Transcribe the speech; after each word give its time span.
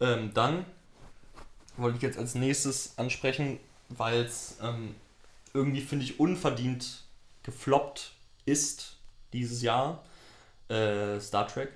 Ähm, 0.00 0.32
dann 0.34 0.64
wollte 1.76 1.96
ich 1.96 2.02
jetzt 2.02 2.18
als 2.18 2.34
nächstes 2.34 2.98
ansprechen, 2.98 3.58
weil 3.88 4.22
es 4.22 4.56
ähm, 4.62 4.94
irgendwie, 5.54 5.80
finde 5.80 6.04
ich, 6.04 6.20
unverdient 6.20 7.04
gefloppt 7.42 8.12
ist 8.44 8.96
dieses 9.32 9.62
Jahr. 9.62 10.02
Äh, 10.68 11.20
Star 11.20 11.46
Trek. 11.48 11.72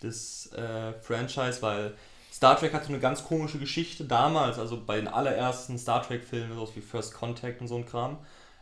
Das 0.00 0.52
äh, 0.52 0.92
Franchise, 1.00 1.60
weil 1.60 1.96
Star 2.32 2.56
Trek 2.56 2.72
hatte 2.72 2.88
eine 2.88 3.00
ganz 3.00 3.24
komische 3.24 3.58
Geschichte 3.58 4.04
damals, 4.04 4.58
also 4.58 4.80
bei 4.84 4.96
den 4.96 5.08
allerersten 5.08 5.76
Star 5.76 6.06
Trek-Filmen, 6.06 6.54
so 6.54 6.70
wie 6.76 6.80
First 6.80 7.14
Contact 7.14 7.60
und 7.60 7.66
so 7.66 7.76
ein 7.76 7.86
Kram. 7.86 8.18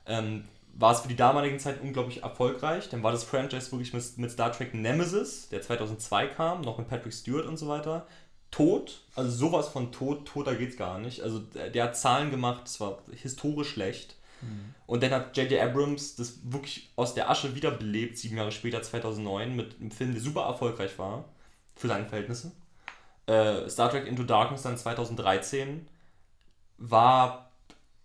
Ähm, 0.06 0.48
war 0.79 0.93
es 0.93 1.00
für 1.00 1.08
die 1.08 1.16
damaligen 1.16 1.58
Zeit 1.58 1.80
unglaublich 1.80 2.22
erfolgreich. 2.22 2.88
Dann 2.88 3.02
war 3.02 3.12
das 3.12 3.25
Franchise 3.25 3.72
wirklich 3.72 3.93
mit, 3.93 4.18
mit 4.18 4.30
Star 4.30 4.52
Trek 4.52 4.75
Nemesis, 4.75 5.48
der 5.48 5.62
2002 5.62 6.26
kam, 6.29 6.61
noch 6.61 6.79
mit 6.79 6.88
Patrick 6.88 7.14
Stewart 7.14 7.46
und 7.46 7.56
so 7.56 7.68
weiter, 7.68 8.06
tot. 8.50 9.02
Also 9.14 9.30
sowas 9.30 9.68
von 9.68 9.90
tot, 9.90 10.26
toter 10.26 10.54
geht's 10.54 10.76
gar 10.76 10.99
nicht. 10.99 11.22
Also 11.22 11.39
der, 11.39 11.71
der 11.71 11.85
hat 11.85 11.96
Zahlen 11.96 12.30
gemacht, 12.30 12.62
das 12.64 12.80
war 12.80 12.99
historisch 13.11 13.71
schlecht. 13.71 14.16
Mhm. 14.43 14.75
Und 14.86 15.02
dann 15.02 15.12
hat 15.12 15.36
J.J. 15.36 15.61
Abrams 15.61 16.16
das 16.16 16.40
wirklich 16.44 16.90
aus 16.94 17.14
der 17.14 17.30
Asche 17.30 17.54
wiederbelebt, 17.54 18.18
sieben 18.18 18.36
Jahre 18.36 18.52
später, 18.52 18.82
2009, 18.82 19.57
mit 19.57 19.80
einem 19.80 19.90
Film, 19.90 20.13
der 20.13 20.22
super 20.22 20.43
erfolgreich 20.43 20.99
war, 20.99 21.24
für 21.74 21.88
seine 21.88 22.07
Verhältnisse. 22.07 22.52
Äh, 23.27 23.68
Star 23.68 23.90
Trek 23.90 24.07
Into 24.07 24.24
Darkness 24.24 24.63
dann 24.63 24.77
2013 24.77 25.88
war 26.79 27.46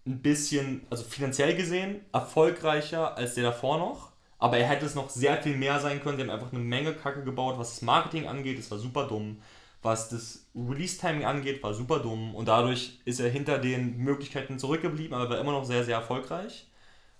ein 0.05 0.21
bisschen, 0.21 0.85
also 0.89 1.03
finanziell 1.03 1.55
gesehen, 1.55 2.01
erfolgreicher 2.11 3.17
als 3.17 3.35
der 3.35 3.43
davor 3.43 3.77
noch. 3.77 4.11
Aber 4.39 4.57
er 4.57 4.67
hätte 4.67 4.87
es 4.87 4.95
noch 4.95 5.09
sehr 5.09 5.41
viel 5.41 5.55
mehr 5.55 5.79
sein 5.79 6.01
können. 6.01 6.17
Die 6.17 6.23
haben 6.23 6.31
einfach 6.31 6.51
eine 6.51 6.61
Menge 6.61 6.93
Kacke 6.93 7.23
gebaut, 7.23 7.59
was 7.59 7.75
das 7.75 7.81
Marketing 7.83 8.27
angeht. 8.27 8.57
Es 8.57 8.71
war 8.71 8.79
super 8.79 9.07
dumm. 9.07 9.39
Was 9.83 10.09
das 10.09 10.47
Release-Timing 10.55 11.25
angeht, 11.25 11.61
war 11.61 11.75
super 11.75 11.99
dumm. 11.99 12.33
Und 12.33 12.47
dadurch 12.47 12.99
ist 13.05 13.19
er 13.19 13.29
hinter 13.29 13.59
den 13.59 13.97
Möglichkeiten 13.97 14.57
zurückgeblieben, 14.57 15.13
aber 15.13 15.29
war 15.29 15.39
immer 15.39 15.51
noch 15.51 15.65
sehr, 15.65 15.83
sehr 15.83 15.97
erfolgreich. 15.97 16.67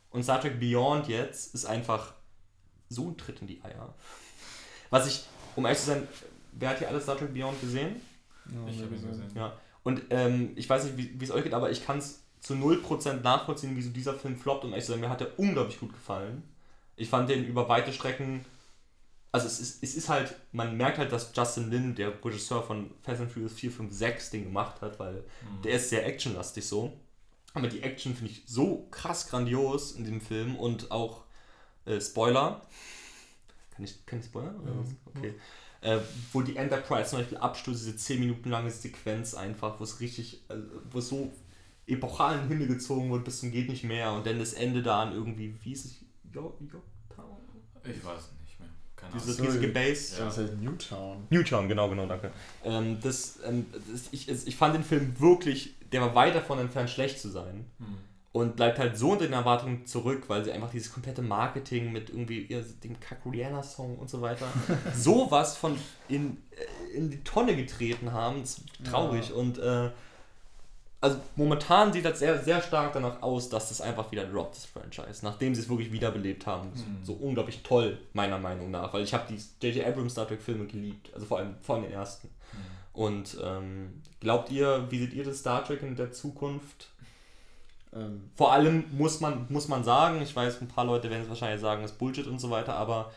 Und 0.10 0.24
Star 0.24 0.42
Trek 0.42 0.60
Beyond 0.60 1.08
jetzt 1.08 1.54
ist 1.54 1.66
einfach 1.66 2.14
so 2.90 3.10
ein 3.10 3.18
Tritt 3.18 3.42
in 3.42 3.48
die 3.48 3.64
Eier. 3.64 3.94
Was 4.90 5.08
ich, 5.08 5.24
um 5.56 5.66
ehrlich 5.66 5.80
zu 5.80 5.88
sein, 5.88 6.08
wer 6.54 6.70
hat 6.70 6.80
hier 6.80 6.90
alles 6.90 7.04
Star 7.04 7.18
Trek 7.18 7.34
Beyond 7.34 7.62
gesehen? 7.62 8.02
Ja, 8.48 8.68
ich 8.68 8.82
habe 8.82 8.96
ihn 8.96 9.08
gesehen. 9.08 9.32
Ja. 9.36 9.54
Und 9.84 10.02
ähm, 10.10 10.52
ich 10.56 10.70
weiß 10.70 10.86
nicht, 10.86 11.20
wie 11.20 11.24
es 11.24 11.32
euch 11.32 11.44
geht, 11.44 11.54
aber 11.54 11.72
ich 11.72 11.86
kann 11.86 12.00
es 12.00 12.21
zu 12.42 12.56
0% 12.56 13.22
nachvollziehen, 13.22 13.76
wieso 13.76 13.92
dieser 13.92 14.16
Film 14.16 14.36
floppt. 14.36 14.66
Und 14.66 14.72
ehrlich 14.72 14.86
zu 14.86 14.92
sein, 14.92 15.00
mir 15.00 15.10
hat 15.10 15.22
er 15.22 15.40
unglaublich 15.40 15.80
gut 15.80 15.94
gefallen. 15.94 16.44
Ich 16.96 17.08
fand 17.08 17.30
den 17.30 17.46
über 17.46 17.70
weite 17.70 17.94
Strecken. 17.94 18.44
Also 19.32 19.48
es 19.48 19.60
ist, 19.62 19.84
es 19.84 19.96
ist 19.96 20.10
halt, 20.10 20.36
man 20.52 20.76
merkt 20.76 20.98
halt, 20.98 21.12
dass 21.12 21.32
Justin 21.34 21.70
Lin, 21.70 21.96
der 21.96 22.14
Regisseur 22.26 22.64
von 22.64 22.92
Fast 23.04 23.22
and 23.22 23.32
Furious 23.32 23.54
4, 23.54 23.72
5, 23.72 23.94
6, 23.94 24.30
den 24.32 24.44
gemacht 24.46 24.82
hat, 24.82 25.00
weil 25.00 25.14
mhm. 25.14 25.62
der 25.64 25.74
ist 25.76 25.90
sehr 25.90 26.06
actionlastig 26.06 26.68
so. 26.68 26.92
Aber 27.54 27.68
die 27.68 27.84
Action 27.84 28.16
finde 28.16 28.32
ich 28.32 28.44
so 28.46 28.88
krass 28.92 29.28
grandios 29.28 29.94
in 29.94 30.06
dem 30.06 30.20
Film 30.20 30.56
und 30.56 30.92
auch 30.92 31.24
äh, 31.86 32.02
Spoiler. 32.02 32.62
Kann 33.76 33.86
ich, 33.86 34.06
kann 34.06 34.20
ich 34.20 34.26
spoilern? 34.26 34.56
Mhm. 34.64 34.98
Okay. 35.16 35.34
Äh, 35.82 36.00
wo 36.32 36.42
die 36.42 36.56
Enterprise 36.58 37.10
zum 37.10 37.20
Beispiel 37.20 37.38
abstößt, 37.38 37.82
diese 37.82 37.96
10 37.96 38.20
Minuten 38.20 38.50
lange 38.50 38.70
Sequenz 38.70 39.34
einfach, 39.34 39.80
wo 39.80 39.84
es 39.84 40.00
richtig, 40.00 40.44
äh, 40.50 40.56
wo 40.92 41.00
es 41.00 41.10
so 41.10 41.32
epochalen 41.94 42.48
Himmel 42.48 42.68
gezogen 42.68 43.12
wird 43.12 43.26
bis 43.26 43.40
zum 43.40 43.52
geht 43.52 43.70
nicht 43.70 43.84
mehr 43.84 44.12
und 44.14 44.26
dann 44.26 44.40
das 44.40 44.54
Ende 44.54 44.82
da 44.82 45.04
an 45.04 45.14
irgendwie, 45.14 45.56
wie 45.64 45.72
ist 45.72 45.86
es? 45.86 46.02
Yorktown? 46.34 46.82
Ich 47.84 48.06
weiß 48.06 48.32
nicht 48.44 48.60
mehr. 48.60 48.70
Keine 48.96 49.14
Dieses 49.14 49.42
riesige 49.42 49.68
Base. 49.70 50.18
Ja. 50.18 50.26
Das 50.26 50.38
heißt 50.38 50.54
Newtown. 50.62 51.28
Newtown, 51.30 51.68
genau, 51.68 51.90
genau, 51.90 52.06
danke. 52.06 52.32
Ähm, 52.64 53.00
das, 53.02 53.40
ähm, 53.46 53.66
das, 53.92 54.10
ich, 54.12 54.30
ich 54.30 54.56
fand 54.56 54.76
den 54.76 54.84
Film 54.84 55.20
wirklich, 55.20 55.76
der 55.92 56.02
war 56.02 56.16
weit 56.16 56.36
davon 56.36 56.60
entfernt, 56.60 56.90
schlecht 56.90 57.20
zu 57.20 57.30
sein. 57.30 57.66
Hm. 57.80 57.98
Und 58.34 58.56
bleibt 58.56 58.80
halt 58.80 58.98
so 58.98 59.12
unter 59.12 59.26
den 59.26 59.34
Erwartungen 59.34 59.86
zurück, 59.86 60.24
weil 60.30 60.46
sie 60.46 60.54
einfach 60.54 60.72
dieses 60.72 60.94
komplette 60.94 61.22
Marketing 61.22 61.92
mit 61.92 62.10
irgendwie 62.10 62.46
ja, 62.50 62.62
dem 62.82 62.98
Kakuriana-Song 62.98 63.98
und 63.98 64.10
so 64.10 64.22
weiter 64.22 64.48
sowas 64.96 65.58
von 65.58 65.78
in, 66.08 66.38
äh, 66.52 66.96
in 66.96 67.10
die 67.10 67.22
Tonne 67.26 67.58
getreten 67.58 68.14
haben. 68.14 68.40
Das 68.40 68.60
ist 68.60 68.86
traurig. 68.86 69.30
Ja. 69.30 69.36
Und 69.36 69.58
äh, 69.58 69.92
also 71.02 71.20
momentan 71.36 71.92
sieht 71.92 72.06
das 72.06 72.20
sehr, 72.20 72.38
sehr 72.42 72.62
stark 72.62 72.94
danach 72.94 73.24
aus, 73.24 73.50
dass 73.50 73.70
das 73.70 73.82
einfach 73.82 74.12
wieder 74.12 74.24
droppt, 74.24 74.56
das 74.56 74.66
Franchise, 74.66 75.26
nachdem 75.26 75.56
sie 75.56 75.62
es 75.62 75.70
wirklich 75.70 75.92
wiederbelebt 75.92 76.46
haben. 76.46 76.70
Mhm. 76.70 77.04
So 77.04 77.14
unglaublich 77.14 77.64
toll, 77.64 77.98
meiner 78.14 78.38
Meinung 78.38 78.70
nach, 78.70 78.94
weil 78.94 79.04
ich 79.04 79.14
habe 79.14 79.26
die 79.28 79.42
J.J. 79.66 79.86
Abrams 79.86 80.12
Star 80.12 80.28
Trek 80.28 80.42
Filme 80.42 80.68
geliebt, 80.68 81.12
also 81.14 81.26
vor 81.26 81.40
allem, 81.40 81.56
vor 81.62 81.76
allem 81.76 81.86
den 81.86 81.94
ersten. 81.94 82.28
Mhm. 82.28 82.60
Und 82.94 83.38
ähm, 83.44 84.02
glaubt 84.20 84.52
ihr, 84.52 84.86
wie 84.92 85.00
seht 85.00 85.14
ihr 85.14 85.24
das 85.24 85.40
Star 85.40 85.66
Trek 85.66 85.82
in 85.82 85.96
der 85.96 86.12
Zukunft? 86.12 86.90
Ähm. 87.94 88.30
Vor 88.36 88.54
allem 88.54 88.86
muss 88.92 89.20
man, 89.22 89.48
muss 89.50 89.68
man 89.68 89.84
sagen, 89.84 90.22
ich 90.22 90.36
weiß, 90.36 90.62
ein 90.62 90.68
paar 90.68 90.86
Leute 90.86 91.10
werden 91.10 91.24
es 91.24 91.30
wahrscheinlich 91.30 91.62
sagen, 91.62 91.82
das 91.82 91.92
ist 91.92 91.98
Bullshit 91.98 92.28
und 92.28 92.40
so 92.40 92.52
weiter, 92.52 92.76
aber 92.76 93.12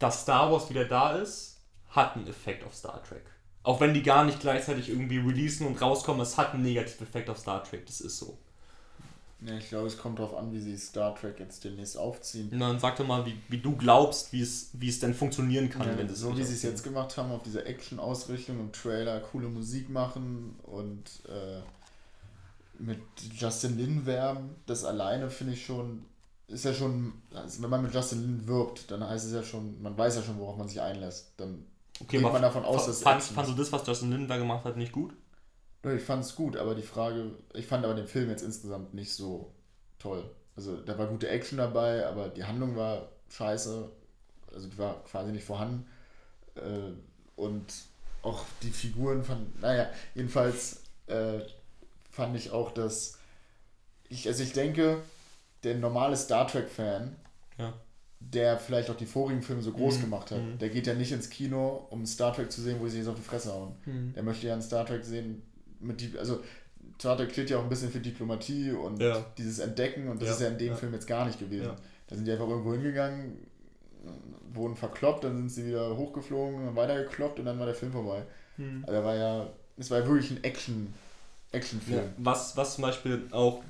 dass 0.00 0.22
Star 0.22 0.50
Wars 0.50 0.68
wieder 0.68 0.84
da 0.84 1.12
ist, 1.12 1.60
hat 1.90 2.16
einen 2.16 2.26
Effekt 2.26 2.64
auf 2.64 2.74
Star 2.74 3.00
Trek. 3.04 3.24
Auch 3.64 3.80
wenn 3.80 3.94
die 3.94 4.02
gar 4.02 4.24
nicht 4.24 4.40
gleichzeitig 4.40 4.90
irgendwie 4.90 5.18
releasen 5.18 5.66
und 5.66 5.80
rauskommen, 5.80 6.20
es 6.20 6.36
hat 6.36 6.52
einen 6.52 6.62
negativen 6.62 7.06
Effekt 7.06 7.30
auf 7.30 7.38
Star 7.38 7.64
Trek, 7.64 7.86
das 7.86 8.00
ist 8.00 8.18
so. 8.18 8.38
Ja, 9.40 9.56
ich 9.56 9.68
glaube, 9.68 9.86
es 9.86 9.98
kommt 9.98 10.18
darauf 10.18 10.36
an, 10.36 10.52
wie 10.52 10.60
sie 10.60 10.76
Star 10.76 11.14
Trek 11.14 11.38
jetzt 11.40 11.64
demnächst 11.64 11.98
aufziehen. 11.98 12.48
Na, 12.52 12.68
dann 12.68 12.78
sag 12.78 12.96
doch 12.96 13.06
mal, 13.06 13.26
wie, 13.26 13.36
wie 13.48 13.58
du 13.58 13.76
glaubst, 13.76 14.32
wie 14.32 14.40
es, 14.40 14.70
wie 14.74 14.88
es 14.88 15.00
denn 15.00 15.12
funktionieren 15.14 15.68
kann, 15.68 15.86
ja, 15.86 15.98
wenn 15.98 16.08
das 16.08 16.18
So 16.18 16.36
wie 16.36 16.42
sie 16.42 16.54
es 16.54 16.62
jetzt 16.62 16.82
gemacht 16.82 17.16
haben, 17.16 17.30
auf 17.30 17.42
diese 17.42 17.64
Action-Ausrichtung 17.64 18.60
im 18.60 18.72
Trailer, 18.72 19.20
coole 19.20 19.48
Musik 19.48 19.90
machen 19.90 20.56
und 20.62 21.22
äh, 21.28 21.60
mit 22.78 23.00
Justin 23.36 23.76
Lin 23.76 24.06
werben, 24.06 24.50
das 24.66 24.84
alleine 24.84 25.30
finde 25.30 25.54
ich 25.54 25.64
schon, 25.64 26.04
ist 26.48 26.64
ja 26.64 26.72
schon, 26.72 27.12
also 27.34 27.62
wenn 27.62 27.70
man 27.70 27.82
mit 27.82 27.94
Justin 27.94 28.22
Lin 28.22 28.46
wirbt, 28.46 28.90
dann 28.90 29.06
heißt 29.06 29.26
es 29.26 29.32
ja 29.32 29.42
schon, 29.42 29.80
man 29.82 29.96
weiß 29.96 30.16
ja 30.16 30.22
schon, 30.22 30.38
worauf 30.38 30.56
man 30.56 30.68
sich 30.68 30.80
einlässt. 30.80 31.32
Dann 31.36 31.64
Okay, 32.00 32.18
geht 32.18 32.22
man 32.22 32.42
davon 32.42 32.64
aus, 32.64 32.86
dass 32.86 33.02
fand, 33.02 33.22
fandst 33.22 33.52
du 33.52 33.56
das, 33.56 33.70
was 33.72 33.86
Justin 33.86 34.10
Lin 34.10 34.28
da 34.28 34.36
gemacht 34.36 34.64
hat, 34.64 34.76
nicht 34.76 34.92
gut? 34.92 35.14
Ich 35.84 36.02
fand 36.02 36.24
es 36.24 36.34
gut, 36.34 36.56
aber 36.56 36.74
die 36.74 36.82
Frage, 36.82 37.32
ich 37.52 37.66
fand 37.66 37.84
aber 37.84 37.94
den 37.94 38.06
Film 38.06 38.30
jetzt 38.30 38.42
insgesamt 38.42 38.94
nicht 38.94 39.12
so 39.12 39.52
toll. 39.98 40.28
Also 40.56 40.76
da 40.80 40.98
war 40.98 41.06
gute 41.06 41.28
Action 41.28 41.58
dabei, 41.58 42.06
aber 42.06 42.28
die 42.28 42.44
Handlung 42.44 42.74
war 42.74 43.08
scheiße, 43.28 43.90
also 44.52 44.68
die 44.68 44.78
war 44.78 45.04
quasi 45.04 45.30
nicht 45.30 45.44
vorhanden. 45.44 45.86
Äh, 46.56 46.92
und 47.36 47.64
auch 48.22 48.44
die 48.62 48.70
Figuren 48.70 49.22
fand, 49.22 49.60
naja, 49.60 49.90
jedenfalls 50.14 50.82
äh, 51.06 51.40
fand 52.10 52.36
ich 52.36 52.50
auch, 52.50 52.70
dass 52.70 53.18
ich, 54.08 54.26
also 54.26 54.42
ich 54.42 54.52
denke, 54.52 55.02
der 55.64 55.76
normale 55.76 56.16
Star 56.16 56.46
Trek-Fan 56.46 57.14
ja 57.58 57.74
der 58.32 58.58
vielleicht 58.58 58.90
auch 58.90 58.96
die 58.96 59.06
vorigen 59.06 59.42
Filme 59.42 59.62
so 59.62 59.72
groß 59.72 59.98
mhm. 59.98 60.02
gemacht 60.02 60.30
hat. 60.30 60.42
Mhm. 60.42 60.58
Der 60.58 60.68
geht 60.68 60.86
ja 60.86 60.94
nicht 60.94 61.12
ins 61.12 61.30
Kino, 61.30 61.86
um 61.90 62.06
Star 62.06 62.34
Trek 62.34 62.50
zu 62.50 62.60
sehen, 62.60 62.78
wo 62.80 62.88
sie 62.88 62.98
jetzt 62.98 63.08
auf 63.08 63.14
die 63.14 63.22
Fresse 63.22 63.52
hauen. 63.52 63.74
Mhm. 63.84 64.12
Der 64.14 64.22
möchte 64.22 64.46
ja 64.46 64.52
einen 64.52 64.62
Star 64.62 64.86
Trek 64.86 65.04
sehen 65.04 65.42
mit 65.80 66.00
die, 66.00 66.16
also 66.18 66.40
Star 66.98 67.16
Trek 67.16 67.32
steht 67.32 67.50
ja 67.50 67.58
auch 67.58 67.62
ein 67.62 67.68
bisschen 67.68 67.90
für 67.90 68.00
Diplomatie 68.00 68.70
und 68.70 69.00
ja. 69.00 69.24
dieses 69.36 69.58
Entdecken 69.58 70.08
und 70.08 70.20
das 70.20 70.28
ja. 70.28 70.34
ist 70.34 70.40
ja 70.40 70.48
in 70.48 70.58
dem 70.58 70.68
ja. 70.68 70.74
Film 70.74 70.92
jetzt 70.92 71.06
gar 71.06 71.26
nicht 71.26 71.38
gewesen. 71.38 71.72
Da 72.06 72.16
sind 72.16 72.26
die 72.26 72.32
einfach 72.32 72.48
irgendwo 72.48 72.72
hingegangen, 72.72 73.38
wurden 74.52 74.76
verkloppt, 74.76 75.24
dann 75.24 75.36
sind 75.36 75.50
sie 75.50 75.66
wieder 75.66 75.96
hochgeflogen 75.96 76.68
und 76.68 76.76
weitergekloppt 76.76 77.38
und 77.38 77.46
dann 77.46 77.58
war 77.58 77.66
der 77.66 77.74
Film 77.74 77.92
vorbei. 77.92 78.22
Mhm. 78.56 78.84
Also 78.86 79.04
war 79.04 79.14
ja, 79.14 79.50
es 79.76 79.90
war 79.90 80.00
ja 80.00 80.06
wirklich 80.06 80.30
ein 80.30 80.44
Action, 80.44 80.94
Actionfilm. 81.52 82.10
Was, 82.18 82.56
was 82.56 82.74
zum 82.76 82.82
Beispiel 82.82 83.26
auch 83.30 83.62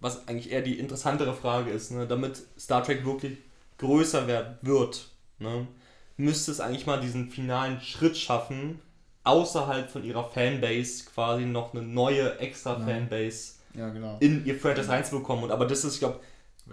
was 0.00 0.26
eigentlich 0.28 0.50
eher 0.50 0.62
die 0.62 0.78
interessantere 0.78 1.34
Frage 1.34 1.70
ist, 1.70 1.90
ne? 1.90 2.06
damit 2.06 2.42
Star 2.58 2.82
Trek 2.82 3.04
wirklich 3.04 3.38
größer 3.78 4.26
werden 4.26 4.56
wird, 4.62 5.08
ne? 5.38 5.66
müsste 6.16 6.50
es 6.50 6.60
eigentlich 6.60 6.86
mal 6.86 7.00
diesen 7.00 7.30
finalen 7.30 7.80
Schritt 7.80 8.16
schaffen, 8.16 8.80
außerhalb 9.24 9.90
von 9.90 10.04
ihrer 10.04 10.24
Fanbase 10.24 11.04
quasi 11.04 11.44
noch 11.44 11.74
eine 11.74 11.82
neue 11.82 12.38
extra 12.38 12.78
Fanbase 12.78 13.54
ja, 13.74 13.88
genau. 13.90 14.16
in 14.20 14.44
ihr 14.46 14.58
Franchise 14.58 14.88
reinzubekommen. 14.88 15.44
Und 15.44 15.50
aber 15.50 15.66
das 15.66 15.84
ist, 15.84 15.94
ich 15.94 16.00
glaube, 16.00 16.20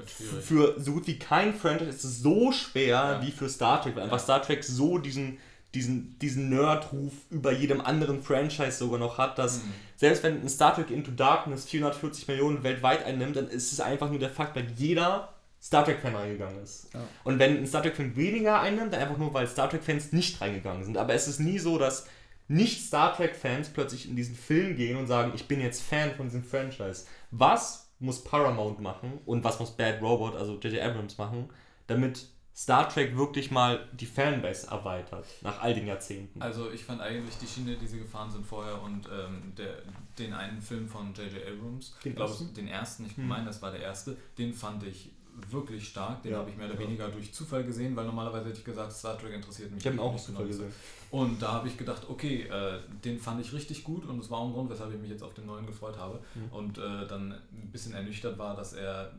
für 0.05 0.79
so 0.79 0.93
gut 0.93 1.07
wie 1.07 1.19
kein 1.19 1.53
Franchise 1.53 1.89
ist 1.89 2.03
es 2.03 2.21
so 2.21 2.51
schwer 2.51 2.87
ja. 2.87 3.21
wie 3.21 3.31
für 3.31 3.49
Star 3.49 3.81
Trek, 3.81 3.95
weil 3.95 4.03
einfach 4.03 4.19
Star 4.19 4.41
Trek 4.41 4.63
so 4.63 4.97
diesen 4.97 5.39
diesen, 5.73 6.17
diesen 6.19 6.49
Nerd-Ruf 6.49 7.13
über 7.29 7.51
jedem 7.51 7.81
anderen 7.81 8.21
Franchise 8.21 8.77
sogar 8.77 8.99
noch 8.99 9.17
hat, 9.17 9.37
dass 9.37 9.57
mhm. 9.57 9.73
selbst 9.95 10.23
wenn 10.23 10.41
ein 10.41 10.49
Star 10.49 10.73
Trek 10.73 10.89
Into 10.91 11.11
Darkness 11.11 11.65
440 11.65 12.27
Millionen 12.27 12.63
weltweit 12.63 13.05
einnimmt, 13.05 13.35
dann 13.35 13.47
ist 13.47 13.73
es 13.73 13.79
einfach 13.79 14.09
nur 14.09 14.19
der 14.19 14.29
Fakt, 14.29 14.55
weil 14.55 14.67
jeder 14.75 15.33
Star 15.61 15.83
Trek-Fan 15.83 16.15
reingegangen 16.15 16.61
ist. 16.63 16.93
Ja. 16.93 17.01
Und 17.23 17.39
wenn 17.39 17.57
ein 17.57 17.67
Star 17.67 17.81
Trek-Fan 17.81 18.15
weniger 18.15 18.61
einnimmt, 18.61 18.93
dann 18.93 19.01
einfach 19.01 19.17
nur, 19.17 19.33
weil 19.33 19.47
Star 19.47 19.69
Trek-Fans 19.69 20.13
nicht 20.13 20.39
reingegangen 20.39 20.83
sind. 20.83 20.97
Aber 20.97 21.13
es 21.13 21.27
ist 21.27 21.39
nie 21.39 21.59
so, 21.59 21.77
dass 21.77 22.07
nicht 22.47 22.85
Star 22.85 23.15
Trek-Fans 23.15 23.69
plötzlich 23.69 24.07
in 24.07 24.15
diesen 24.15 24.35
Film 24.35 24.75
gehen 24.75 24.97
und 24.97 25.07
sagen, 25.07 25.33
ich 25.35 25.47
bin 25.47 25.59
jetzt 25.59 25.81
Fan 25.81 26.15
von 26.15 26.27
diesem 26.27 26.43
Franchise. 26.43 27.05
Was 27.31 27.89
muss 27.99 28.23
Paramount 28.23 28.79
machen 28.79 29.19
und 29.25 29.43
was 29.43 29.59
muss 29.59 29.71
Bad 29.71 30.01
Robot, 30.01 30.35
also 30.35 30.57
J.J. 30.59 30.81
Abrams 30.81 31.17
machen, 31.17 31.49
damit 31.87 32.27
Star 32.57 32.89
Trek 32.89 33.15
wirklich 33.15 33.51
mal 33.51 33.87
die 33.93 34.07
Fanbase 34.07 34.65
erweitert, 34.67 35.27
nach 35.43 35.61
all 35.61 35.75
den 35.75 35.85
Jahrzehnten. 35.85 36.41
Also 36.41 36.71
ich 36.71 36.83
fand 36.83 37.01
eigentlich 37.01 37.37
die 37.37 37.45
Schiene, 37.45 37.75
die 37.75 37.85
sie 37.85 37.99
gefahren 37.99 38.31
sind 38.31 38.43
vorher 38.47 38.81
und 38.81 39.07
ähm, 39.07 39.53
der, 39.55 39.83
den 40.17 40.33
einen 40.33 40.59
Film 40.59 40.87
von 40.87 41.13
J.J. 41.13 41.33
Abrams, 41.47 41.95
Den 42.03 42.15
glaub, 42.15 42.29
ersten? 42.29 42.53
den 42.55 42.67
ersten, 42.67 43.05
ich 43.05 43.15
Hm. 43.15 43.27
meine, 43.27 43.45
das 43.45 43.61
war 43.61 43.69
der 43.71 43.81
erste, 43.81 44.17
den 44.39 44.53
fand 44.53 44.81
ich 44.83 45.11
wirklich 45.51 45.87
stark. 45.87 46.23
Den 46.23 46.31
Ja, 46.31 46.39
habe 46.39 46.49
ich 46.49 46.57
mehr 46.57 46.65
oder 46.65 46.73
ja. 46.73 46.79
weniger 46.81 47.09
durch 47.09 47.31
Zufall 47.31 47.63
gesehen, 47.63 47.95
weil 47.95 48.05
normalerweise 48.07 48.49
hätte 48.49 48.57
ich 48.57 48.65
gesagt, 48.65 48.91
Star 48.91 49.19
Trek 49.19 49.33
interessiert 49.33 49.69
mich. 49.69 49.81
ich 49.81 49.85
habe 49.85 49.95
ihn 49.97 49.99
auch 49.99 50.13
nicht 50.13 50.21
aus 50.21 50.25
Zufall 50.25 50.45
genau. 50.47 50.57
gesehen. 50.57 50.73
Und 51.11 51.39
da 51.39 51.51
habe 51.53 51.67
ich 51.67 51.77
gedacht, 51.77 52.09
okay, 52.09 52.47
äh, 52.49 52.79
den 53.05 53.19
fand 53.19 53.39
ich 53.39 53.53
richtig 53.53 53.83
gut 53.83 54.03
und 54.07 54.17
das 54.17 54.31
war 54.31 54.39
auch 54.39 54.47
ein 54.47 54.53
Grund, 54.53 54.71
weshalb 54.71 54.91
ich 54.95 54.99
mich 54.99 55.11
jetzt 55.11 55.21
auf 55.21 55.35
den 55.35 55.45
neuen 55.45 55.67
gefreut 55.67 55.99
habe. 55.99 56.19
Mhm. 56.33 56.51
Und 56.51 56.77
äh, 56.79 57.05
dann 57.07 57.33
ein 57.33 57.69
bisschen 57.71 57.93
ernüchtert 57.93 58.39
war, 58.39 58.55
dass 58.55 58.73
er 58.73 59.11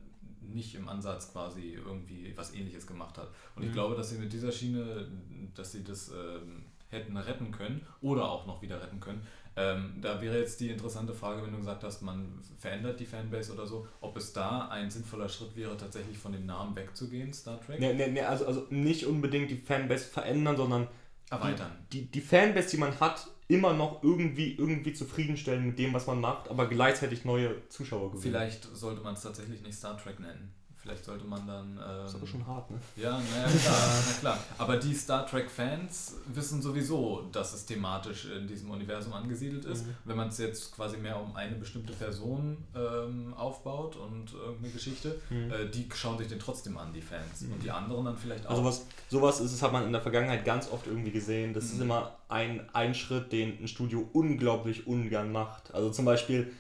nicht 0.49 0.75
im 0.75 0.89
Ansatz 0.89 1.33
quasi 1.33 1.75
irgendwie 1.75 2.33
was 2.37 2.55
ähnliches 2.55 2.87
gemacht 2.87 3.17
hat. 3.19 3.29
Und 3.55 3.63
ich 3.63 3.69
Mhm. 3.71 3.75
glaube, 3.75 3.95
dass 3.97 4.11
sie 4.11 4.19
mit 4.19 4.33
dieser 4.33 4.53
Schiene, 4.53 5.07
dass 5.55 5.73
sie 5.73 5.85
das 5.85 6.09
ähm, 6.11 6.65
hätten 6.91 7.17
retten 7.17 7.51
können 7.51 7.85
oder 8.01 8.31
auch 8.31 8.47
noch 8.47 8.63
wieder 8.63 8.81
retten 8.83 8.99
können. 9.01 9.23
Ähm, 9.57 9.95
da 10.01 10.21
wäre 10.23 10.39
jetzt 10.39 10.61
die 10.61 10.71
interessante 10.71 11.13
Frage, 11.13 11.43
wenn 11.43 11.51
du 11.51 11.59
gesagt 11.59 11.83
hast, 11.83 12.01
man 12.03 12.39
verändert 12.59 13.01
die 13.01 13.05
Fanbase 13.07 13.53
oder 13.53 13.67
so, 13.67 13.87
ob 14.01 14.17
es 14.17 14.33
da 14.33 14.69
ein 14.69 14.89
sinnvoller 14.91 15.29
Schritt 15.29 15.57
wäre, 15.57 15.77
tatsächlich 15.77 16.17
von 16.17 16.31
dem 16.33 16.47
Namen 16.47 16.77
wegzugehen, 16.77 17.33
Star 17.35 17.61
Trek? 17.61 17.81
Nee, 17.81 17.93
nee, 17.93 18.07
nee, 18.09 18.23
also, 18.23 18.47
also 18.47 18.67
nicht 18.71 19.05
unbedingt 19.05 19.51
die 19.51 19.57
Fanbase 19.57 20.05
verändern, 20.07 20.57
sondern 20.57 20.87
Erweitern. 21.29 21.73
die, 21.93 22.07
die 22.07 22.21
Fanbase, 22.21 22.71
die 22.71 22.77
man 22.77 22.99
hat, 23.01 23.27
immer 23.49 23.73
noch 23.73 24.03
irgendwie, 24.03 24.55
irgendwie 24.55 24.93
zufriedenstellen 24.93 25.67
mit 25.67 25.79
dem, 25.79 25.95
was 25.95 26.07
man 26.07 26.21
macht, 26.21 26.49
aber 26.49 26.67
gleichzeitig 26.69 27.25
neue 27.25 27.69
Zuschauer 27.71 28.13
gewinnen. 28.13 28.23
Vielleicht 28.23 28.65
sollte 28.65 29.03
man 29.03 29.15
es 29.15 29.23
tatsächlich 29.23 29.63
nicht 29.63 29.75
Star 29.75 29.97
Trek 29.97 30.21
nennen. 30.21 30.53
Vielleicht 30.89 31.05
sollte 31.05 31.27
man 31.27 31.47
dann. 31.47 31.73
Ähm, 31.73 31.77
Das 32.03 32.11
ist 32.11 32.17
aber 32.17 32.27
schon 32.27 32.47
hart, 32.47 32.71
ne? 32.71 32.79
Ja, 32.97 33.11
naja, 33.11 33.47
klar, 33.47 33.77
na 34.07 34.13
klar. 34.21 34.39
Aber 34.57 34.77
die 34.79 34.95
Star 34.95 35.27
Trek-Fans 35.27 36.15
wissen 36.35 36.63
sowieso, 36.63 37.27
dass 37.31 37.53
es 37.53 37.67
thematisch 37.67 38.25
in 38.35 38.47
diesem 38.47 38.71
Universum 38.71 39.13
angesiedelt 39.13 39.67
ist. 39.67 39.87
Mhm. 39.87 39.95
Wenn 40.07 40.17
man 40.17 40.29
es 40.29 40.39
jetzt 40.39 40.75
quasi 40.75 40.97
mehr 40.97 41.21
um 41.21 41.37
eine 41.37 41.57
bestimmte 41.57 41.93
Person 41.93 42.57
ähm, 42.75 43.35
aufbaut 43.35 43.97
und 43.97 44.33
irgendeine 44.33 44.71
Geschichte, 44.73 45.21
Mhm. 45.29 45.53
äh, 45.53 45.67
die 45.69 45.87
schauen 45.95 46.17
sich 46.17 46.29
den 46.29 46.39
trotzdem 46.39 46.79
an, 46.79 46.91
die 46.95 47.03
Fans. 47.03 47.43
Mhm. 47.43 47.53
Und 47.53 47.63
die 47.63 47.71
anderen 47.71 48.07
dann 48.07 48.17
vielleicht 48.17 48.47
auch. 48.47 48.51
Also 48.53 48.65
was, 48.65 48.87
sowas 49.11 49.41
ist, 49.41 49.53
das 49.53 49.63
hat 49.63 49.73
man 49.73 49.85
in 49.85 49.93
der 49.93 50.01
Vergangenheit 50.01 50.45
ganz 50.47 50.71
oft 50.71 50.87
irgendwie 50.87 51.11
gesehen. 51.11 51.53
Das 51.53 51.65
ist 51.65 51.75
Mhm. 51.77 51.83
immer 51.83 52.13
ein, 52.29 52.67
ein 52.73 52.95
Schritt, 52.95 53.31
den 53.33 53.59
ein 53.63 53.69
Studio 53.69 54.09
unglaublich 54.15 54.87
ungern 54.87 55.31
macht. 55.33 55.75
Also 55.75 55.91
zum 55.91 56.07
Beispiel 56.07 56.51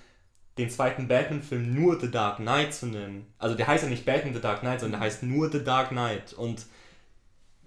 den 0.58 0.70
zweiten 0.70 1.08
Batman-Film 1.08 1.74
nur 1.74 2.00
The 2.00 2.10
Dark 2.10 2.36
Knight 2.38 2.74
zu 2.74 2.86
nennen. 2.86 3.26
Also 3.38 3.54
der 3.54 3.66
heißt 3.66 3.84
ja 3.84 3.88
nicht 3.88 4.04
Batman 4.04 4.34
The 4.34 4.40
Dark 4.40 4.60
Knight, 4.60 4.80
sondern 4.80 5.00
der 5.00 5.06
heißt 5.06 5.22
nur 5.22 5.50
The 5.50 5.62
Dark 5.62 5.90
Knight. 5.90 6.32
Und 6.32 6.66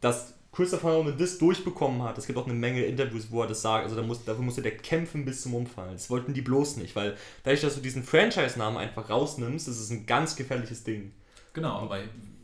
dass 0.02 0.34
Christopher 0.52 0.90
Nolan 0.92 1.18
das 1.18 1.38
durchbekommen 1.38 2.04
hat, 2.04 2.18
es 2.18 2.28
gibt 2.28 2.38
auch 2.38 2.46
eine 2.46 2.54
Menge 2.54 2.84
Interviews, 2.84 3.32
wo 3.32 3.42
er 3.42 3.48
das 3.48 3.62
sagt, 3.62 3.86
also 3.86 3.96
da 3.96 4.02
muss, 4.02 4.26
dafür 4.26 4.44
musste 4.44 4.62
der 4.62 4.78
kämpfen 4.78 5.24
bis 5.24 5.44
zum 5.44 5.56
Umfallen. 5.56 5.94
Das 5.94 6.10
wollten 6.10 6.34
die 6.34 6.42
bloß 6.42 6.78
nicht, 6.78 6.96
weil 6.96 7.16
dadurch, 7.44 7.62
dass 7.62 7.76
du 7.76 7.82
diesen 7.82 8.04
Franchise-Namen 8.04 8.78
einfach 8.78 9.10
rausnimmst, 9.10 9.70
das 9.70 9.80
ist 9.80 9.92
ein 9.92 10.06
ganz 10.06 10.36
gefährliches 10.36 10.84
Ding. 10.84 11.14
genau, 11.54 11.78
aber 11.80 12.00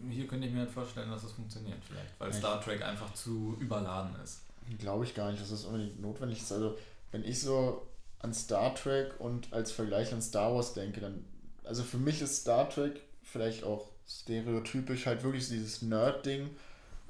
hier 0.09 0.25
könnte 0.25 0.47
ich 0.47 0.53
mir 0.53 0.59
halt 0.59 0.71
vorstellen, 0.71 1.09
dass 1.09 1.23
das 1.23 1.33
funktioniert 1.33 1.79
vielleicht, 1.85 2.17
weil 2.19 2.29
Echt? 2.29 2.39
Star 2.39 2.61
Trek 2.61 2.81
einfach 2.81 3.13
zu 3.13 3.57
überladen 3.59 4.15
ist. 4.23 4.41
Glaube 4.79 5.03
ich 5.03 5.13
gar 5.13 5.29
nicht, 5.29 5.41
dass 5.41 5.49
das 5.49 5.65
unbedingt 5.65 6.01
notwendig 6.01 6.41
ist. 6.41 6.51
Also, 6.51 6.77
wenn 7.11 7.23
ich 7.23 7.41
so 7.41 7.86
an 8.19 8.33
Star 8.33 8.73
Trek 8.75 9.19
und 9.19 9.53
als 9.53 9.71
Vergleich 9.71 10.13
an 10.13 10.21
Star 10.21 10.53
Wars 10.53 10.73
denke, 10.73 11.01
dann, 11.01 11.25
also 11.63 11.83
für 11.83 11.97
mich 11.97 12.21
ist 12.21 12.41
Star 12.41 12.69
Trek 12.69 13.01
vielleicht 13.23 13.63
auch 13.63 13.87
stereotypisch 14.07 15.05
halt 15.05 15.23
wirklich 15.23 15.49
dieses 15.49 15.81
Nerd-Ding, 15.81 16.49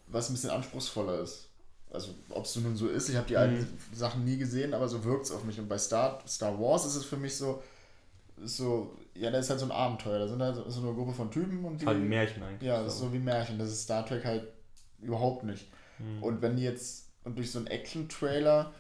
was 0.08 0.30
ein 0.30 0.34
bisschen 0.34 0.50
anspruchsvoller 0.50 1.20
ist. 1.20 1.48
Also, 1.90 2.14
ob 2.30 2.46
es 2.46 2.54
so 2.54 2.60
nun 2.60 2.76
so 2.76 2.90
ist, 2.90 3.08
ich 3.08 3.16
habe 3.16 3.28
die 3.28 3.38
alten 3.38 3.66
Sachen 3.94 4.26
nie 4.26 4.38
gesehen, 4.38 4.74
aber 4.74 4.90
so 4.90 5.04
wirkt 5.06 5.26
es 5.26 5.32
auf 5.32 5.44
mich. 5.46 5.58
Und 5.58 5.70
bei 5.70 5.78
Star, 5.78 6.22
Star 6.28 6.60
Wars 6.60 6.86
ist 6.86 6.96
es 6.96 7.06
für 7.06 7.16
mich 7.16 7.38
so, 7.38 7.64
so, 8.44 8.94
ja, 9.16 9.32
da 9.32 9.40
ist 9.40 9.50
halt 9.50 9.60
so 9.60 9.66
ein 9.66 9.72
Abenteuer. 9.72 10.20
Da 10.20 10.28
sind 10.28 10.42
halt 10.42 10.58
so 10.68 10.82
eine 10.82 10.94
Gruppe 10.94 11.14
von 11.14 11.32
Typen 11.32 11.64
und 11.64 11.82
die. 11.82 11.86
Halt 11.86 11.98
ein 11.98 12.10
Märchen 12.10 12.44
eigentlich. 12.44 12.68
Ja, 12.68 12.84
das 12.84 12.96
ist 12.96 13.00
so 13.00 13.14
wie 13.14 13.20
Märchen. 13.20 13.58
Das 13.58 13.70
ist 13.70 13.84
Star 13.84 14.06
Trek 14.06 14.26
halt 14.26 14.48
überhaupt 15.02 15.44
nicht. 15.44 15.68
Mhm. 16.00 16.22
Und 16.24 16.42
wenn 16.42 16.58
die 16.58 16.64
jetzt, 16.64 17.06
und 17.24 17.38
durch 17.38 17.52
so 17.52 17.60
einen 17.60 17.68
Action-Trailer, 17.68 18.74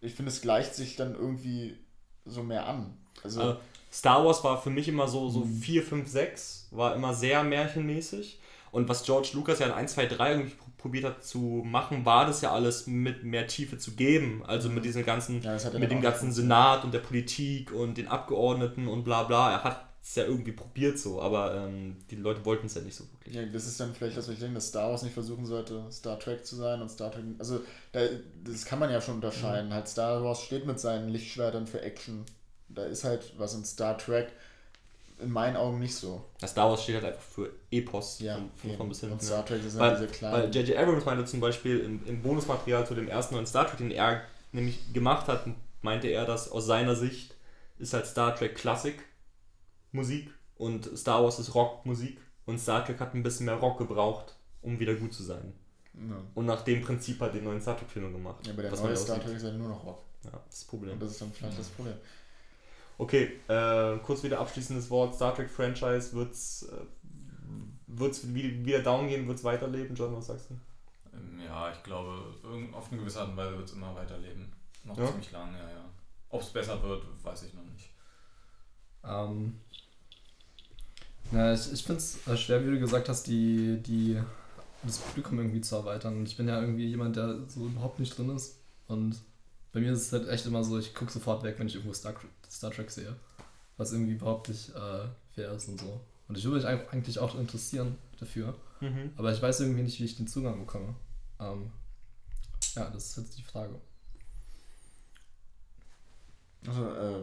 ich 0.00 0.14
finde, 0.14 0.30
es 0.30 0.40
gleicht 0.42 0.74
sich 0.74 0.96
dann 0.96 1.14
irgendwie 1.14 1.76
so 2.24 2.42
mehr 2.42 2.66
an. 2.66 2.96
Also, 3.22 3.40
Also, 3.40 3.60
Star 3.92 4.24
Wars 4.24 4.44
war 4.44 4.60
für 4.62 4.70
mich 4.70 4.88
immer 4.88 5.08
so, 5.08 5.28
so 5.30 5.40
Mhm. 5.44 5.60
4, 5.60 5.82
5, 5.82 6.08
6, 6.08 6.68
war 6.70 6.94
immer 6.94 7.12
sehr 7.14 7.42
märchenmäßig. 7.44 8.40
Und 8.72 8.88
was 8.88 9.02
George 9.04 9.30
Lucas 9.34 9.58
ja 9.58 9.66
in 9.66 9.72
1, 9.72 9.94
2, 9.94 10.06
3 10.06 10.30
irgendwie 10.30 10.52
pr- 10.54 10.76
probiert 10.78 11.04
hat 11.04 11.24
zu 11.24 11.62
machen, 11.66 12.04
war 12.04 12.24
das 12.26 12.40
ja 12.40 12.52
alles 12.52 12.86
mit 12.86 13.24
mehr 13.24 13.48
Tiefe 13.48 13.78
zu 13.78 13.92
geben. 13.92 14.44
Also 14.46 14.68
mit 14.68 14.84
diesem 14.84 15.04
ganzen, 15.04 15.38
Mhm. 15.38 15.42
ja, 15.42 15.58
mit 15.78 15.90
dem 15.90 16.00
ganzen 16.00 16.32
Senat 16.32 16.84
und 16.84 16.94
der 16.94 17.00
Politik 17.00 17.72
und 17.72 17.96
den 17.98 18.06
Abgeordneten 18.06 18.86
und 18.86 19.02
bla 19.04 19.24
bla. 19.24 19.50
Er 19.50 19.64
hat 19.64 19.89
es 20.02 20.14
ja 20.14 20.24
irgendwie 20.24 20.52
probiert 20.52 20.98
so, 20.98 21.20
aber 21.20 21.54
ähm, 21.54 21.96
die 22.10 22.16
Leute 22.16 22.44
wollten 22.44 22.66
es 22.66 22.74
ja 22.74 22.80
nicht 22.80 22.96
so 22.96 23.04
wirklich. 23.12 23.34
Ja, 23.34 23.44
das 23.44 23.66
ist 23.66 23.78
dann 23.78 23.94
vielleicht 23.94 24.16
das, 24.16 24.26
was 24.28 24.34
ich 24.34 24.40
denke, 24.40 24.54
dass 24.54 24.68
Star 24.68 24.90
Wars 24.90 25.02
nicht 25.02 25.12
versuchen 25.12 25.44
sollte, 25.46 25.82
Star 25.92 26.18
Trek 26.18 26.44
zu 26.46 26.56
sein 26.56 26.80
und 26.80 26.88
Star 26.90 27.12
Trek. 27.12 27.22
Also, 27.38 27.60
da, 27.92 28.00
das 28.44 28.64
kann 28.64 28.78
man 28.78 28.90
ja 28.90 29.00
schon 29.00 29.16
unterscheiden. 29.16 29.72
Halt, 29.74 29.88
Star 29.88 30.24
Wars 30.24 30.42
steht 30.42 30.66
mit 30.66 30.80
seinen 30.80 31.10
Lichtschwertern 31.10 31.66
für 31.66 31.82
Action. 31.82 32.24
Da 32.68 32.84
ist 32.84 33.04
halt 33.04 33.32
was 33.36 33.54
in 33.54 33.64
Star 33.64 33.98
Trek 33.98 34.28
in 35.20 35.30
meinen 35.30 35.56
Augen 35.56 35.78
nicht 35.80 35.94
so. 35.94 36.24
Das 36.40 36.52
Star 36.52 36.70
Wars 36.70 36.82
steht 36.82 36.94
halt 36.96 37.04
einfach 37.04 37.20
für 37.20 37.50
Epos 37.70 38.20
Ja, 38.20 38.38
von, 38.56 38.76
von, 38.76 38.88
bis 38.88 39.00
hin. 39.00 39.12
und 39.12 39.20
ja. 39.20 39.26
Star 39.28 39.44
Trek 39.44 39.60
sind 39.62 39.78
Weil- 39.78 39.90
halt 39.90 40.00
diese 40.00 40.12
kleinen. 40.12 40.34
Weil 40.34 40.54
J.J. 40.54 40.76
Abrams 40.78 41.04
meinte 41.04 41.24
zum 41.26 41.40
Beispiel 41.40 41.80
im, 41.80 42.00
im 42.06 42.22
Bonusmaterial 42.22 42.86
zu 42.86 42.94
dem 42.94 43.06
ersten 43.08 43.34
neuen 43.34 43.46
Star 43.46 43.66
Trek, 43.68 43.76
den 43.78 43.90
er 43.90 44.22
nämlich 44.52 44.78
gemacht 44.94 45.28
hat, 45.28 45.44
meinte 45.82 46.08
er, 46.08 46.24
dass 46.24 46.50
aus 46.50 46.64
seiner 46.64 46.96
Sicht 46.96 47.34
ist 47.78 47.92
halt 47.92 48.06
Star 48.06 48.34
Trek 48.34 48.54
Klassik 48.54 48.94
Musik 49.92 50.30
und 50.56 50.90
Star 50.96 51.22
Wars 51.22 51.38
ist 51.38 51.54
Rockmusik 51.54 52.18
und 52.46 52.58
Star 52.58 52.84
Trek 52.84 53.00
hat 53.00 53.14
ein 53.14 53.22
bisschen 53.22 53.46
mehr 53.46 53.56
Rock 53.56 53.78
gebraucht, 53.78 54.36
um 54.62 54.78
wieder 54.78 54.94
gut 54.94 55.12
zu 55.12 55.22
sein. 55.22 55.52
ja. 55.94 56.16
Und 56.34 56.46
nach 56.46 56.62
dem 56.62 56.82
Prinzip 56.82 57.20
hat 57.20 57.34
den 57.34 57.44
neuen 57.44 57.60
Star 57.60 57.76
Trek 57.76 57.88
Filme 57.88 58.10
gemacht. 58.12 58.46
ja, 58.46 58.52
aber 58.52 58.62
der 58.62 58.72
was 58.72 58.82
neue 58.82 58.96
Star. 58.96 59.20
Trek 59.20 59.36
ist 59.36 59.42
ja 59.42 59.52
nur 59.52 59.68
noch 59.68 59.84
Rock. 59.84 60.02
Ja, 60.24 60.30
das 60.32 60.40
ist 60.54 60.62
das 60.62 60.64
Problem. 60.64 60.92
Und 60.92 61.02
das 61.02 61.12
ist 61.12 61.20
dann 61.22 61.32
vielleicht 61.32 61.58
das 61.58 61.68
Problem. 61.68 61.94
Okay, 62.98 63.38
äh, 63.48 63.96
kurz 64.04 64.22
wieder 64.22 64.38
abschließendes 64.40 64.90
Wort. 64.90 65.14
Star 65.14 65.34
Trek 65.34 65.48
Franchise 65.50 66.12
wird's, 66.12 66.64
äh, 66.64 66.76
wird's 67.86 68.32
wieder, 68.34 68.80
down 68.80 69.08
gehen, 69.08 69.26
wird's 69.26 69.42
weiterleben? 69.44 69.96
John, 69.96 70.14
was 70.14 70.26
sagst 70.26 70.50
du? 70.50 70.54
Ähm, 71.16 71.40
Ja, 71.44 71.72
ich 71.72 71.82
glaube, 71.82 72.22
auf 72.72 72.90
eine 72.92 73.00
gewisse 73.00 73.20
Art 73.20 73.30
und 73.30 73.36
Weise 73.38 73.56
wird 73.56 73.68
es 73.68 73.74
immer 73.74 73.94
weiterleben. 73.94 74.52
Noch 74.84 74.98
Ja? 74.98 75.06
ziemlich 75.06 75.32
lang, 75.32 75.52
ja, 75.54 75.68
ja. 75.70 75.84
Ob 76.28 76.42
es 76.42 76.50
besser 76.50 76.82
wird, 76.82 77.04
weiß 77.24 77.44
ich 77.44 77.54
noch 77.54 77.64
nicht. 77.64 77.90
Ähm, 79.04 79.60
na, 81.30 81.52
ich, 81.54 81.72
ich 81.72 81.82
finde 81.84 82.00
es 82.00 82.40
schwer, 82.40 82.64
wie 82.66 82.70
du 82.72 82.80
gesagt 82.80 83.08
hast, 83.08 83.26
die, 83.26 83.80
die, 83.82 84.20
das 84.82 84.98
Publikum 84.98 85.38
irgendwie 85.38 85.60
zu 85.60 85.76
erweitern. 85.76 86.18
Und 86.18 86.26
ich 86.26 86.36
bin 86.36 86.48
ja 86.48 86.60
irgendwie 86.60 86.86
jemand, 86.86 87.16
der 87.16 87.48
so 87.48 87.66
überhaupt 87.66 88.00
nicht 88.00 88.16
drin 88.16 88.34
ist. 88.34 88.56
Und 88.88 89.16
bei 89.72 89.80
mir 89.80 89.92
ist 89.92 90.06
es 90.06 90.12
halt 90.12 90.28
echt 90.28 90.46
immer 90.46 90.64
so, 90.64 90.78
ich 90.78 90.94
gucke 90.94 91.12
sofort 91.12 91.42
weg, 91.44 91.56
wenn 91.58 91.68
ich 91.68 91.74
irgendwo 91.76 91.94
Star, 91.94 92.14
Star 92.50 92.70
Trek 92.72 92.90
sehe. 92.90 93.14
Was 93.76 93.92
irgendwie 93.92 94.12
überhaupt 94.12 94.48
nicht 94.48 94.70
äh, 94.70 95.08
fair 95.34 95.52
ist 95.52 95.68
und 95.68 95.80
so. 95.80 96.00
Und 96.28 96.36
ich 96.36 96.44
würde 96.44 96.56
mich 96.56 96.66
eig- 96.66 96.88
eigentlich 96.90 97.18
auch 97.18 97.38
interessieren 97.38 97.96
dafür. 98.18 98.54
Mhm. 98.80 99.12
Aber 99.16 99.32
ich 99.32 99.40
weiß 99.40 99.60
irgendwie 99.60 99.82
nicht, 99.82 100.00
wie 100.00 100.04
ich 100.04 100.16
den 100.16 100.26
Zugang 100.26 100.58
bekomme. 100.58 100.94
Ähm, 101.38 101.70
ja, 102.74 102.90
das 102.90 103.06
ist 103.10 103.16
jetzt 103.16 103.38
die 103.38 103.42
Frage. 103.42 103.74
Also, 106.66 106.84
äh, 106.90 107.22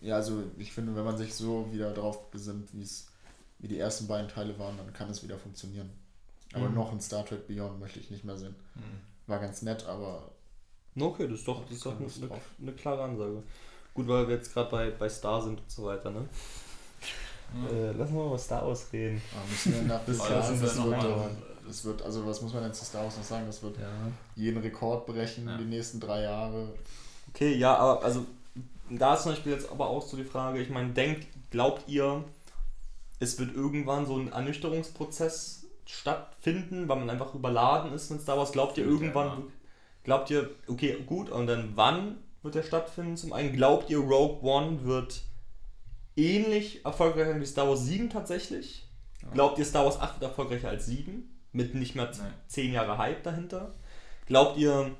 ja, 0.00 0.16
also 0.16 0.42
ich 0.58 0.72
finde, 0.72 0.94
wenn 0.96 1.04
man 1.04 1.16
sich 1.18 1.34
so 1.34 1.68
wieder 1.72 1.92
drauf 1.92 2.30
besinnt, 2.30 2.68
wie 2.74 2.82
es 2.82 3.06
wie 3.58 3.68
die 3.68 3.78
ersten 3.78 4.06
beiden 4.06 4.28
Teile 4.28 4.58
waren, 4.58 4.76
dann 4.78 4.92
kann 4.94 5.10
es 5.10 5.22
wieder 5.22 5.36
funktionieren. 5.38 5.90
Aber 6.54 6.68
Mhm. 6.68 6.74
noch 6.74 6.92
ein 6.92 7.00
Star 7.00 7.24
Trek 7.26 7.46
Beyond 7.46 7.78
möchte 7.78 8.00
ich 8.00 8.10
nicht 8.10 8.24
mehr 8.24 8.36
sehen. 8.36 8.54
War 9.26 9.38
ganz 9.38 9.62
nett, 9.62 9.84
aber 9.86 10.30
Okay, 10.98 11.28
das 11.28 11.40
ist 11.40 11.46
doch, 11.48 11.62
das 11.64 11.72
ist 11.72 11.86
doch 11.86 11.96
eine, 11.96 12.06
eine, 12.06 12.26
drauf. 12.28 12.40
eine 12.60 12.72
klare 12.72 13.02
Ansage. 13.04 13.42
Gut, 13.94 14.08
weil 14.08 14.26
wir 14.28 14.36
jetzt 14.36 14.52
gerade 14.52 14.70
bei, 14.70 14.90
bei 14.90 15.08
Star 15.08 15.40
sind 15.42 15.60
und 15.60 15.70
so 15.70 15.84
weiter, 15.84 16.10
ne? 16.10 16.26
Äh, 17.70 17.92
lassen 17.92 18.14
wir 18.14 18.20
mal 18.22 18.26
über 18.28 18.38
Star 18.38 18.66
Wars 18.66 18.86
reden. 18.92 19.20
ah, 19.34 19.44
müssen 19.48 19.74
wir 19.74 19.82
nach 19.82 20.00
Das 20.06 20.18
wird. 20.84 21.36
Das 21.66 21.84
wird, 21.84 22.02
also 22.02 22.26
was 22.26 22.40
muss 22.42 22.52
man 22.54 22.62
denn 22.64 22.72
zu 22.74 22.84
Star 22.84 23.04
Wars 23.04 23.16
noch 23.16 23.24
sagen? 23.24 23.46
Das 23.46 23.62
wird 23.62 23.76
Ja. 23.78 23.88
jeden 24.34 24.60
Rekord 24.60 25.06
brechen, 25.06 25.46
Ja. 25.46 25.56
die 25.58 25.64
nächsten 25.64 26.00
drei 26.00 26.22
Jahre. 26.22 26.68
Okay, 27.32 27.54
ja, 27.56 27.76
aber 27.76 28.02
also 28.04 28.24
da 28.98 29.14
ist 29.14 29.22
zum 29.22 29.32
Beispiel 29.32 29.52
jetzt 29.52 29.70
aber 29.70 29.88
auch 29.88 30.02
so 30.02 30.16
die 30.16 30.24
Frage, 30.24 30.60
ich 30.60 30.70
meine, 30.70 30.90
denkt, 30.90 31.26
glaubt 31.50 31.88
ihr, 31.88 32.24
es 33.18 33.38
wird 33.38 33.54
irgendwann 33.54 34.06
so 34.06 34.16
ein 34.16 34.32
Ernüchterungsprozess 34.32 35.66
stattfinden, 35.84 36.88
weil 36.88 36.98
man 36.98 37.10
einfach 37.10 37.34
überladen 37.34 37.92
ist 37.92 38.10
mit 38.10 38.22
Star 38.22 38.38
Wars? 38.38 38.52
Glaubt 38.52 38.78
ihr 38.78 38.84
irgendwann, 38.84 39.44
glaubt 40.04 40.30
ihr, 40.30 40.50
okay, 40.68 40.96
gut, 41.06 41.30
und 41.30 41.46
dann 41.46 41.72
wann 41.74 42.18
wird 42.42 42.54
der 42.54 42.62
stattfinden? 42.62 43.16
Zum 43.16 43.32
einen, 43.32 43.52
glaubt 43.52 43.90
ihr, 43.90 43.98
Rogue 43.98 44.42
One 44.42 44.84
wird 44.84 45.22
ähnlich 46.16 46.84
erfolgreich 46.84 47.26
sein 47.26 47.40
wie 47.40 47.46
Star 47.46 47.68
Wars 47.68 47.84
7 47.84 48.10
tatsächlich? 48.10 48.88
Glaubt 49.34 49.58
ihr, 49.58 49.64
Star 49.64 49.84
Wars 49.84 50.00
8 50.00 50.20
wird 50.20 50.30
erfolgreicher 50.30 50.68
als 50.68 50.86
7? 50.86 51.30
mit 51.52 51.74
nicht 51.74 51.94
mehr 51.94 52.10
Nein. 52.18 52.34
10 52.48 52.72
Jahre 52.72 52.98
Hype 52.98 53.22
dahinter. 53.22 53.74
Glaubt 54.26 54.58
ihr, 54.58 54.92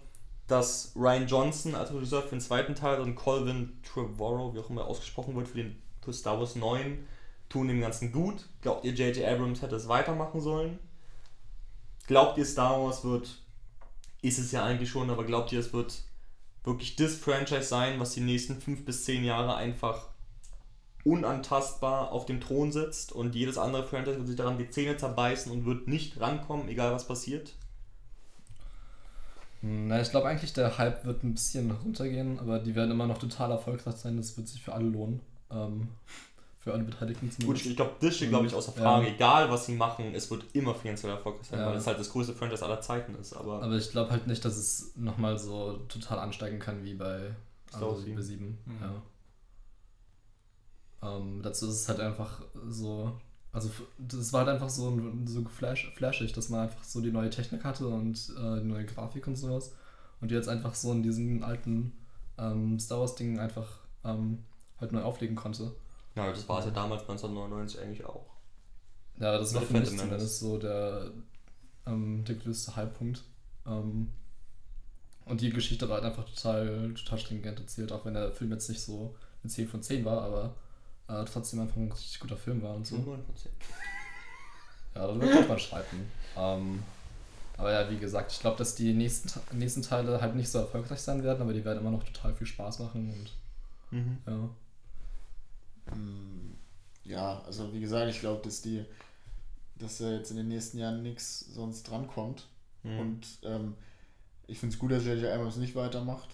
dass 0.50 0.92
Ryan 0.96 1.26
Johnson 1.26 1.74
als 1.74 1.92
Regisseur 1.92 2.22
für 2.22 2.30
den 2.30 2.40
zweiten 2.40 2.74
Teil 2.74 3.00
und 3.00 3.14
Colvin 3.14 3.78
Trevorrow, 3.82 4.54
wie 4.54 4.58
auch 4.58 4.70
immer 4.70 4.82
er 4.82 4.86
ausgesprochen 4.88 5.36
wird, 5.36 5.48
für, 5.48 5.58
den, 5.58 5.80
für 6.02 6.12
Star 6.12 6.38
Wars 6.38 6.56
9 6.56 7.06
tun 7.48 7.68
dem 7.68 7.80
Ganzen 7.80 8.12
gut? 8.12 8.48
Glaubt 8.62 8.84
ihr, 8.84 8.92
J.J. 8.92 9.26
Abrams 9.26 9.62
hätte 9.62 9.76
es 9.76 9.88
weitermachen 9.88 10.40
sollen? 10.40 10.78
Glaubt 12.06 12.38
ihr, 12.38 12.44
Star 12.44 12.82
Wars 12.82 13.04
wird, 13.04 13.42
ist 14.22 14.38
es 14.38 14.52
ja 14.52 14.64
eigentlich 14.64 14.90
schon, 14.90 15.10
aber 15.10 15.24
glaubt 15.24 15.52
ihr, 15.52 15.60
es 15.60 15.72
wird 15.72 16.02
wirklich 16.64 16.96
das 16.96 17.14
Franchise 17.14 17.62
sein, 17.62 18.00
was 18.00 18.14
die 18.14 18.20
nächsten 18.20 18.60
5 18.60 18.84
bis 18.84 19.04
10 19.04 19.24
Jahre 19.24 19.54
einfach 19.54 20.08
unantastbar 21.04 22.12
auf 22.12 22.26
dem 22.26 22.40
Thron 22.40 22.72
sitzt 22.72 23.12
und 23.12 23.34
jedes 23.34 23.56
andere 23.56 23.84
Franchise 23.84 24.18
wird 24.18 24.26
sich 24.26 24.36
daran 24.36 24.58
die 24.58 24.68
Zähne 24.68 24.96
zerbeißen 24.96 25.50
und 25.50 25.64
wird 25.64 25.88
nicht 25.88 26.20
rankommen, 26.20 26.68
egal 26.68 26.92
was 26.92 27.06
passiert? 27.06 27.54
Na, 29.62 30.00
ich 30.00 30.10
glaube 30.10 30.26
eigentlich, 30.28 30.52
der 30.54 30.78
Hype 30.78 31.04
wird 31.04 31.22
ein 31.22 31.34
bisschen 31.34 31.70
runtergehen, 31.70 32.38
aber 32.38 32.58
die 32.60 32.74
werden 32.74 32.90
immer 32.90 33.06
noch 33.06 33.18
total 33.18 33.50
erfolgreich 33.50 33.94
sein. 33.96 34.16
Das 34.16 34.36
wird 34.36 34.48
sich 34.48 34.62
für 34.62 34.72
alle 34.72 34.86
lohnen. 34.88 35.20
Ähm, 35.50 35.88
für 36.60 36.72
alle 36.74 36.82
Beteiligten 36.84 37.26
Gut, 37.28 37.36
zumindest. 37.40 37.66
ich 37.66 37.76
glaube, 37.76 37.92
das 38.00 38.16
steht, 38.16 38.28
glaube 38.28 38.46
ich, 38.46 38.54
außer 38.54 38.72
Frage. 38.72 39.08
Egal, 39.08 39.50
was 39.50 39.66
sie 39.66 39.74
machen, 39.74 40.14
es 40.14 40.30
wird 40.30 40.44
immer 40.54 40.74
finanziell 40.74 41.12
erfolgreich 41.12 41.46
sein, 41.46 41.58
Ja. 41.58 41.66
weil 41.66 41.76
es 41.76 41.86
halt 41.86 41.98
das 41.98 42.10
größte 42.10 42.34
Franchise 42.34 42.64
aller 42.64 42.80
Zeiten 42.82 43.14
ist. 43.14 43.32
Aber, 43.34 43.62
aber 43.62 43.76
ich 43.76 43.90
glaube 43.90 44.10
halt 44.10 44.26
nicht, 44.26 44.44
dass 44.44 44.56
es 44.56 44.92
nochmal 44.96 45.38
so 45.38 45.78
total 45.88 46.18
ansteigen 46.18 46.58
kann 46.58 46.84
wie 46.84 46.94
bei 46.94 47.34
Star 47.68 47.82
also 47.82 47.96
Wars 47.96 48.06
wie 48.06 48.12
bei 48.14 48.20
7. 48.22 48.58
Mhm. 48.66 48.78
Ja. 51.02 51.16
Ähm, 51.16 51.40
dazu 51.42 51.66
ist 51.68 51.74
es 51.76 51.88
halt 51.88 52.00
einfach 52.00 52.42
so. 52.68 53.12
Also 53.52 53.70
das 53.98 54.32
war 54.32 54.40
halt 54.40 54.50
einfach 54.50 54.70
so, 54.70 55.00
so 55.24 55.44
flash, 55.44 55.92
flashig, 55.96 56.32
dass 56.32 56.50
man 56.50 56.60
einfach 56.60 56.84
so 56.84 57.00
die 57.00 57.10
neue 57.10 57.30
Technik 57.30 57.64
hatte 57.64 57.88
und 57.88 58.32
äh, 58.38 58.60
die 58.60 58.66
neue 58.66 58.86
Grafik 58.86 59.26
und 59.26 59.36
sowas. 59.36 59.74
Und 60.20 60.30
die 60.30 60.34
jetzt 60.34 60.48
einfach 60.48 60.74
so 60.74 60.92
in 60.92 61.02
diesen 61.02 61.42
alten 61.42 61.92
ähm, 62.38 62.78
Star 62.78 63.00
Wars-Dingen 63.00 63.38
einfach 63.38 63.80
ähm, 64.04 64.44
halt 64.80 64.92
neu 64.92 65.02
auflegen 65.02 65.34
konnte. 65.34 65.72
ja, 66.14 66.30
das 66.30 66.48
war 66.48 66.60
es 66.60 66.66
ja 66.66 66.70
damals 66.70 67.02
1999 67.02 67.80
eigentlich 67.80 68.04
auch. 68.04 68.26
Ja, 69.18 69.36
das 69.36 69.54
war 69.54 69.62
für 69.62 69.78
mich 69.78 69.88
zumindest 69.88 70.40
so 70.40 70.56
der, 70.56 71.10
ähm, 71.86 72.24
der 72.24 72.36
größte 72.36 72.76
Hypepunkt. 72.76 73.24
Ähm, 73.66 74.12
und 75.24 75.40
die 75.40 75.50
Geschichte 75.50 75.88
war 75.88 75.96
halt 75.96 76.06
einfach 76.06 76.24
total, 76.24 76.94
total 76.94 77.18
stringent 77.18 77.60
erzählt, 77.60 77.92
auch 77.92 78.04
wenn 78.04 78.14
der 78.14 78.32
Film 78.32 78.50
jetzt 78.52 78.68
nicht 78.68 78.80
so 78.80 79.14
eine 79.42 79.50
10 79.50 79.68
von 79.68 79.82
10 79.82 80.04
war, 80.04 80.22
aber 80.22 80.54
äh, 81.10 81.24
trotzdem 81.24 81.60
einfach 81.60 81.76
ein 81.76 81.90
richtig 81.90 82.20
guter 82.20 82.36
Film 82.36 82.62
war 82.62 82.74
und 82.74 82.86
so. 82.86 82.96
So 82.96 83.02
9 83.10 83.24
von 83.24 83.36
10. 83.36 83.50
Ja, 84.94 85.06
darüber 85.06 85.26
kann 85.28 85.48
man 85.48 85.58
streiten. 85.58 86.10
Ähm, 86.36 86.82
aber 87.56 87.72
ja, 87.72 87.90
wie 87.90 87.98
gesagt, 87.98 88.32
ich 88.32 88.40
glaube, 88.40 88.56
dass 88.58 88.74
die 88.74 88.92
nächsten, 88.94 89.28
Te- 89.28 89.40
nächsten 89.56 89.82
Teile 89.82 90.20
halt 90.20 90.34
nicht 90.34 90.48
so 90.50 90.58
erfolgreich 90.58 91.00
sein 91.00 91.22
werden, 91.22 91.42
aber 91.42 91.52
die 91.52 91.64
werden 91.64 91.80
immer 91.80 91.90
noch 91.90 92.02
total 92.04 92.34
viel 92.34 92.46
Spaß 92.46 92.78
machen 92.80 93.12
und 93.12 93.98
Mhm. 93.98 94.18
ja. 94.26 94.50
Mm, 95.96 96.54
Ja, 97.04 97.42
also 97.46 97.72
wie 97.72 97.80
gesagt, 97.80 98.10
ich 98.10 98.20
glaube, 98.20 98.42
dass 98.44 98.62
die, 98.62 98.84
dass 99.76 99.98
da 99.98 100.10
jetzt 100.12 100.30
in 100.30 100.36
den 100.36 100.48
nächsten 100.48 100.78
Jahren 100.78 101.02
nichts 101.02 101.40
sonst 101.52 101.84
drankommt. 101.84 102.46
Mhm. 102.82 102.98
Und 103.00 103.26
ähm, 103.42 103.74
ich 104.46 104.58
finde 104.58 104.74
es 104.74 104.78
gut, 104.78 104.92
dass 104.92 105.04
J.J. 105.04 105.30
Abrams 105.32 105.56
nicht 105.56 105.74
weitermacht. 105.74 106.28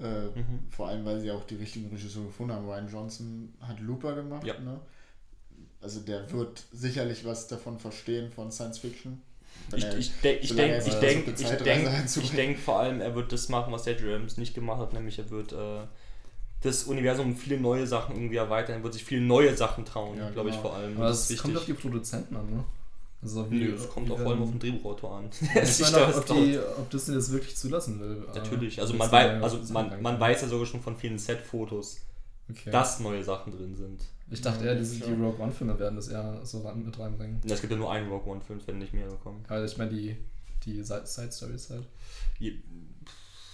Äh, 0.00 0.38
Mhm. 0.38 0.64
Vor 0.70 0.88
allem, 0.88 1.04
weil 1.04 1.20
sie 1.20 1.30
auch 1.30 1.44
die 1.44 1.56
richtigen 1.56 1.88
Regisseure 1.90 2.26
gefunden 2.26 2.52
haben. 2.54 2.66
Ryan 2.66 2.88
Johnson 2.90 3.52
hat 3.60 3.80
Looper 3.80 4.14
gemacht. 4.14 4.44
Ja. 4.46 4.58
Ne? 4.58 4.80
Also 5.82 6.00
der 6.00 6.30
wird 6.32 6.64
sicherlich 6.72 7.24
was 7.24 7.48
davon 7.48 7.78
verstehen 7.78 8.30
von 8.30 8.50
Science 8.50 8.78
Fiction. 8.78 9.20
Ich, 9.74 9.84
er- 9.84 9.96
ich, 9.98 10.12
de 10.22 10.38
ich 10.38 10.54
denke 10.54 10.78
ich 10.86 10.94
denk, 10.94 11.28
ich 11.28 11.46
denk, 11.46 11.88
ich 12.22 12.30
denk 12.32 12.58
vor 12.58 12.80
allem, 12.80 13.00
er 13.00 13.14
wird 13.14 13.32
das 13.32 13.48
machen, 13.48 13.72
was 13.72 13.86
J.J. 13.86 14.02
Abrams 14.08 14.36
nicht 14.36 14.54
gemacht 14.54 14.78
hat, 14.80 14.92
nämlich 14.92 15.18
er 15.18 15.30
wird 15.30 15.52
äh, 15.52 15.86
das 16.62 16.84
Universum 16.84 17.26
um 17.30 17.36
viele 17.36 17.58
neue 17.58 17.86
Sachen 17.86 18.14
irgendwie 18.16 18.36
erweitern, 18.36 18.76
er 18.76 18.82
wird 18.82 18.94
sich 18.94 19.04
viele 19.04 19.22
neue 19.22 19.56
Sachen 19.56 19.84
trauen, 19.84 20.18
Ja, 20.18 20.30
glaube 20.30 20.50
ich 20.50 20.56
genau. 20.56 20.68
vor 20.68 20.76
allem. 20.76 20.96
Aber 20.96 21.08
Das 21.08 21.30
ist 21.30 21.42
kommt 21.42 21.56
auf 21.56 21.64
die 21.64 21.72
Produzenten 21.74 22.36
an, 22.36 22.50
ne? 22.50 22.64
Also 23.22 23.46
Nö, 23.50 23.74
es 23.74 23.88
kommt 23.90 24.08
wie 24.08 24.12
auch 24.12 24.18
vor 24.18 24.30
allem 24.32 24.42
auf 24.42 24.50
den 24.50 24.58
Drehbuchautor 24.60 25.16
an. 25.18 25.28
Ich 25.40 25.80
meine, 25.80 26.06
auch, 26.06 26.16
ob, 26.16 26.26
die, 26.26 26.58
ob 26.78 26.88
Disney 26.90 27.14
das 27.16 27.30
wirklich 27.32 27.54
zulassen 27.56 28.00
will. 28.00 28.24
äh, 28.32 28.38
Natürlich, 28.38 28.80
also 28.80 28.94
man, 28.94 29.12
wei 29.12 29.40
also 29.40 29.58
man, 29.72 30.00
man 30.00 30.18
weiß 30.18 30.40
ja 30.42 30.48
sogar 30.48 30.66
schon 30.66 30.80
von 30.80 30.96
vielen 30.96 31.18
Set-Fotos, 31.18 31.98
Okay. 32.50 32.70
dass 32.70 32.98
neue 32.98 33.22
Sachen 33.22 33.52
drin 33.52 33.76
sind. 33.76 34.02
ich 34.28 34.40
dachte 34.40 34.64
Ja, 34.64 34.72
eher, 34.72 34.78
diese, 34.78 34.96
die. 34.96 35.12
Rogue 35.12 35.38
One-Filme 35.38 35.78
werden 35.78 35.94
das 35.96 36.08
eher 36.08 36.40
so 36.44 36.58
mit 36.74 36.98
reinbringen. 36.98 37.40
Und 37.42 37.50
es 37.50 37.60
gibt 37.60 37.70
ja 37.72 37.78
nur 37.78 37.92
einen 37.92 38.08
Rogue 38.10 38.26
One-Film, 38.32 38.58
es 38.58 38.66
werden 38.66 38.78
nicht 38.78 38.92
mehrere 38.92 39.14
kommen. 39.16 39.44
Aber 39.48 39.64
ich 39.64 39.76
meine, 39.78 39.90
die, 39.92 40.16
die 40.64 40.82
Side- 40.82 41.06
Side-Stories 41.06 41.70
halt. 41.70 41.86
Je- 42.40 42.54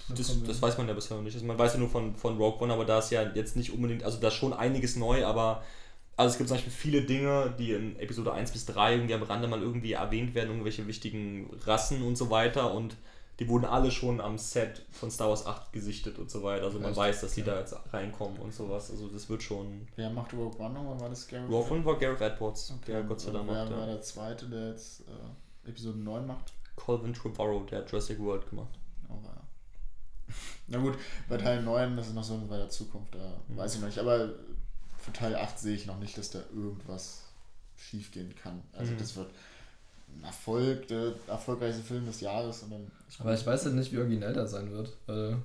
Da 0.08 0.14
Das, 0.14 0.42
das 0.46 0.62
weiß 0.62 0.78
man 0.78 0.88
ja 0.88 0.94
bisher 0.94 1.16
noch 1.16 1.24
nicht. 1.24 1.34
Also 1.34 1.44
man 1.44 1.58
weiß 1.58 1.74
ja 1.74 1.78
nur 1.80 1.90
von, 1.90 2.14
von 2.16 2.38
Rogue 2.38 2.62
One, 2.62 2.72
aber 2.72 2.84
da 2.86 3.00
ist 3.00 3.10
ja 3.10 3.22
jetzt 3.34 3.54
nicht 3.56 3.72
unbedingt, 3.72 4.02
also 4.04 4.18
da 4.18 4.28
ist 4.28 4.34
schon 4.34 4.52
einiges 4.54 4.96
neu, 4.96 5.26
aber 5.26 5.62
also 6.16 6.32
es 6.32 6.38
gibt 6.38 6.48
zum 6.48 6.56
Beispiel 6.56 6.72
viele 6.72 7.02
Dinge, 7.02 7.54
die 7.58 7.72
in 7.72 7.98
Episode 7.98 8.32
1 8.32 8.50
bis 8.52 8.64
3 8.66 8.94
irgendwie 8.94 9.14
am 9.14 9.22
Rande 9.22 9.48
mal 9.48 9.60
irgendwie 9.62 9.92
erwähnt 9.92 10.34
werden, 10.34 10.48
irgendwelche 10.50 10.86
wichtigen 10.86 11.50
Rassen 11.64 12.02
und 12.02 12.16
so 12.16 12.30
weiter 12.30 12.72
und 12.72 12.96
die 13.38 13.48
wurden 13.50 13.66
alle 13.66 13.90
schon 13.90 14.18
am 14.22 14.38
Set 14.38 14.86
von 14.92 15.10
Star 15.10 15.28
Wars 15.28 15.44
8 15.44 15.70
gesichtet 15.74 16.18
und 16.18 16.30
so 16.30 16.42
weiter. 16.42 16.64
Also 16.64 16.78
man 16.78 16.88
Echt? 16.92 16.96
weiß, 16.98 17.20
dass 17.20 17.34
die 17.34 17.40
Ja. 17.40 17.46
da 17.48 17.60
jetzt 17.60 17.76
reinkommen 17.92 18.38
und 18.38 18.54
sowas. 18.54 18.90
Also 18.90 19.08
das 19.08 19.28
wird 19.28 19.42
schon. 19.42 19.86
Wer 19.96 20.08
macht 20.08 20.32
Rogue 20.32 20.58
One 20.58 20.72
nochmal? 20.72 20.98
War 21.00 21.10
das 21.10 21.28
Gareth? 21.28 21.50
Rogue 21.50 21.70
One 21.70 21.84
war 21.84 21.98
Gareth 21.98 22.22
Edwards, 22.22 22.72
Okay, 22.80 22.92
der 22.92 23.02
Gott 23.02 23.20
sei 23.20 23.32
Dank 23.32 23.46
und 23.46 23.54
wer 23.54 23.64
macht. 23.66 23.76
war 23.76 23.86
der 23.86 24.00
zweite, 24.00 24.46
der 24.46 24.70
jetzt 24.70 25.02
äh, 25.02 25.68
Episode 25.68 25.98
9 25.98 26.26
macht? 26.26 26.54
Colvin 26.76 27.12
Trevorrow, 27.12 27.66
der 27.66 27.80
hat 27.80 27.90
Jurassic 27.92 28.18
World 28.20 28.48
gemacht. 28.48 28.78
Oh, 29.10 29.18
ja. 29.22 29.34
Na 30.68 30.78
gut, 30.78 30.94
bei 31.28 31.36
Teil 31.36 31.62
9, 31.62 31.94
das 31.94 32.06
ist 32.08 32.14
noch 32.14 32.24
so 32.24 32.36
in 32.36 32.48
weiter 32.48 32.70
Zukunft, 32.70 33.14
da 33.14 33.38
Mhm. 33.48 33.56
weiß 33.58 33.74
ich 33.74 33.80
noch 33.82 33.88
nicht. 33.88 33.98
Aber 33.98 34.30
für 35.06 35.12
Teil 35.12 35.34
8 35.36 35.58
sehe 35.58 35.74
ich 35.76 35.86
noch 35.86 35.98
nicht, 35.98 36.18
dass 36.18 36.30
da 36.30 36.40
irgendwas 36.54 37.22
schief 37.76 38.10
gehen 38.12 38.34
kann. 38.34 38.62
Also 38.72 38.92
Mhm. 38.92 38.98
das 38.98 39.16
wird 39.16 39.30
ein 40.18 40.24
Erfolg, 40.24 40.88
der 40.88 41.14
erfolgreichste 41.28 41.82
Film 41.82 42.04
des 42.06 42.20
Jahres. 42.20 42.62
Und 42.62 42.70
dann 42.72 42.90
Aber 43.18 43.32
ich 43.34 43.46
weiß 43.46 43.64
halt 43.66 43.74
nicht, 43.76 43.92
wie 43.92 43.98
originell 43.98 44.32
der 44.34 44.46
sein 44.46 44.70
wird, 44.72 44.96
weil. 45.06 45.38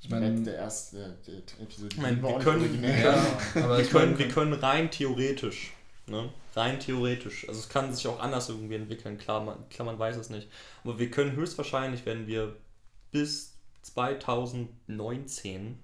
Ich 0.00 0.08
meine, 0.10 0.40
der 0.42 0.54
erste, 0.54 1.16
der, 1.26 1.40
der 1.40 1.60
Episode 1.60 1.88
Ich 1.90 1.98
meine, 2.00 2.22
wir 2.22 2.38
können- 2.38 2.60
originell. 2.62 3.02
Ja, 3.04 3.24
aber 3.56 3.78
wir, 3.78 3.84
können, 3.86 4.16
wir 4.18 4.28
können 4.28 4.52
rein 4.52 4.90
theoretisch, 4.92 5.72
ne? 6.06 6.32
Rein 6.54 6.78
theoretisch. 6.78 7.48
Also 7.48 7.60
es 7.60 7.68
kann 7.68 7.92
sich 7.94 8.06
auch 8.06 8.20
anders 8.20 8.48
irgendwie 8.48 8.76
entwickeln, 8.76 9.18
klar 9.18 9.42
man, 9.42 9.68
klar, 9.70 9.86
man 9.86 9.98
weiß 9.98 10.16
es 10.16 10.30
nicht. 10.30 10.48
Aber 10.84 10.98
wir 11.00 11.10
können 11.10 11.32
höchstwahrscheinlich, 11.36 12.06
wenn 12.06 12.26
wir 12.28 12.54
bis 13.10 13.54
2019 13.82 15.78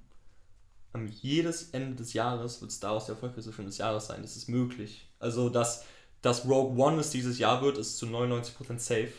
am 0.94 1.08
jedes 1.08 1.70
Ende 1.70 1.96
des 1.96 2.12
Jahres 2.14 2.62
wird 2.62 2.72
Star 2.72 2.94
Wars 2.94 3.06
der 3.06 3.16
erfolgreichste 3.16 3.52
Film 3.52 3.66
des 3.66 3.78
Jahres 3.78 4.06
sein. 4.06 4.22
Das 4.22 4.36
ist 4.36 4.48
möglich. 4.48 5.06
Also, 5.18 5.50
dass, 5.50 5.84
dass 6.22 6.46
Rogue 6.46 6.80
One 6.82 7.00
es 7.00 7.10
dieses 7.10 7.38
Jahr 7.38 7.60
wird, 7.62 7.76
ist 7.76 7.98
zu 7.98 8.06
99% 8.06 8.78
safe. 8.78 9.12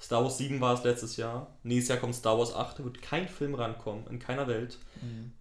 Star 0.00 0.22
Wars 0.24 0.38
7 0.38 0.60
war 0.60 0.74
es 0.74 0.84
letztes 0.84 1.16
Jahr. 1.16 1.56
Nächstes 1.62 1.90
Jahr 1.90 1.98
kommt 1.98 2.16
Star 2.16 2.36
Wars 2.36 2.54
8. 2.54 2.80
Da 2.80 2.84
wird 2.84 3.00
kein 3.00 3.28
Film 3.28 3.54
rankommen, 3.54 4.06
in 4.08 4.18
keiner 4.18 4.48
Welt. 4.48 4.78
Mhm. 5.00 5.32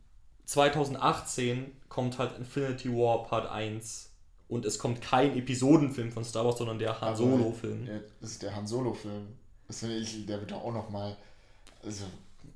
2018 0.46 1.72
kommt 1.90 2.20
halt 2.20 2.38
Infinity 2.38 2.90
War 2.90 3.24
Part 3.24 3.50
1 3.50 4.12
und 4.50 4.66
es 4.66 4.78
kommt 4.78 5.02
kein 5.02 5.36
Episodenfilm 5.36 6.12
von 6.12 6.24
Star 6.24 6.46
Wars, 6.46 6.60
sondern 6.60 6.78
der 6.78 7.02
Han 7.02 7.16
Solo-Film. 7.16 7.88
Das 8.22 8.32
ist 8.32 8.44
der 8.44 8.56
Han 8.56 8.68
Solo-Film. 8.68 9.28
Der 10.28 10.40
wird 10.40 10.54
auch 10.54 10.72
nochmal. 10.72 11.18
Also, 11.84 12.04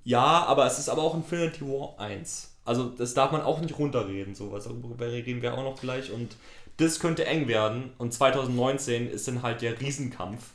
Ja, 0.04 0.46
aber 0.46 0.68
es 0.68 0.78
ist 0.78 0.90
aber 0.90 1.02
auch 1.02 1.16
Infinity 1.16 1.62
War 1.62 2.00
1. 2.00 2.57
Also 2.68 2.90
das 2.90 3.14
darf 3.14 3.32
man 3.32 3.42
auch 3.42 3.62
nicht 3.62 3.80
runterreden, 3.80 4.36
sowas. 4.36 4.66
Darüber 4.66 5.08
reden 5.08 5.42
wir 5.42 5.54
auch 5.54 5.64
noch 5.64 5.80
gleich. 5.80 6.12
Und 6.12 6.36
das 6.78 7.00
könnte 7.00 7.26
eng 7.26 7.48
werden. 7.48 7.92
Und 7.98 8.14
2019 8.14 9.10
ist 9.10 9.28
dann 9.28 9.42
halt 9.42 9.62
der 9.62 9.80
Riesenkampf 9.80 10.52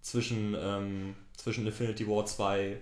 zwischen, 0.00 0.56
ähm, 0.58 1.14
zwischen 1.36 1.64
Infinity 1.66 2.08
War 2.08 2.26
2 2.26 2.80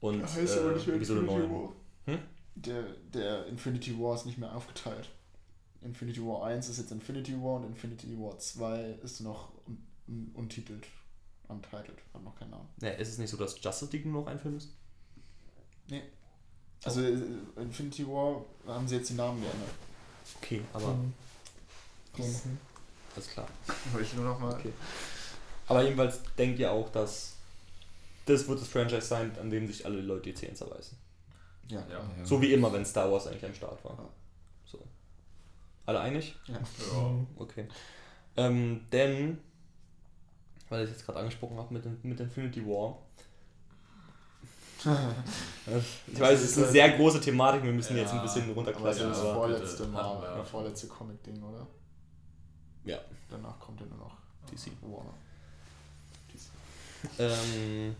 und 0.00 0.22
heißt 0.22 0.58
aber 0.58 0.72
nicht 0.72 0.86
äh, 0.86 0.90
mehr 0.90 0.96
Episode 0.96 1.20
Infinity 1.20 1.46
9. 1.46 1.54
War. 1.54 1.72
Hm? 2.06 2.18
Der, 2.56 2.82
der 3.14 3.46
Infinity 3.46 3.98
War 3.98 4.16
ist 4.16 4.26
nicht 4.26 4.38
mehr 4.38 4.54
aufgeteilt. 4.54 5.08
Infinity 5.82 6.20
War 6.20 6.44
1 6.46 6.68
ist 6.68 6.78
jetzt 6.78 6.90
Infinity 6.90 7.34
War 7.34 7.56
und 7.56 7.64
Infinity 7.64 8.18
War 8.18 8.38
2 8.38 8.98
ist 9.02 9.20
noch 9.20 9.52
un 9.66 9.78
un 10.08 10.32
untitelt. 10.34 10.86
Untitled, 11.48 11.98
hat 12.14 12.22
noch 12.22 12.36
keinen 12.36 12.50
Namen. 12.50 12.68
Ja, 12.80 12.90
ist 12.90 13.08
es 13.08 13.18
nicht 13.18 13.30
so, 13.30 13.36
dass 13.36 13.60
Justice 13.62 13.90
League 13.92 14.06
nur 14.06 14.22
noch 14.22 14.28
ein 14.28 14.38
Film 14.38 14.56
ist? 14.56 14.68
Also 16.84 17.02
äh, 17.02 17.16
Infinity 17.56 18.06
War 18.06 18.42
haben 18.66 18.88
sie 18.88 18.96
jetzt 18.96 19.10
die 19.10 19.14
Namen 19.14 19.40
geändert. 19.40 19.70
Okay, 20.40 20.62
aber 20.72 20.94
Mhm. 20.94 22.58
alles 23.14 23.28
klar. 23.30 23.46
Wollte 23.92 24.06
ich 24.06 24.14
nur 24.14 24.24
noch 24.24 24.38
mal. 24.40 24.52
Okay. 24.54 24.72
Aber 25.68 25.82
jedenfalls 25.82 26.20
denkt 26.36 26.58
ihr 26.58 26.70
auch, 26.72 26.90
dass 26.90 27.34
das 28.26 28.46
wird 28.48 28.60
das 28.60 28.68
Franchise 28.68 29.02
sein, 29.06 29.32
an 29.40 29.50
dem 29.50 29.66
sich 29.66 29.84
alle 29.84 30.00
Leute 30.00 30.22
die 30.24 30.34
Zähne 30.34 30.54
zerbeißen. 30.54 30.96
Ja. 31.68 31.80
Ja. 31.88 31.98
Ja. 32.18 32.24
So 32.24 32.40
wie 32.42 32.52
immer, 32.52 32.72
wenn 32.72 32.84
Star 32.84 33.10
Wars 33.10 33.26
eigentlich 33.26 33.44
am 33.44 33.54
Start 33.54 33.82
war. 33.84 33.92
Ja. 33.96 34.08
So. 34.66 34.78
Alle 35.86 36.00
einig? 36.00 36.34
Ja. 36.46 36.60
Okay. 37.36 37.68
Ähm, 38.36 38.86
denn 38.92 39.38
weil 40.68 40.84
ich 40.84 40.90
jetzt 40.90 41.04
gerade 41.04 41.18
angesprochen 41.18 41.56
habe 41.56 41.74
mit, 41.74 42.04
mit 42.04 42.20
Infinity 42.20 42.64
War. 42.64 42.98
Ich 46.06 46.20
weiß, 46.20 46.40
es 46.40 46.50
ist 46.50 46.58
eine 46.58 46.68
sehr 46.68 46.90
große 46.96 47.20
Thematik, 47.20 47.62
wir 47.62 47.72
müssen 47.72 47.96
Ja, 47.96 48.02
jetzt 48.02 48.14
ein 48.14 48.22
bisschen 48.22 48.50
Aber 48.50 48.62
das 48.64 48.96
ist 48.96 49.04
das 49.04 49.20
vorletzte 49.20 49.86
Mal, 49.86 50.22
ja. 50.22 50.44
vorletzte 50.44 50.86
Comic-Ding, 50.86 51.42
oder? 51.42 51.66
Ja. 52.84 52.98
Danach 53.28 53.58
kommt 53.60 53.80
ja 53.80 53.86
nur 53.86 53.98
noch 53.98 54.16
DC. 54.50 54.72
Warner. 54.82 55.14
ähm, 57.18 57.94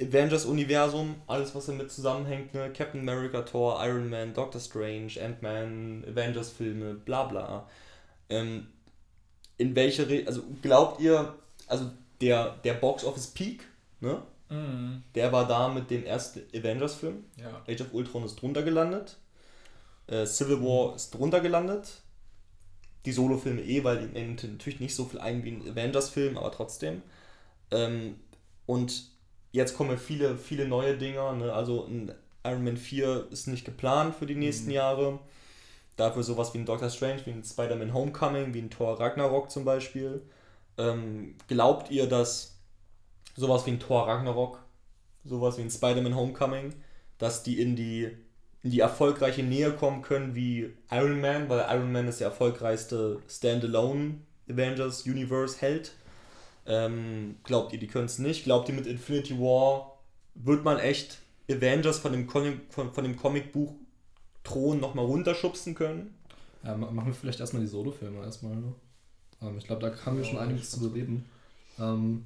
Avengers-Universum, 0.00 1.16
alles 1.26 1.54
was 1.54 1.66
damit 1.66 1.90
zusammenhängt, 1.90 2.54
ne? 2.54 2.72
Captain 2.72 3.00
America, 3.00 3.42
Thor, 3.42 3.84
Iron 3.84 4.08
Man, 4.08 4.32
Doctor 4.32 4.60
Strange, 4.60 5.12
Ant-Man, 5.20 6.04
Avengers-Filme, 6.08 6.94
bla 6.94 7.24
bla. 7.24 7.68
Ähm, 8.28 8.68
in 9.56 9.74
welche, 9.74 10.08
Re 10.08 10.24
also 10.26 10.42
glaubt 10.62 11.00
ihr, 11.00 11.34
also 11.66 11.90
der, 12.20 12.50
der 12.62 12.74
Box 12.74 13.04
Office 13.04 13.28
Peak, 13.28 13.64
ne? 14.00 14.22
Mhm. 14.50 15.02
Der 15.14 15.32
war 15.32 15.46
da 15.46 15.68
mit 15.68 15.90
dem 15.90 16.04
ersten 16.04 16.40
Avengers-Film. 16.54 17.24
Ja. 17.36 17.62
Age 17.68 17.82
of 17.82 17.92
Ultron 17.92 18.24
ist 18.24 18.36
drunter 18.36 18.62
gelandet. 18.62 19.18
Äh, 20.06 20.26
Civil 20.26 20.60
War 20.62 20.96
ist 20.96 21.10
drunter 21.12 21.40
gelandet. 21.40 22.02
Die 23.04 23.12
Solo-Filme 23.12 23.62
eh, 23.62 23.84
weil 23.84 23.98
die 23.98 24.06
nehmen 24.06 24.36
natürlich 24.36 24.80
nicht 24.80 24.94
so 24.94 25.04
viel 25.04 25.20
ein 25.20 25.44
wie 25.44 25.52
ein 25.52 25.68
Avengers-Film, 25.70 26.36
aber 26.36 26.50
trotzdem. 26.50 27.02
Ähm, 27.70 28.16
und 28.66 29.04
jetzt 29.52 29.76
kommen 29.76 29.98
viele, 29.98 30.36
viele 30.36 30.66
neue 30.66 30.96
Dinger. 30.96 31.32
Ne? 31.34 31.52
Also 31.52 31.84
ein 31.86 32.12
Iron 32.44 32.64
Man 32.64 32.76
4 32.76 33.28
ist 33.30 33.46
nicht 33.48 33.64
geplant 33.64 34.14
für 34.14 34.26
die 34.26 34.34
nächsten 34.34 34.66
Mhm. 34.66 34.72
Jahre. 34.72 35.18
Dafür 35.96 36.22
sowas 36.22 36.54
wie 36.54 36.58
ein 36.58 36.66
Doctor 36.66 36.90
Strange, 36.90 37.26
wie 37.26 37.30
ein 37.30 37.44
Spider-Man 37.44 37.92
Homecoming, 37.92 38.54
wie 38.54 38.60
ein 38.60 38.70
Thor 38.70 38.98
Ragnarok 39.00 39.50
zum 39.50 39.64
Beispiel. 39.64 40.22
Ähm, 40.78 41.34
glaubt 41.48 41.90
ihr, 41.90 42.06
dass 42.06 42.57
sowas 43.38 43.64
wie 43.66 43.70
ein 43.70 43.80
Thor 43.80 44.06
Ragnarok, 44.08 44.58
sowas 45.24 45.56
wie 45.58 45.62
ein 45.62 45.70
Spider-Man 45.70 46.16
Homecoming, 46.16 46.74
dass 47.18 47.42
die 47.42 47.60
in 47.60 47.76
die 47.76 48.10
in 48.64 48.72
die 48.72 48.80
erfolgreiche 48.80 49.44
Nähe 49.44 49.70
kommen 49.72 50.02
können 50.02 50.34
wie 50.34 50.74
Iron 50.90 51.20
Man, 51.20 51.48
weil 51.48 51.64
Iron 51.70 51.92
Man 51.92 52.08
ist 52.08 52.18
der 52.18 52.26
erfolgreichste 52.26 53.20
Standalone 53.28 54.16
Avengers 54.50 55.06
Universe 55.06 55.58
Held. 55.60 55.92
Ähm, 56.66 57.36
glaubt 57.44 57.72
ihr, 57.72 57.78
die 57.78 57.86
können 57.86 58.06
es 58.06 58.18
nicht? 58.18 58.42
Glaubt 58.44 58.68
ihr, 58.68 58.74
mit 58.74 58.86
Infinity 58.86 59.38
War 59.38 59.98
wird 60.34 60.64
man 60.64 60.80
echt 60.80 61.18
Avengers 61.48 62.00
von 62.00 62.10
dem, 62.12 62.26
Comic, 62.26 62.60
von, 62.70 62.92
von 62.92 63.04
dem 63.04 63.16
Comicbuch 63.16 63.72
Thron 64.42 64.80
nochmal 64.80 65.04
runterschubsen 65.04 65.76
können? 65.76 66.14
Ja, 66.64 66.76
ma- 66.76 66.90
machen 66.90 67.08
wir 67.08 67.14
vielleicht 67.14 67.38
erstmal 67.40 67.62
die 67.62 67.68
Solo-Filme 67.68 68.22
erstmal. 68.24 68.56
Ne? 68.56 68.74
Ähm, 69.40 69.56
ich 69.56 69.66
glaube, 69.66 69.88
da 69.88 70.04
haben 70.04 70.16
wir 70.16 70.24
Ja, 70.24 70.30
schon 70.30 70.38
einiges 70.40 70.70
zu 70.70 70.80
bereden. 70.80 71.24
Ähm, 71.78 72.24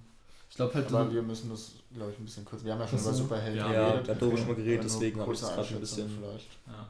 ich 0.53 0.57
glaube 0.57 0.75
halt, 0.75 0.93
Aber 0.93 1.11
wir 1.11 1.23
müssen 1.23 1.49
das, 1.49 1.73
glaube 1.95 2.13
ich, 2.13 2.19
ein 2.19 2.27
bisschen 2.27 2.45
kurz. 2.45 2.63
Wir 2.63 2.75
haben 2.75 2.81
ja 2.81 2.87
schon 2.87 2.99
über. 2.99 3.15
Superhelden 3.15 3.57
Ja, 3.59 3.73
Ja, 3.73 3.89
geredet. 3.93 4.09
da 4.11 4.15
darüber 4.17 4.37
schon 4.37 4.49
mal 4.49 4.55
geredet, 4.57 4.85
deswegen 4.85 5.19
habe 5.19 5.33
ich 5.33 5.41
das 5.41 5.55
gerade 5.55 5.69
ein 5.75 5.81
bisschen 5.81 6.11
Vielleicht. 6.11 6.49
Ja. 6.67 6.89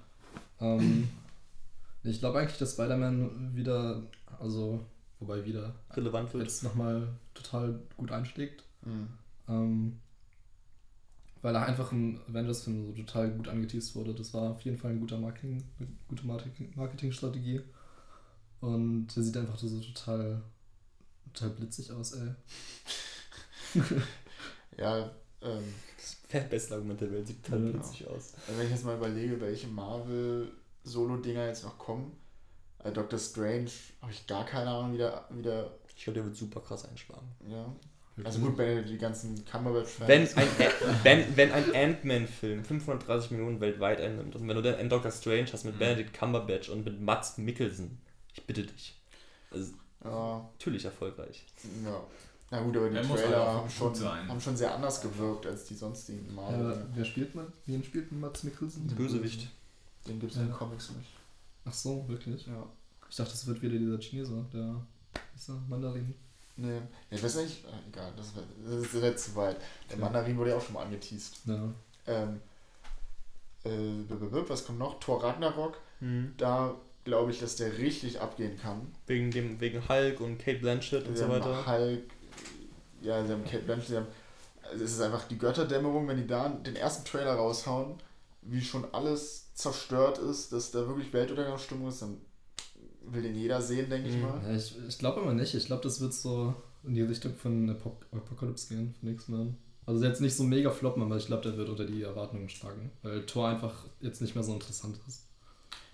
ähm, 0.60 1.08
ich 2.02 2.18
glaube 2.18 2.40
eigentlich, 2.40 2.58
dass 2.58 2.72
Spider-Man 2.72 3.54
wieder, 3.54 4.02
also, 4.40 4.80
wobei 5.20 5.44
wieder, 5.44 5.72
relevant 5.92 6.34
wird. 6.34 6.42
jetzt 6.42 6.64
nochmal 6.64 7.06
total 7.34 7.78
gut 7.96 8.10
einschlägt. 8.10 8.64
Mhm. 8.84 9.08
Ähm, 9.48 10.00
weil 11.40 11.54
er 11.54 11.66
einfach 11.66 11.92
im 11.92 12.18
Avengers-Film 12.28 12.84
so 12.86 12.92
total 13.02 13.30
gut 13.30 13.46
angeteased 13.46 13.94
wurde. 13.94 14.12
Das 14.12 14.34
war 14.34 14.50
auf 14.50 14.62
jeden 14.62 14.76
Fall 14.78 14.90
ein 14.90 14.98
guter 15.00 15.18
Marketing, 15.18 15.62
eine 15.78 15.88
gute 16.08 16.26
Marketing- 16.26 16.72
Marketingstrategie. 16.74 17.60
Und 18.60 19.06
der 19.14 19.22
sieht 19.22 19.36
einfach 19.36 19.56
so 19.56 19.68
total, 19.80 20.42
total 21.32 21.50
blitzig 21.50 21.92
aus, 21.92 22.12
ey. 22.14 22.28
Ja, 24.78 25.10
ähm, 25.42 25.74
Das 26.30 26.48
beste 26.48 26.74
Argument 26.74 27.00
der 27.00 27.10
Welt, 27.12 27.26
sieht 27.26 27.44
total 27.44 27.66
Ja. 27.68 27.74
witzig 27.74 28.06
aus. 28.08 28.34
also 28.46 28.58
wenn 28.58 28.66
ich 28.66 28.72
jetzt 28.72 28.84
mal 28.84 28.96
überlege, 28.96 29.40
welche 29.40 29.66
Marvel-Solo-Dinger 29.68 31.46
jetzt 31.46 31.64
noch 31.64 31.78
kommen. 31.78 32.16
Äh, 32.82 32.90
Doctor 32.92 33.18
Strange 33.18 33.70
habe 34.00 34.12
ich 34.12 34.26
gar 34.26 34.44
keine 34.46 34.70
Ahnung, 34.70 34.94
wie 34.94 34.98
der, 34.98 35.26
wie 35.30 35.42
der 35.42 35.70
Ich 35.96 36.04
glaube, 36.04 36.14
der 36.16 36.24
wird 36.24 36.36
super 36.36 36.60
krass 36.60 36.84
einschlagen. 36.88 37.28
ja. 37.48 37.66
Also 38.24 38.40
gut, 38.40 38.58
wenn 38.58 38.84
die 38.84 38.98
ganzen 38.98 39.42
Cumberbatch-Fans. 39.46 40.06
Wenn 40.36 40.44
ein, 40.44 40.48
wenn, 41.02 41.36
wenn 41.36 41.50
ein 41.52 41.74
Ant-Man-Film 41.74 42.62
530 42.62 43.30
Millionen 43.30 43.58
weltweit 43.60 44.02
einnimmt 44.02 44.36
und 44.36 44.46
wenn 44.46 44.54
du 44.54 44.62
dann 44.62 44.74
einen 44.74 44.90
Doctor 44.90 45.10
Strange 45.10 45.46
hast 45.50 45.64
mit 45.64 45.76
Mhm. 45.76 45.78
Benedict 45.78 46.12
Cumberbatch 46.12 46.68
und 46.68 46.84
mit 46.84 47.00
Mats 47.00 47.38
Mikkelsen, 47.38 48.02
ich 48.34 48.46
bitte 48.46 48.64
dich. 48.64 49.00
Also, 49.50 49.72
Ja, 50.04 50.46
natürlich 50.52 50.84
erfolgreich. 50.84 51.46
ja. 51.84 52.02
Na 52.52 52.60
gut, 52.60 52.76
aber 52.76 52.90
die 52.90 52.96
Er 52.96 53.04
muss 53.04 53.20
Trailer 53.20 53.38
halt 53.46 53.48
haben, 53.62 53.70
schon, 53.70 53.94
sein. 53.94 54.28
haben 54.28 54.40
schon 54.40 54.56
sehr 54.56 54.74
anders 54.74 55.00
gewirkt 55.00 55.46
als 55.46 55.64
die 55.64 55.74
sonstigen 55.74 56.26
Ja, 56.26 56.32
Marvel. 56.34 56.60
aber 56.72 56.86
wer 56.94 57.04
spielt 57.04 57.34
man? 57.34 57.46
Wen 57.64 57.82
spielt 57.82 58.12
Mats 58.12 58.42
Mikkelsen? 58.42 58.86
Den 58.86 58.96
Bösewicht. 58.96 59.48
Den 60.06 60.20
gibt 60.20 60.32
es 60.32 60.36
in 60.38 60.44
den 60.44 60.50
Ja. 60.52 60.56
Comics 60.58 60.90
nicht. 60.90 61.08
Ach 61.64 61.72
so, 61.72 62.06
wirklich? 62.08 62.46
Ja. 62.46 62.66
Ich 63.08 63.16
dachte, 63.16 63.30
das 63.30 63.46
wird 63.46 63.62
wieder 63.62 63.78
dieser 63.78 63.98
Chinese, 63.98 64.44
der 64.52 64.76
dieser 65.34 65.54
Mandarin. 65.68 66.14
Nee, 66.58 66.76
ja, 66.76 66.82
ich 67.10 67.22
weiß 67.22 67.36
nicht, 67.36 67.64
äh, 67.64 67.88
egal, 67.88 68.12
das, 68.16 68.32
das 68.34 68.94
ist 68.94 69.02
jetzt 69.02 69.24
zu 69.24 69.36
weit. 69.36 69.56
Der 69.88 69.94
Okay. 69.96 70.00
Mandarin 70.04 70.36
wurde 70.36 70.50
ja 70.50 70.56
auch 70.58 70.62
schon 70.62 70.74
mal 70.74 70.82
angeteased. 70.84 71.40
Ja. 71.46 71.72
Ähm, 72.06 72.40
äh, 73.64 73.70
was 74.48 74.66
kommt 74.66 74.78
noch? 74.78 75.00
Thor 75.00 75.22
Ragnarok. 75.24 75.78
Mhm. 76.00 76.34
Da 76.36 76.74
glaube 77.04 77.30
ich, 77.30 77.40
dass 77.40 77.56
der 77.56 77.78
richtig 77.78 78.20
abgehen 78.20 78.58
kann. 78.58 78.92
Wegen, 79.06 79.30
dem, 79.30 79.58
wegen 79.60 79.88
Hulk 79.88 80.20
und 80.20 80.38
Kate 80.38 80.58
Blanchett 80.58 81.08
und 81.08 81.16
so 81.16 81.28
weiter. 81.28 81.66
Hulk, 81.66 82.02
ja, 83.02 83.24
sie 83.24 83.32
haben 83.32 83.44
Kate 83.44 83.64
Blanchett, 83.64 83.88
sie 83.88 83.96
haben, 83.96 84.06
also 84.70 84.84
es 84.84 84.92
ist 84.92 85.00
einfach 85.00 85.24
die 85.28 85.38
Götterdämmerung, 85.38 86.06
wenn 86.08 86.16
die 86.16 86.26
da 86.26 86.48
den 86.48 86.76
ersten 86.76 87.04
Trailer 87.04 87.34
raushauen, 87.34 87.94
wie 88.42 88.60
schon 88.62 88.84
alles 88.92 89.52
zerstört 89.54 90.18
ist, 90.18 90.52
dass 90.52 90.70
da 90.70 90.86
wirklich 90.86 91.12
Weltuntergangsstimmung 91.12 91.88
ist, 91.88 92.02
dann 92.02 92.18
will 93.04 93.22
den 93.22 93.34
jeder 93.34 93.60
sehen, 93.60 93.90
denke 93.90 94.08
ich 94.08 94.16
Mhm. 94.16 94.22
mal. 94.22 94.40
ja 94.44 94.54
ich 94.56 94.74
ich 94.88 94.98
glaube 94.98 95.20
aber 95.20 95.34
nicht. 95.34 95.54
Ich 95.54 95.66
glaube, 95.66 95.82
das 95.82 96.00
wird 96.00 96.14
so 96.14 96.54
in 96.84 96.94
die 96.94 97.02
Richtung 97.02 97.34
von 97.34 97.68
Apok 97.70 98.06
Apocalypse 98.12 98.68
gehen, 98.68 98.94
von 98.98 99.08
X-Men. 99.10 99.56
Also 99.86 100.04
jetzt 100.04 100.20
nicht 100.20 100.36
so 100.36 100.44
mega 100.44 100.70
floppen, 100.70 101.02
aber 101.02 101.16
ich 101.16 101.26
glaube, 101.26 101.42
der 101.42 101.56
wird 101.56 101.68
unter 101.68 101.84
die 101.84 102.02
Erwartungen 102.02 102.48
schlagen. 102.48 102.92
Weil 103.02 103.26
Thor 103.26 103.48
einfach 103.48 103.84
jetzt 104.00 104.20
nicht 104.22 104.34
mehr 104.36 104.44
so 104.44 104.52
interessant 104.54 104.98
ist. 105.08 105.26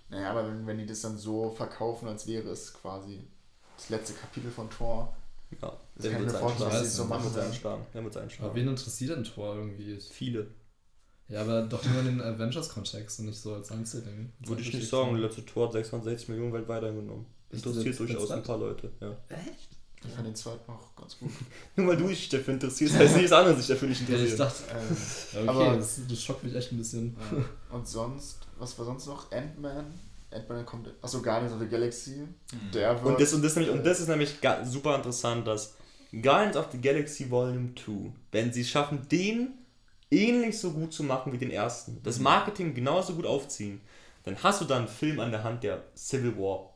Naja, 0.09 0.31
aber 0.31 0.47
wenn, 0.47 0.65
wenn 0.67 0.77
die 0.77 0.85
das 0.85 1.01
dann 1.01 1.17
so 1.17 1.49
verkaufen, 1.51 2.07
als 2.07 2.25
wäre 2.27 2.49
es 2.49 2.73
quasi 2.73 3.21
das 3.75 3.89
letzte 3.89 4.13
Kapitel 4.13 4.51
von 4.51 4.69
Thor, 4.69 5.15
Ja, 5.61 5.77
Das 5.95 6.03
der 6.03 6.11
kann 6.11 6.21
ich 6.21 6.27
wird 6.27 6.33
mir 6.33 6.39
vorstellen, 6.39 6.69
dass 6.69 6.77
einschlagen. 6.79 6.83
sie 6.83 6.87
es 6.89 6.95
so 6.95 7.05
machen 7.05 7.33
wird 7.35 7.45
einschlagen. 7.45 7.85
Wird 7.93 8.15
Aber 8.15 8.21
einschlagen. 8.23 8.55
wen 8.55 8.67
interessiert 8.67 9.11
denn 9.17 9.23
Thor 9.23 9.55
irgendwie? 9.55 9.97
Viele. 9.99 10.47
ja, 11.27 11.41
aber 11.41 11.61
doch 11.63 11.83
nur 11.85 11.99
in 12.01 12.05
den 12.05 12.21
Avengers-Kontext 12.21 13.19
und 13.19 13.25
nicht 13.27 13.39
so 13.39 13.53
als 13.55 13.71
Einzelding. 13.71 14.31
Würde 14.39 14.61
ich 14.61 14.73
nicht 14.73 14.89
sagen, 14.89 15.11
der 15.13 15.21
letzte 15.23 15.45
Tor 15.45 15.67
hat 15.67 15.73
660 15.73 16.29
Millionen 16.29 16.53
weltweit 16.53 16.83
eingenommen. 16.83 17.25
Interessiert 17.51 17.99
durchaus 17.99 18.31
ein 18.31 18.43
paar 18.43 18.57
Leute. 18.57 18.91
Ja. 19.01 19.17
Echt? 19.29 19.69
ich 20.05 20.11
fand 20.11 20.27
den 20.27 20.35
zweiten 20.35 20.71
auch 20.71 20.95
ganz 20.95 21.17
gut. 21.19 21.29
Nur 21.75 21.87
weil 21.87 21.97
du 21.97 22.07
dich 22.07 22.29
dafür 22.29 22.53
interessierst, 22.53 22.95
heißt 22.95 23.15
nicht, 23.17 23.25
dass 23.25 23.33
andere 23.39 23.57
sich 23.57 23.67
dafür 23.67 23.89
nicht 23.89 24.07
Ja, 24.07 24.15
ich 24.15 24.31
interessieren. 24.31 24.37
dachte, 24.37 24.63
ähm, 24.71 24.97
okay, 25.49 25.49
Aber- 25.49 25.75
das, 25.77 25.99
das 26.07 26.23
schockt 26.23 26.43
mich 26.45 26.55
echt 26.55 26.71
ein 26.71 26.77
bisschen. 26.77 27.17
ja. 27.33 27.75
Und 27.75 27.85
sonst, 27.87 28.37
was 28.57 28.77
war 28.79 28.85
sonst 28.85 29.07
noch? 29.07 29.29
Ant-Man? 29.31 29.93
Ant-Man 30.31 30.65
kommt, 30.65 30.89
achso, 31.01 31.21
Guardians 31.21 31.53
of 31.53 31.59
the 31.59 31.67
Galaxy. 31.67 32.21
Mhm. 32.21 32.71
Der 32.73 32.95
wird, 32.95 33.05
Und 33.05 33.19
das, 33.19 33.33
und, 33.33 33.43
das 33.43 33.55
nämlich, 33.55 33.73
und 33.73 33.85
das 33.85 33.99
ist 33.99 34.07
nämlich 34.07 34.35
super 34.63 34.95
interessant, 34.95 35.47
dass 35.47 35.75
Guardians 36.11 36.55
of 36.55 36.67
the 36.71 36.79
Galaxy 36.79 37.29
Volume 37.29 37.71
2, 37.75 38.11
wenn 38.31 38.53
sie 38.53 38.61
es 38.61 38.69
schaffen, 38.69 39.07
den 39.09 39.53
ähnlich 40.11 40.59
so 40.59 40.71
gut 40.71 40.93
zu 40.93 41.03
machen 41.03 41.31
wie 41.33 41.37
den 41.37 41.51
ersten, 41.51 42.01
das 42.03 42.19
Marketing 42.19 42.73
genauso 42.73 43.13
gut 43.13 43.25
aufziehen, 43.25 43.81
dann 44.23 44.37
hast 44.43 44.61
du 44.61 44.65
da 44.65 44.77
einen 44.77 44.87
Film 44.87 45.19
an 45.19 45.31
der 45.31 45.43
Hand, 45.43 45.63
der 45.63 45.83
Civil 45.95 46.37
War 46.37 46.73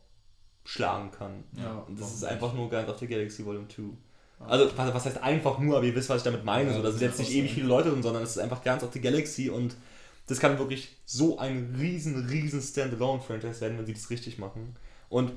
schlagen 0.65 1.11
kann. 1.11 1.43
Ja, 1.57 1.83
Und 1.87 1.99
das 1.99 2.13
ist 2.13 2.23
einfach 2.23 2.53
nur 2.53 2.69
Guardians 2.69 2.93
of 2.93 2.99
the 2.99 3.07
Galaxy 3.07 3.45
Volume 3.45 3.67
2. 3.67 3.81
Ja. 3.81 4.45
Also, 4.47 4.77
was, 4.77 5.05
heißt 5.05 5.21
einfach 5.21 5.59
nur, 5.59 5.77
aber 5.77 5.85
ihr 5.85 5.95
wisst, 5.95 6.09
was 6.09 6.17
ich 6.17 6.23
damit 6.23 6.43
meine. 6.43 6.69
Ja, 6.69 6.75
so, 6.75 6.81
da 6.81 6.89
das 6.89 6.97
sind 6.97 7.07
jetzt 7.07 7.19
nicht 7.19 7.31
ewig 7.31 7.53
viele 7.53 7.67
Leute 7.67 7.89
drin, 7.89 8.03
sondern 8.03 8.23
es 8.23 8.31
ist 8.31 8.37
einfach 8.39 8.63
Guardians 8.63 8.83
of 8.83 8.93
the 8.93 9.01
Galaxy 9.01 9.49
und 9.49 9.75
das 10.27 10.39
kann 10.39 10.57
wirklich 10.57 10.95
so 11.05 11.37
ein 11.37 11.75
riesen, 11.77 12.27
riesen 12.27 12.61
Standalone-Franchise 12.61 13.61
werden, 13.61 13.77
wenn 13.77 13.85
sie 13.85 13.93
das 13.93 14.09
richtig 14.09 14.37
machen. 14.37 14.75
Und 15.09 15.33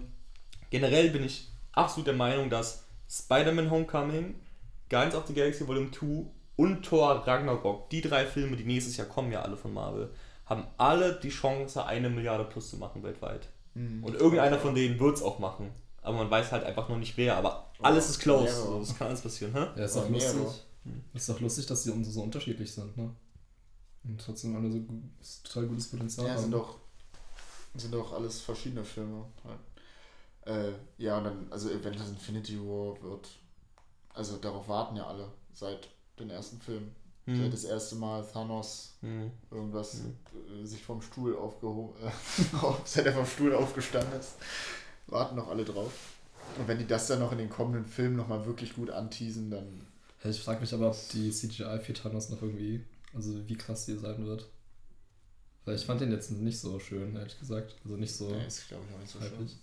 generell 0.70 1.10
bin 1.10 1.24
ich 1.24 1.48
absolut 1.72 2.06
der 2.06 2.14
Meinung, 2.14 2.50
dass 2.50 2.84
Spider-Man 3.08 3.70
Homecoming, 3.70 4.34
Guardians 4.88 5.14
of 5.14 5.26
the 5.26 5.34
Galaxy 5.34 5.66
Volume 5.66 5.90
2 5.90 6.26
und 6.56 6.82
Thor 6.84 7.26
Ragnarok, 7.26 7.90
die 7.90 8.00
drei 8.00 8.24
Filme, 8.24 8.56
die 8.56 8.64
nächstes 8.64 8.96
Jahr 8.96 9.06
kommen, 9.06 9.32
ja 9.32 9.42
alle 9.42 9.56
von 9.56 9.74
Marvel, 9.74 10.10
haben 10.46 10.66
alle 10.78 11.18
die 11.20 11.28
Chance, 11.28 11.84
eine 11.84 12.08
Milliarde 12.08 12.44
plus 12.44 12.70
zu 12.70 12.76
machen 12.76 13.02
weltweit. 13.02 13.48
Mhm. 13.74 14.04
Und 14.04 14.14
irgendeiner 14.14 14.58
von 14.58 14.74
denen 14.74 14.98
wird 14.98 15.16
es 15.16 15.22
auch 15.22 15.38
machen. 15.38 15.70
Aber 16.02 16.18
man 16.18 16.30
weiß 16.30 16.52
halt 16.52 16.64
einfach 16.64 16.88
noch 16.88 16.98
nicht 16.98 17.16
wer. 17.16 17.36
Aber 17.36 17.72
alles 17.82 18.08
ist 18.08 18.20
close. 18.20 18.44
mehrere. 18.44 18.62
So, 18.62 18.78
das 18.78 18.96
kann 18.96 19.08
alles 19.08 19.20
passieren, 19.20 19.52
hä? 19.52 19.66
Ja, 19.76 19.84
ist 19.84 19.96
auch 19.96 20.08
mehrere. 20.08 20.38
lustig. 20.38 20.62
Ist 21.14 21.28
doch 21.28 21.40
lustig, 21.40 21.66
dass 21.66 21.82
die 21.82 21.88
so 21.90 22.02
so 22.04 22.22
unterschiedlich 22.22 22.72
sind, 22.72 22.96
ne? 22.96 23.10
Und 24.08 24.20
trotzdem 24.20 24.54
alle 24.56 24.70
so 24.70 24.80
total 25.42 25.66
gutes 25.66 25.88
Potenzial. 25.88 26.26
Ja, 26.26 26.32
haben. 26.34 26.42
sind 26.42 26.52
doch, 26.52 26.78
sind 27.74 27.92
doch 27.94 28.12
alles 28.12 28.40
verschiedene 28.40 28.84
Filme. 28.84 29.24
Halt. 29.44 29.58
Äh, 30.46 30.72
ja, 31.02 31.18
und 31.18 31.24
dann, 31.24 31.46
also 31.50 31.68
Avengers 31.68 32.08
Infinity 32.08 32.58
War 32.60 33.00
wird 33.02 33.28
Also 34.14 34.36
darauf 34.36 34.68
warten 34.68 34.96
ja 34.96 35.06
alle 35.06 35.28
seit 35.52 35.88
den 36.18 36.30
ersten 36.30 36.60
Film. 36.60 36.92
Hm. 37.24 37.42
Seit 37.42 37.52
das 37.52 37.64
erste 37.64 37.96
Mal 37.96 38.24
Thanos 38.24 38.94
Hm. 39.00 39.32
irgendwas 39.50 40.00
äh, 40.00 40.64
sich 40.64 40.82
vom 40.84 41.02
Stuhl 41.02 41.36
aufgehoben, 41.36 41.94
äh, 42.06 42.10
seit 42.84 43.06
er 43.06 43.12
vom 43.12 43.26
Stuhl 43.26 43.54
aufgestanden 43.54 44.18
ist, 44.18 44.34
warten 45.08 45.34
noch 45.34 45.48
alle 45.48 45.64
drauf. 45.64 45.92
Und 46.58 46.68
wenn 46.68 46.78
die 46.78 46.86
das 46.86 47.08
dann 47.08 47.18
noch 47.18 47.32
in 47.32 47.38
den 47.38 47.50
kommenden 47.50 47.84
Filmen 47.84 48.16
nochmal 48.16 48.46
wirklich 48.46 48.76
gut 48.76 48.90
anteasen, 48.90 49.50
dann 49.50 49.86
Ich 50.22 50.40
frage 50.40 50.60
mich 50.60 50.72
aber, 50.72 50.90
ob 50.90 50.96
die 51.12 51.30
CGI 51.32 51.80
für 51.80 51.92
Thanos 51.92 52.30
noch 52.30 52.40
irgendwie, 52.40 52.84
also 53.16 53.48
wie 53.48 53.56
krass 53.56 53.86
die 53.86 53.96
sein 53.96 54.24
wird. 54.26 54.46
Weil 55.64 55.74
ich 55.74 55.84
fand 55.84 56.00
den 56.00 56.12
jetzt 56.12 56.30
nicht 56.30 56.60
so 56.60 56.78
schön, 56.78 57.16
ehrlich 57.16 57.38
gesagt. 57.40 57.74
Also 57.82 57.96
nicht 57.96 58.14
so 58.14 58.30
nee, 58.30 58.46
ist 58.46 58.68
glaube 58.68 58.84
ich 58.88 58.94
auch 58.94 59.00
nicht 59.00 59.12
so 59.12 59.20
schön. 59.20 59.30
hypig. 59.38 59.56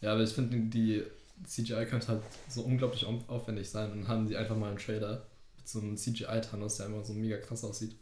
Ja, 0.00 0.12
aber 0.14 0.22
ich 0.22 0.30
finde, 0.30 0.58
die 0.58 1.02
CGI 1.44 1.86
könnte 1.86 2.08
halt 2.08 2.22
so 2.48 2.62
unglaublich 2.62 3.06
au- 3.06 3.22
aufwendig 3.28 3.70
sein. 3.70 3.92
Und 3.92 4.00
dann 4.02 4.08
haben 4.08 4.26
sie 4.26 4.36
einfach 4.36 4.56
mal 4.56 4.70
einen 4.70 4.78
Trailer 4.78 5.26
mit 5.56 5.68
so 5.68 5.80
einem 5.80 5.96
CGI-Thanos, 5.96 6.76
der 6.78 6.86
einfach 6.86 7.04
so 7.04 7.12
mega 7.14 7.36
krass 7.38 7.62
aussieht. 7.64 7.96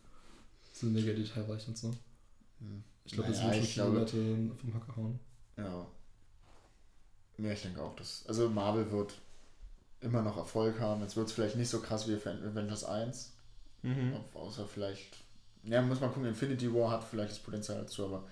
So 0.73 0.87
mega 0.87 1.13
detailreich 1.13 1.69
und 1.69 1.77
so. 1.77 1.91
Hm. 2.61 2.83
Ich 3.05 3.13
glaube, 3.13 3.29
das 3.31 3.39
Naja, 3.39 3.51
wird 3.51 3.57
schon 3.57 3.65
ich 3.65 3.75
viele 3.75 3.85
glaube- 3.87 3.99
Leute 3.99 4.57
vom 4.61 4.75
Hacker 4.75 4.97
hauen. 4.97 5.21
Ja. 5.59 5.87
Ja, 7.39 7.51
ich 7.53 7.63
denke 7.63 7.83
auch, 7.83 7.95
dass. 7.97 8.25
Also 8.27 8.49
Marvel 8.49 8.91
wird 8.91 9.15
immer 10.01 10.23
noch 10.23 10.37
Erfolg 10.37 10.79
haben. 10.81 11.03
Jetzt 11.03 11.17
wird 11.17 11.27
es 11.29 11.33
vielleicht 11.33 11.57
nicht 11.57 11.69
so 11.69 11.81
krass 11.81 12.09
wie 12.09 12.15
Avengers 12.15 12.85
1. 12.85 13.33
Mhm. 13.83 14.17
Außer 14.35 14.67
vielleicht. 14.67 15.17
Ja, 15.65 15.83
muss 15.83 16.01
man 16.01 16.11
gucken, 16.13 16.29
Infinity 16.29 16.73
War 16.73 16.91
hat 16.91 17.05
vielleicht 17.05 17.31
das 17.31 17.39
Potenzial 17.39 17.79
dazu, 17.79 18.05
aber 18.07 18.25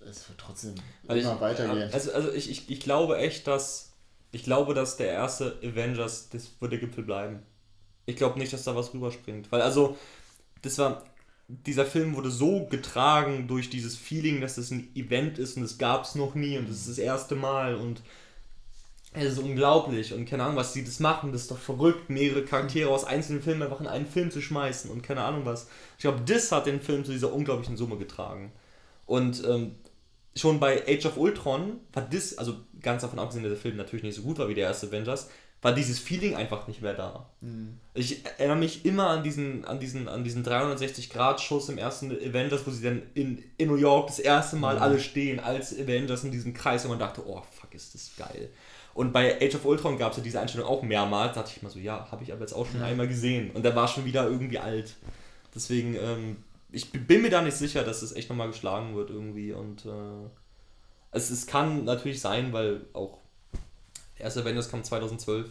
es 0.00 0.28
wird 0.28 0.38
trotzdem 0.38 0.74
Also 1.06 1.22
immer 1.22 1.34
ich, 1.34 1.40
weitergehen. 1.40 1.90
Also, 1.92 2.12
also 2.12 2.32
ich, 2.32 2.50
ich, 2.50 2.70
ich 2.70 2.80
glaube 2.80 3.18
echt, 3.18 3.46
dass. 3.46 3.86
Ich 4.30 4.42
glaube, 4.42 4.74
dass 4.74 4.98
der 4.98 5.10
erste 5.10 5.58
Avengers, 5.62 6.28
das 6.28 6.50
wird 6.60 6.72
der 6.72 6.78
Gipfel 6.78 7.02
bleiben. 7.02 7.42
Ich 8.04 8.16
glaube 8.16 8.38
nicht, 8.38 8.52
dass 8.52 8.64
da 8.64 8.76
was 8.76 8.92
rüberspringt. 8.92 9.50
Weil 9.50 9.62
also, 9.62 9.96
das 10.62 10.78
war. 10.78 11.04
Dieser 11.50 11.86
Film 11.86 12.14
wurde 12.14 12.30
so 12.30 12.66
getragen 12.66 13.48
durch 13.48 13.70
dieses 13.70 13.96
Feeling, 13.96 14.42
dass 14.42 14.56
das 14.56 14.70
ein 14.70 14.94
Event 14.94 15.38
ist 15.38 15.56
und 15.56 15.62
das 15.62 15.78
gab 15.78 16.04
es 16.04 16.14
noch 16.14 16.34
nie 16.34 16.58
und 16.58 16.68
das 16.68 16.76
ist 16.76 16.90
das 16.90 16.98
erste 16.98 17.36
Mal 17.36 17.74
und 17.74 18.02
es 19.14 19.32
ist 19.32 19.38
unglaublich 19.38 20.12
und 20.12 20.26
keine 20.26 20.44
Ahnung, 20.44 20.56
was 20.56 20.74
sie 20.74 20.84
das 20.84 21.00
machen, 21.00 21.32
das 21.32 21.42
ist 21.42 21.50
doch 21.50 21.58
verrückt, 21.58 22.10
mehrere 22.10 22.44
Charaktere 22.44 22.90
aus 22.90 23.04
einzelnen 23.04 23.42
Filmen 23.42 23.62
einfach 23.62 23.80
in 23.80 23.86
einen 23.86 24.06
Film 24.06 24.30
zu 24.30 24.40
schmeißen 24.40 24.90
und 24.90 25.02
keine 25.02 25.22
Ahnung 25.22 25.44
was. 25.44 25.68
Ich 25.96 26.02
glaube, 26.02 26.20
das 26.26 26.52
hat 26.52 26.66
den 26.66 26.80
Film 26.80 27.04
zu 27.04 27.12
dieser 27.12 27.32
unglaublichen 27.32 27.76
Summe 27.76 27.96
getragen. 27.96 28.52
Und 29.06 29.42
ähm, 29.44 29.76
schon 30.36 30.60
bei 30.60 30.86
Age 30.86 31.06
of 31.06 31.16
Ultron 31.16 31.80
war 31.92 32.02
das, 32.02 32.36
also 32.36 32.56
ganz 32.80 33.02
davon 33.02 33.18
abgesehen, 33.18 33.44
dass 33.44 33.52
der 33.52 33.60
Film 33.60 33.76
natürlich 33.76 34.04
nicht 34.04 34.16
so 34.16 34.22
gut 34.22 34.38
war 34.38 34.48
wie 34.48 34.54
der 34.54 34.66
erste 34.66 34.88
Avengers, 34.88 35.28
war 35.60 35.72
dieses 35.72 35.98
Feeling 35.98 36.36
einfach 36.36 36.68
nicht 36.68 36.82
mehr 36.82 36.94
da. 36.94 37.28
Mhm. 37.40 37.78
Ich 37.94 38.24
erinnere 38.24 38.58
mich 38.58 38.84
immer 38.84 39.08
an 39.08 39.24
diesen, 39.24 39.64
an 39.64 39.80
diesen, 39.80 40.06
an 40.08 40.22
diesen 40.22 40.44
360-Grad-Schuss 40.44 41.68
im 41.68 41.78
ersten 41.78 42.12
Avengers, 42.12 42.64
wo 42.64 42.70
sie 42.70 42.84
dann 42.84 43.02
in, 43.14 43.42
in 43.56 43.68
New 43.68 43.76
York 43.76 44.06
das 44.06 44.20
erste 44.20 44.56
Mal 44.56 44.78
alle 44.78 45.00
stehen 45.00 45.40
als 45.40 45.72
Avengers 45.76 46.22
in 46.22 46.30
diesem 46.30 46.54
Kreis 46.54 46.84
und 46.84 46.90
man 46.90 47.00
dachte, 47.00 47.26
oh 47.26 47.42
fuck, 47.50 47.74
ist 47.74 47.94
das 47.94 48.12
geil. 48.16 48.50
Und 48.98 49.12
bei 49.12 49.40
Age 49.40 49.54
of 49.54 49.64
Ultron 49.64 49.96
gab 49.96 50.10
es 50.10 50.16
ja 50.16 50.24
diese 50.24 50.40
Einstellung 50.40 50.66
auch 50.66 50.82
mehrmals, 50.82 51.34
da 51.34 51.42
dachte 51.42 51.52
ich 51.54 51.62
immer 51.62 51.70
so, 51.70 51.78
ja, 51.78 52.10
habe 52.10 52.24
ich 52.24 52.32
aber 52.32 52.40
jetzt 52.40 52.52
auch 52.52 52.66
schon 52.66 52.82
einmal 52.82 53.06
gesehen. 53.06 53.52
Und 53.52 53.62
der 53.62 53.76
war 53.76 53.86
schon 53.86 54.04
wieder 54.04 54.26
irgendwie 54.26 54.58
alt. 54.58 54.96
Deswegen, 55.54 55.94
ähm, 55.94 56.38
ich 56.72 56.90
bin 56.90 57.22
mir 57.22 57.30
da 57.30 57.40
nicht 57.40 57.56
sicher, 57.56 57.84
dass 57.84 58.02
es 58.02 58.10
echt 58.10 58.28
nochmal 58.28 58.48
geschlagen 58.48 58.96
wird 58.96 59.10
irgendwie. 59.10 59.52
Und 59.52 59.86
äh, 59.86 60.28
es, 61.12 61.30
es 61.30 61.46
kann 61.46 61.84
natürlich 61.84 62.20
sein, 62.20 62.52
weil 62.52 62.86
auch 62.92 63.18
der 64.18 64.24
erste 64.24 64.40
Avengers 64.40 64.68
kam 64.68 64.82
2012. 64.82 65.48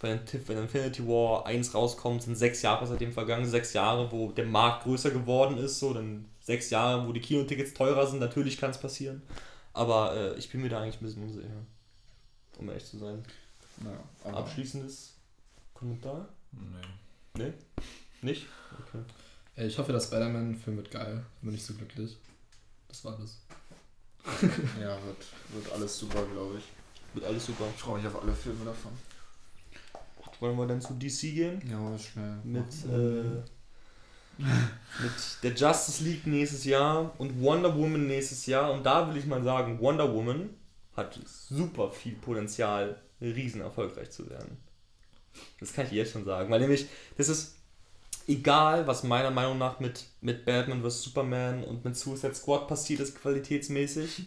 Wenn, 0.00 0.18
wenn 0.48 0.58
Infinity 0.58 1.06
War 1.06 1.46
1 1.46 1.72
rauskommt, 1.76 2.24
sind 2.24 2.34
sechs 2.34 2.60
Jahre 2.60 2.88
seitdem 2.88 3.12
vergangen. 3.12 3.46
Sechs 3.46 3.72
Jahre, 3.72 4.10
wo 4.10 4.32
der 4.32 4.46
Markt 4.46 4.82
größer 4.82 5.12
geworden 5.12 5.58
ist. 5.58 5.78
So, 5.78 5.94
dann 5.94 6.24
sechs 6.40 6.70
Jahre, 6.70 7.06
wo 7.06 7.12
die 7.12 7.20
Kinotickets 7.20 7.72
teurer 7.72 8.08
sind. 8.08 8.18
Natürlich 8.18 8.58
kann 8.58 8.72
es 8.72 8.78
passieren. 8.78 9.22
Aber 9.74 10.16
äh, 10.16 10.38
ich 10.40 10.50
bin 10.50 10.60
mir 10.60 10.70
da 10.70 10.80
eigentlich 10.80 11.00
ein 11.00 11.04
bisschen 11.04 11.22
unsicher. 11.22 11.50
Um 12.60 12.68
ehrlich 12.68 12.84
zu 12.84 12.98
sein. 12.98 13.22
Ja, 13.82 14.28
aber 14.28 14.38
Abschließendes 14.38 15.14
Kommentar? 15.72 16.28
Nee. 16.52 17.42
Nee? 17.42 17.52
Nicht? 18.20 18.46
Okay. 18.78 19.02
Ey, 19.56 19.66
ich 19.66 19.78
hoffe, 19.78 19.92
der 19.92 20.00
Spider-Man-Film 20.00 20.76
wird 20.76 20.90
geil. 20.90 21.24
Bin 21.40 21.54
ich 21.54 21.64
so 21.64 21.72
glücklich. 21.72 22.18
Das 22.88 23.02
war 23.04 23.16
alles. 23.16 23.38
ja, 24.78 25.02
wird, 25.04 25.24
wird 25.48 25.72
alles 25.72 25.98
super, 25.98 26.22
glaube 26.26 26.58
ich. 26.58 26.64
Wird 27.14 27.24
alles 27.24 27.46
super. 27.46 27.64
Ich 27.74 27.80
freue 27.80 27.98
mich 27.98 28.06
auf 28.06 28.22
alle 28.22 28.34
Filme 28.34 28.66
davon. 28.66 28.92
Wollen 30.38 30.56
wir 30.56 30.66
dann 30.66 30.80
zu 30.80 30.94
DC 30.94 31.20
gehen? 31.34 31.62
Ja, 31.70 31.98
schnell. 31.98 32.40
Mit, 32.44 32.66
äh, 32.86 33.42
mit 34.38 35.42
der 35.42 35.54
Justice 35.54 36.02
League 36.04 36.26
nächstes 36.26 36.64
Jahr 36.64 37.14
und 37.18 37.40
Wonder 37.40 37.74
Woman 37.74 38.06
nächstes 38.06 38.44
Jahr. 38.46 38.72
Und 38.72 38.84
da 38.84 39.08
will 39.08 39.16
ich 39.16 39.26
mal 39.26 39.42
sagen, 39.42 39.78
Wonder 39.80 40.12
Woman 40.12 40.50
hat 40.96 41.18
super 41.24 41.90
viel 41.90 42.14
Potenzial, 42.14 43.00
riesen 43.20 43.60
erfolgreich 43.60 44.10
zu 44.10 44.28
werden. 44.28 44.56
Das 45.60 45.72
kann 45.72 45.86
ich 45.86 45.92
jetzt 45.92 46.12
schon 46.12 46.24
sagen. 46.24 46.50
Weil 46.50 46.60
nämlich, 46.60 46.86
das 47.16 47.28
ist 47.28 47.56
egal, 48.26 48.86
was 48.86 49.02
meiner 49.02 49.30
Meinung 49.30 49.58
nach 49.58 49.80
mit, 49.80 50.06
mit 50.20 50.44
Batman 50.44 50.82
vs. 50.82 51.02
Superman 51.02 51.64
und 51.64 51.84
mit 51.84 51.96
Suicide 51.96 52.34
Squad 52.34 52.68
passiert 52.68 53.00
ist, 53.00 53.20
qualitätsmäßig. 53.20 54.26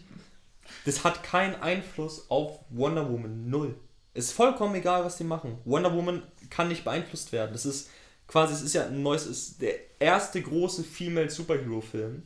Das 0.84 1.04
hat 1.04 1.22
keinen 1.22 1.56
Einfluss 1.56 2.30
auf 2.30 2.60
Wonder 2.70 3.10
Woman. 3.10 3.48
Null. 3.50 3.74
Ist 4.14 4.32
vollkommen 4.32 4.74
egal, 4.76 5.04
was 5.04 5.16
die 5.16 5.24
machen. 5.24 5.58
Wonder 5.64 5.92
Woman 5.92 6.22
kann 6.48 6.68
nicht 6.68 6.84
beeinflusst 6.84 7.32
werden. 7.32 7.52
Das 7.52 7.66
ist 7.66 7.90
quasi, 8.28 8.54
es 8.54 8.62
ist 8.62 8.74
ja 8.74 8.86
ein 8.86 9.02
neues, 9.02 9.26
es 9.26 9.48
ist 9.48 9.62
der 9.62 9.74
erste 9.98 10.40
große 10.40 10.84
Female 10.84 11.30
Superhero-Film. 11.30 12.22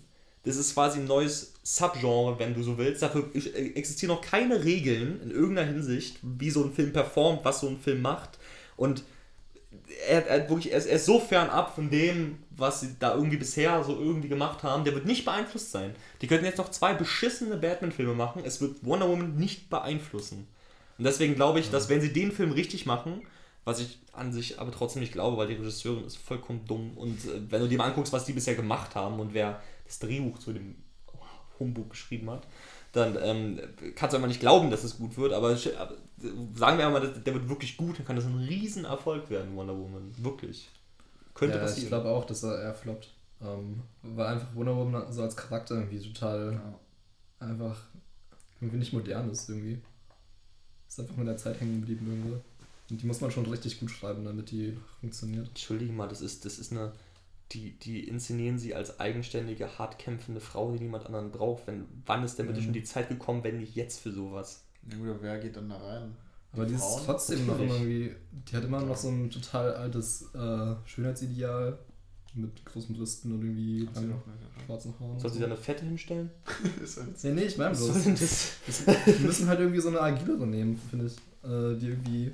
Das 0.48 0.56
ist 0.56 0.72
quasi 0.72 0.98
ein 0.98 1.04
neues 1.04 1.52
Subgenre, 1.62 2.38
wenn 2.38 2.54
du 2.54 2.62
so 2.62 2.78
willst. 2.78 3.02
Dafür 3.02 3.28
existieren 3.34 4.14
noch 4.14 4.22
keine 4.22 4.64
Regeln 4.64 5.20
in 5.22 5.30
irgendeiner 5.30 5.70
Hinsicht, 5.70 6.16
wie 6.22 6.48
so 6.48 6.64
ein 6.64 6.72
Film 6.72 6.90
performt, 6.90 7.44
was 7.44 7.60
so 7.60 7.68
ein 7.68 7.78
Film 7.78 8.00
macht. 8.00 8.38
Und 8.78 9.02
er, 10.08 10.26
er, 10.26 10.48
wirklich, 10.48 10.72
er, 10.72 10.78
ist, 10.78 10.86
er 10.86 10.96
ist 10.96 11.04
so 11.04 11.20
fernab 11.20 11.74
von 11.74 11.90
dem, 11.90 12.38
was 12.56 12.80
sie 12.80 12.96
da 12.98 13.14
irgendwie 13.14 13.36
bisher 13.36 13.84
so 13.84 13.92
irgendwie 13.92 14.28
gemacht 14.28 14.62
haben. 14.62 14.84
Der 14.84 14.94
wird 14.94 15.04
nicht 15.04 15.26
beeinflusst 15.26 15.70
sein. 15.70 15.94
Die 16.22 16.26
könnten 16.26 16.46
jetzt 16.46 16.56
noch 16.56 16.70
zwei 16.70 16.94
beschissene 16.94 17.58
Batman-Filme 17.58 18.14
machen. 18.14 18.40
Es 18.42 18.62
wird 18.62 18.82
Wonder 18.82 19.06
Woman 19.06 19.36
nicht 19.36 19.68
beeinflussen. 19.68 20.46
Und 20.96 21.04
deswegen 21.04 21.34
glaube 21.34 21.60
ich, 21.60 21.70
dass 21.70 21.90
wenn 21.90 22.00
sie 22.00 22.14
den 22.14 22.32
Film 22.32 22.52
richtig 22.52 22.86
machen, 22.86 23.20
was 23.66 23.80
ich 23.80 23.98
an 24.14 24.32
sich 24.32 24.58
aber 24.58 24.72
trotzdem 24.72 25.00
nicht 25.00 25.12
glaube, 25.12 25.36
weil 25.36 25.48
die 25.48 25.54
Regisseurin 25.54 26.06
ist 26.06 26.16
vollkommen 26.16 26.64
dumm. 26.66 26.96
Und 26.96 27.26
äh, 27.26 27.42
wenn 27.50 27.60
du 27.60 27.68
dir 27.68 27.76
mal 27.76 27.84
anguckst, 27.84 28.14
was 28.14 28.24
die 28.24 28.32
bisher 28.32 28.54
gemacht 28.54 28.94
haben 28.94 29.20
und 29.20 29.34
wer 29.34 29.60
das 29.88 29.98
Drehbuch 29.98 30.38
zu 30.38 30.52
dem 30.52 30.76
Humbug 31.58 31.90
geschrieben 31.90 32.30
hat, 32.30 32.46
dann 32.92 33.18
ähm, 33.20 33.60
kannst 33.96 34.12
du 34.12 34.16
einfach 34.16 34.28
nicht 34.28 34.40
glauben, 34.40 34.70
dass 34.70 34.84
es 34.84 34.96
gut 34.98 35.16
wird. 35.16 35.32
Aber, 35.32 35.56
sagen 35.56 36.78
wir 36.78 36.86
einmal, 36.86 37.00
der 37.00 37.10
der 37.10 37.34
wird 37.34 37.48
wirklich 37.48 37.76
gut, 37.76 37.98
dann 37.98 38.06
kann 38.06 38.16
das 38.16 38.24
ein 38.24 38.36
Riesenerfolg 38.36 39.28
werden, 39.30 39.56
Wonder 39.56 39.76
Woman. 39.76 40.12
Wirklich. 40.18 40.68
Könnte 41.34 41.56
ja, 41.56 41.62
ich 41.64 41.68
passieren. 41.70 41.88
glaube 41.88 42.08
auch, 42.10 42.24
dass 42.24 42.42
er 42.42 42.60
eher 42.62 42.74
floppt. 42.74 43.10
Ähm, 43.40 43.82
weil 44.02 44.26
einfach 44.26 44.54
Wonder 44.54 44.76
Woman 44.76 45.12
so 45.12 45.22
als 45.22 45.36
Charakter 45.36 45.76
irgendwie 45.76 46.00
total 46.00 46.54
Ja. 46.54 47.46
einfach 47.48 47.76
irgendwie 48.60 48.78
nicht 48.78 48.92
modern 48.92 49.30
ist 49.30 49.48
irgendwie. 49.48 49.80
Ist 50.88 50.98
einfach 51.00 51.16
mit 51.16 51.28
der 51.28 51.36
Zeit 51.36 51.60
hängen 51.60 51.80
geblieben 51.80 52.06
irgendwo. 52.08 52.40
Und 52.90 53.02
die 53.02 53.06
muss 53.06 53.20
man 53.20 53.30
schon 53.30 53.46
richtig 53.46 53.78
gut 53.78 53.90
schreiben, 53.90 54.24
damit 54.24 54.50
die 54.50 54.76
funktioniert. 55.00 55.48
Entschuldige 55.48 55.92
mal, 55.92 56.08
das 56.08 56.20
ist, 56.20 56.44
das 56.44 56.58
ist 56.58 56.72
eine. 56.72 56.92
Die, 57.52 57.78
die 57.78 58.06
inszenieren 58.06 58.58
sie 58.58 58.74
als 58.74 59.00
eigenständige, 59.00 59.78
hart 59.78 59.98
kämpfende 59.98 60.40
Frau, 60.40 60.72
die 60.72 60.80
niemand 60.80 61.06
anderen 61.06 61.30
braucht. 61.30 61.66
Wenn, 61.66 61.86
wann 62.04 62.22
ist 62.22 62.38
denn 62.38 62.46
bitte 62.46 62.60
Mhm. 62.60 62.64
schon 62.64 62.72
die 62.74 62.82
Zeit 62.84 63.08
gekommen, 63.08 63.42
wenn 63.44 63.58
nicht 63.58 63.74
jetzt 63.74 64.00
für 64.00 64.12
sowas? 64.12 64.64
Na 64.86 64.96
gut, 64.96 65.08
aber 65.08 65.22
wer 65.22 65.38
geht 65.38 65.56
dann 65.56 65.68
da 65.70 65.76
rein? 65.78 66.14
Aber 66.52 66.66
die 66.66 66.74
ist 66.74 66.80
Frauen? 66.82 67.02
trotzdem 67.06 67.46
noch 67.46 67.58
irgendwie, 67.58 68.14
die 68.50 68.56
hat 68.56 68.64
immer 68.64 68.80
noch 68.82 68.96
so 68.96 69.08
ein 69.08 69.30
total 69.30 69.74
altes 69.74 70.22
äh, 70.34 70.74
Schönheitsideal 70.86 71.78
mit 72.34 72.64
großen 72.66 72.94
Brüsten 72.94 73.32
und 73.32 73.42
irgendwie 73.42 73.88
langen 73.94 74.14
schwarzen 74.66 74.94
Haaren. 75.00 75.18
Soll 75.18 75.30
sie 75.30 75.36
so. 75.36 75.40
da 75.40 75.46
eine 75.46 75.56
Fette 75.56 75.84
hinstellen? 75.84 76.30
Ist 76.82 76.98
halt- 76.98 77.24
Nee, 77.24 77.32
nee, 77.32 77.42
ich 77.44 77.56
meine 77.56 77.74
bloß. 77.74 78.02
Die 78.04 79.22
müssen 79.24 79.46
halt 79.48 79.60
irgendwie 79.60 79.80
so 79.80 79.88
eine 79.88 80.00
agilere 80.00 80.46
nehmen, 80.46 80.78
finde 80.90 81.06
ich. 81.06 81.16
Äh, 81.42 81.76
die 81.78 81.86
irgendwie. 81.88 82.32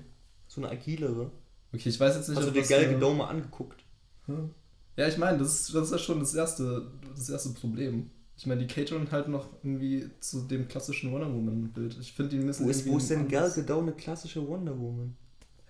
So 0.49 0.61
eine 0.61 0.71
agilere? 0.71 1.31
Okay, 1.73 1.89
ich 1.89 1.99
weiß 1.99 2.17
jetzt 2.17 2.29
nicht, 2.29 2.39
Hast 2.39 2.49
du 2.49 2.53
dir 2.53 2.63
Gadot 2.63 3.17
mal 3.17 3.27
angeguckt? 3.29 3.83
Hm. 4.27 4.51
Ja, 4.97 5.09
ich 5.09 5.19
meine, 5.19 5.39
das, 5.39 5.53
ist- 5.61 5.75
das 5.75 5.87
ist 5.87 5.93
ja 5.93 5.99
schon 5.99 6.21
das 6.21 6.35
erste, 6.35 6.91
das 7.17 7.29
erste 7.29 7.51
Problem. 7.51 8.11
Ich 8.37 8.47
meine, 8.47 8.65
die 8.65 8.73
cateren 8.73 9.11
halt 9.13 9.29
noch 9.29 9.49
irgendwie 9.63 10.11
zu 10.21 10.43
dem 10.43 10.67
klassischen 10.67 11.13
Wonder 11.13 11.33
Woman-Bild. 11.33 11.97
Ich 12.01 12.13
finde, 12.13 12.37
die 12.37 12.45
müssen 12.45 12.67
Wo 12.67 12.71
ist, 12.71 12.87
wo 12.87 12.97
ist 12.99 13.09
denn 13.11 13.29
Gal 13.29 13.51
Gadot 13.51 13.83
eine 13.83 13.93
klassische 13.93 14.47
Wonder 14.47 14.77
Woman? 14.79 15.17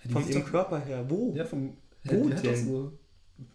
Ja, 0.04 0.10
Von 0.12 0.28
ihrem 0.28 0.44
Körper 0.44 0.78
her. 0.80 1.04
Wo? 1.08 1.32
Ja, 1.34 1.44
vom. 1.44 1.76
Wo 2.04 2.24
Wo 2.24 2.28
die 2.28 2.34
denn? 2.42 2.66
so 2.66 2.92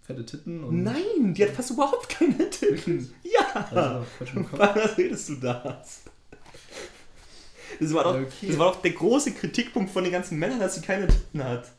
fette 0.02 0.26
Titten 0.26 0.64
und. 0.64 0.84
Nein, 0.84 1.34
die 1.34 1.44
hat 1.44 1.52
fast 1.52 1.72
überhaupt 1.72 2.10
keine 2.10 2.50
Titten. 2.50 3.10
Ja! 3.24 4.06
Also, 4.20 4.38
im 4.40 4.46
Kopf. 4.48 4.60
Was 4.76 4.98
redest 4.98 5.30
du 5.30 5.36
da? 5.36 5.84
Das 7.80 7.94
war, 7.94 8.04
doch, 8.04 8.16
Ja, 8.16 8.22
okay. 8.22 8.48
das 8.48 8.58
war 8.58 8.72
doch 8.74 8.82
der 8.82 8.92
große 8.92 9.32
Kritikpunkt 9.34 9.90
von 9.92 10.04
den 10.04 10.12
ganzen 10.12 10.38
Männern, 10.38 10.60
dass 10.60 10.76
sie 10.76 10.82
keine 10.82 11.08
Titten 11.08 11.44
hat. 11.44 11.72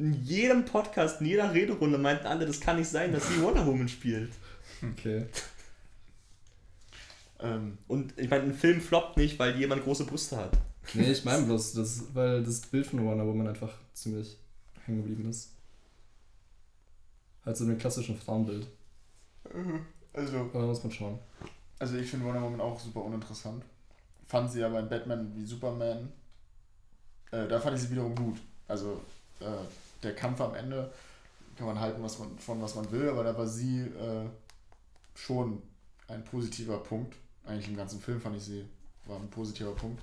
In 0.00 0.14
jedem 0.24 0.64
Podcast, 0.64 1.20
in 1.20 1.26
jeder 1.26 1.52
Rederunde 1.52 1.98
meinten 1.98 2.26
alle, 2.26 2.46
das 2.46 2.58
kann 2.60 2.76
nicht 2.76 2.88
sein, 2.88 3.12
dass 3.12 3.28
sie 3.28 3.42
Wonder 3.42 3.66
Woman 3.66 3.88
spielt. 3.88 4.32
Okay. 4.92 5.26
Ähm, 7.38 7.78
Und 7.86 8.18
ich 8.18 8.28
meine, 8.30 8.44
ein 8.44 8.54
Film 8.54 8.80
floppt 8.80 9.16
nicht, 9.16 9.38
weil 9.38 9.56
jemand 9.58 9.84
große 9.84 10.04
Brüste 10.06 10.36
hat. 10.36 10.52
Nee, 10.94 11.10
ich 11.12 11.24
meine 11.24 11.42
bloß, 11.46 11.74
das, 11.74 12.14
weil 12.14 12.42
das 12.42 12.60
Bild 12.62 12.86
von 12.86 13.04
Wonder 13.04 13.26
Woman 13.26 13.48
einfach 13.48 13.72
ziemlich 13.92 14.36
hängen 14.86 15.02
geblieben 15.02 15.28
ist. 15.28 15.50
Halt 17.44 17.56
so 17.56 17.64
ein 17.64 17.78
klassischen 17.78 18.16
Frauenbild. 18.18 18.66
also, 20.12 20.36
Aber 20.38 20.60
da 20.60 20.66
muss 20.66 20.82
man 20.82 20.92
schauen. 20.92 21.18
also 21.78 21.96
ich 21.96 22.10
finde 22.10 22.26
Wonder 22.26 22.42
Woman 22.42 22.60
auch 22.60 22.78
super 22.78 23.04
uninteressant. 23.04 23.64
Fand 24.26 24.50
sie 24.50 24.62
aber 24.62 24.80
in 24.80 24.88
Batman 24.88 25.30
wie 25.34 25.44
Superman. 25.44 26.12
Äh, 27.32 27.48
da 27.48 27.58
fand 27.60 27.76
ich 27.76 27.82
sie 27.84 27.90
wiederum 27.90 28.14
gut. 28.14 28.38
Also 28.68 29.00
äh, 29.40 29.44
der 30.02 30.14
Kampf 30.14 30.40
am 30.40 30.54
Ende 30.54 30.92
kann 31.56 31.66
man 31.66 31.80
halten, 31.80 32.02
was 32.02 32.18
man, 32.18 32.38
von 32.38 32.62
was 32.62 32.74
man 32.74 32.90
will, 32.90 33.08
aber 33.08 33.24
da 33.24 33.36
war 33.36 33.46
sie 33.46 33.80
äh, 33.80 34.26
schon 35.14 35.62
ein 36.08 36.24
positiver 36.24 36.78
Punkt. 36.78 37.16
Eigentlich 37.44 37.68
im 37.68 37.76
ganzen 37.76 38.00
Film 38.00 38.20
fand 38.20 38.36
ich 38.36 38.44
sie 38.44 38.66
war 39.06 39.18
ein 39.18 39.30
positiver 39.30 39.74
Punkt. 39.74 40.02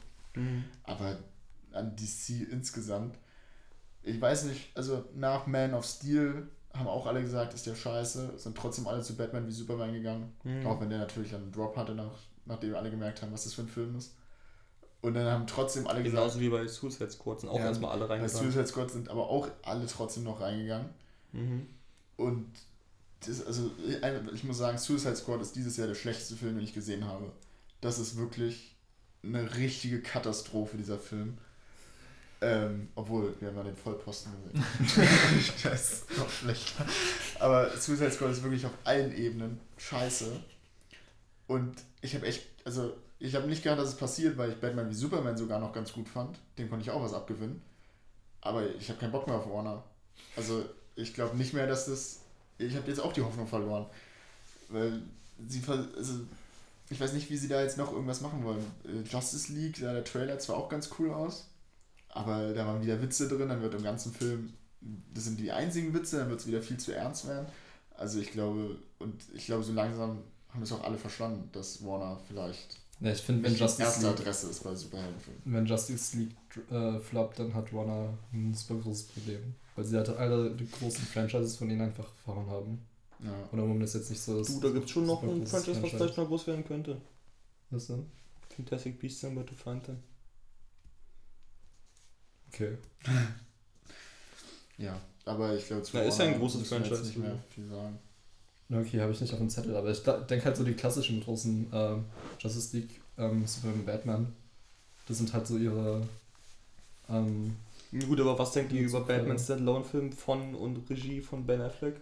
Aber 0.84 1.18
an 1.72 1.96
DC 1.96 2.52
insgesamt, 2.52 3.18
ich 4.04 4.20
weiß 4.20 4.46
nicht, 4.46 4.76
also 4.76 5.06
nach 5.16 5.48
Man 5.48 5.74
of 5.74 5.86
Steel 5.86 6.48
haben 6.74 6.88
auch 6.88 7.08
alle 7.08 7.22
gesagt, 7.22 7.54
ist 7.54 7.66
der 7.66 7.76
scheiße, 7.76 8.38
sind 8.38 8.56
trotzdem 8.56 8.88
alle 8.88 9.02
zu 9.02 9.16
Batman 9.16 9.48
wie 9.48 9.52
Superman 9.52 9.94
gegangen. 9.94 10.34
Mhm. 10.44 10.66
Auch 10.68 10.80
wenn 10.80 10.90
der 10.90 11.00
natürlich 11.00 11.34
einen 11.34 11.52
Drop 11.52 11.76
hatte, 11.76 11.96
nach, 11.96 12.12
nachdem 12.46 12.76
alle 12.76 12.92
gemerkt 12.92 13.22
haben, 13.22 13.32
was 13.32 13.46
das 13.46 13.54
für 13.54 13.64
ein 13.64 13.68
Film 13.68 13.98
ist. 13.98 14.16
Und 15.02 15.14
dann 15.14 15.26
haben 15.28 15.46
trotzdem 15.48 15.86
alle 15.88 16.02
gesagt, 16.04 16.18
Genauso 16.22 16.40
wie 16.40 16.50
bei 16.50 16.68
Suicide 16.68 17.12
Squad 17.12 17.42
sind 17.42 17.50
auch 17.50 17.60
Ja, 17.60 17.66
erstmal 17.66 17.92
alle 17.92 18.08
bei 18.08 18.16
reingegangen. 18.16 18.52
Suicide 18.52 18.68
Squad 18.68 18.92
sind 18.92 19.10
aber 19.10 19.30
auch 19.30 19.48
alle 19.64 19.86
trotzdem 19.86 20.24
noch 20.24 20.42
reingegangen. 20.42 20.90
Mhm. 21.34 21.68
Und 22.18 22.48
das, 23.26 23.46
also 23.46 23.72
ich- 23.88 24.34
ich 24.34 24.44
muss 24.44 24.58
sagen, 24.58 24.78
Suicide 24.78 25.16
Squad 25.16 25.42
ist 25.42 25.56
dieses 25.56 25.78
Jahr 25.78 25.88
der 25.88 25.96
schlechteste 25.96 26.36
Film, 26.36 26.56
den 26.56 26.64
ich 26.64 26.74
gesehen 26.74 27.06
habe. 27.06 27.32
Das 27.82 28.00
ist 28.00 28.18
wirklich 28.18 28.76
eine 29.24 29.56
richtige 29.56 30.02
Katastrophe, 30.02 30.78
dieser 30.78 30.98
Film. 30.98 31.38
Ähm, 32.40 32.90
obwohl, 32.96 33.34
wir 33.40 33.48
haben 33.50 33.58
ja 33.58 33.64
den 33.64 33.76
Vollposten 33.76 34.32
gesehen. 34.52 34.64
das 35.64 35.92
ist 35.94 36.18
noch 36.18 36.30
schlechter. 36.30 36.86
Aber 37.40 37.70
Suicide 37.78 38.12
Squad 38.12 38.32
ist 38.32 38.44
wirklich 38.44 38.66
auf 38.66 38.74
allen 38.84 39.16
Ebenen 39.16 39.60
scheiße. 39.78 40.32
Und 41.48 41.76
ich 42.02 42.14
habe 42.16 42.26
echt, 42.28 42.46
also 42.66 42.94
ich 43.20 43.36
habe 43.36 43.48
nicht 43.48 43.64
gedacht, 43.64 43.80
dass 43.80 43.90
es 43.90 43.98
passiert, 43.98 44.38
weil 44.38 44.52
ich 44.52 44.60
Batman 44.60 44.90
wie 44.90 44.96
Superman 44.96 45.38
sogar 45.38 45.60
noch 45.60 45.74
ganz 45.74 45.92
gut 45.92 46.08
fand. 46.08 46.38
Dem 46.58 46.70
konnte 46.70 46.84
ich 46.84 46.92
auch 46.92 47.02
was 47.02 47.14
abgewinnen. 47.14 47.62
Aber 48.42 48.68
ich 48.76 48.90
habe 48.90 49.00
keinen 49.00 49.12
Bock 49.12 49.28
mehr 49.28 49.38
auf 49.38 49.50
Warner. 49.50 49.84
Also 50.36 50.64
ich 50.96 51.14
glaube 51.14 51.36
nicht 51.38 51.54
mehr, 51.54 51.68
dass 51.68 51.86
das. 51.86 52.20
Ich 52.58 52.76
habe 52.76 52.88
jetzt 52.88 53.00
auch 53.00 53.14
die 53.14 53.22
Hoffnung 53.22 53.48
verloren. 53.48 53.88
Weil 54.70 55.02
sie. 55.48 55.62
Also, 55.68 56.14
ich 56.90 57.00
weiß 57.00 57.14
nicht, 57.14 57.30
wie 57.30 57.38
sie 57.38 57.48
da 57.48 57.62
jetzt 57.62 57.78
noch 57.78 57.92
irgendwas 57.92 58.22
machen 58.22 58.44
wollen. 58.44 58.66
Äh, 58.86 59.02
Justice 59.10 59.52
League, 59.52 59.78
sah 59.78 59.94
der 59.94 60.04
Trailer 60.04 60.40
zwar 60.40 60.58
auch 60.58 60.70
ganz 60.70 60.90
cool 60.98 61.12
aus, 61.12 61.50
aber 62.10 62.54
da 62.54 62.66
waren 62.66 62.82
wieder 62.82 63.02
Witze 63.02 63.28
drin, 63.28 63.50
dann 63.50 63.62
wird 63.62 63.74
im 63.74 63.84
ganzen 63.84 64.14
Film. 64.14 64.54
Das 65.14 65.26
sind 65.26 65.40
die 65.40 65.52
einzigen 65.52 65.94
Witze, 65.94 66.20
dann 66.20 66.30
wird 66.30 66.40
es 66.40 66.48
wieder 66.48 66.62
viel 66.62 66.78
zu 66.78 66.94
ernst 66.94 67.28
werden. 67.28 67.48
Also 67.96 68.20
ich 68.20 68.32
glaube, 68.32 68.78
und 69.00 69.22
ich 69.34 69.48
glaube, 69.48 69.64
so 69.64 69.74
langsam 69.74 70.24
haben 70.50 70.62
es 70.62 70.72
auch 70.72 70.84
alle 70.84 70.98
verstanden, 70.98 71.50
dass 71.52 71.84
Warner 71.84 72.20
vielleicht 72.28 72.80
Ja, 73.00 73.12
ich 73.12 73.22
finde, 73.22 73.44
wenn 73.44 73.56
Justice 73.56 73.84
erste 73.84 74.08
League, 74.08 74.20
Adresse 74.20 74.50
ist 74.50 74.64
bei 74.64 74.74
Superheldenfilmen. 74.74 75.42
wenn 75.46 75.66
Justice 75.66 76.18
League 76.18 76.72
äh, 76.72 77.00
floppt, 77.00 77.40
dann 77.40 77.54
hat 77.54 77.72
Warner 77.72 78.18
ein 78.34 78.54
super 78.54 78.76
großes 78.82 79.08
Problem. 79.08 79.54
Weil 79.76 79.86
sie 79.86 79.98
halt 79.98 80.10
alle 80.10 80.50
die 80.56 80.70
großen 80.70 81.06
Franchises 81.06 81.58
von 81.58 81.70
ihnen 81.70 81.82
einfach 81.82 82.08
verhauen 82.26 82.50
haben. 82.50 82.88
Ja. 83.24 83.32
Oder 83.52 83.64
warum 83.64 83.80
das 83.80 83.94
jetzt 83.94 84.10
nicht 84.10 84.22
so 84.22 84.40
ist. 84.42 84.50
Du, 84.50 84.60
da 84.60 84.70
gibt 84.70 84.86
es 84.86 84.92
schon 84.92 85.06
noch 85.06 85.22
ein 85.22 85.30
großes 85.30 85.50
Franchise, 85.52 85.84
was 85.84 85.92
vielleicht 85.92 86.18
noch 86.18 86.28
groß 86.28 86.48
werden 86.48 86.66
könnte. 86.66 87.00
Was 87.70 87.88
denn? 87.88 88.06
Fantastic 88.56 89.00
Beasts 89.00 89.24
and 89.26 89.36
Where 89.36 89.46
to 89.46 89.54
Find 89.54 89.84
Them. 89.84 89.98
Okay. 92.50 92.78
Ja, 94.80 94.96
aber 95.26 95.56
ich 95.56 95.66
glaube, 95.66 95.82
zu 95.82 95.98
Na, 95.98 96.04
ist 96.04 96.20
ja 96.20 96.26
ein 96.26 96.38
großes 96.38 96.70
Franchise, 96.70 97.02
nicht 97.04 97.18
mehr 97.18 97.36
viel 97.50 97.68
sagen. 97.68 97.98
Okay, 98.70 99.00
habe 99.00 99.12
ich 99.14 99.22
nicht 99.22 99.32
auf 99.34 99.40
dem 99.40 99.50
Zettel, 99.50 99.76
aber 99.78 99.92
ich 99.92 100.02
denke 100.04 100.44
halt 100.46 100.58
so 100.58 100.64
die 100.64 100.74
klassischen 100.74 101.22
großen 101.24 101.68
ähm, 101.72 102.06
Justice 102.40 102.76
League, 102.76 103.00
ähm, 103.18 103.46
Superman, 103.48 103.86
Batman. 103.86 104.34
Das 105.08 105.18
sind 105.18 105.32
halt 105.34 105.48
so 105.48 105.58
ihre. 105.58 106.06
Ähm, 107.10 107.56
Ja, 107.92 108.06
Gut, 108.06 108.20
aber 108.20 108.38
was 108.38 108.52
denkt 108.52 108.74
ihr 108.74 108.82
Ja, 108.82 108.88
über. 108.90 109.02
Batman 109.02 109.40
Standalone-Film 109.40 110.12
von 110.12 110.54
und 110.56 110.90
Regie 110.90 111.22
von 111.22 111.46
Ben 111.46 111.62
Affleck? 111.62 111.96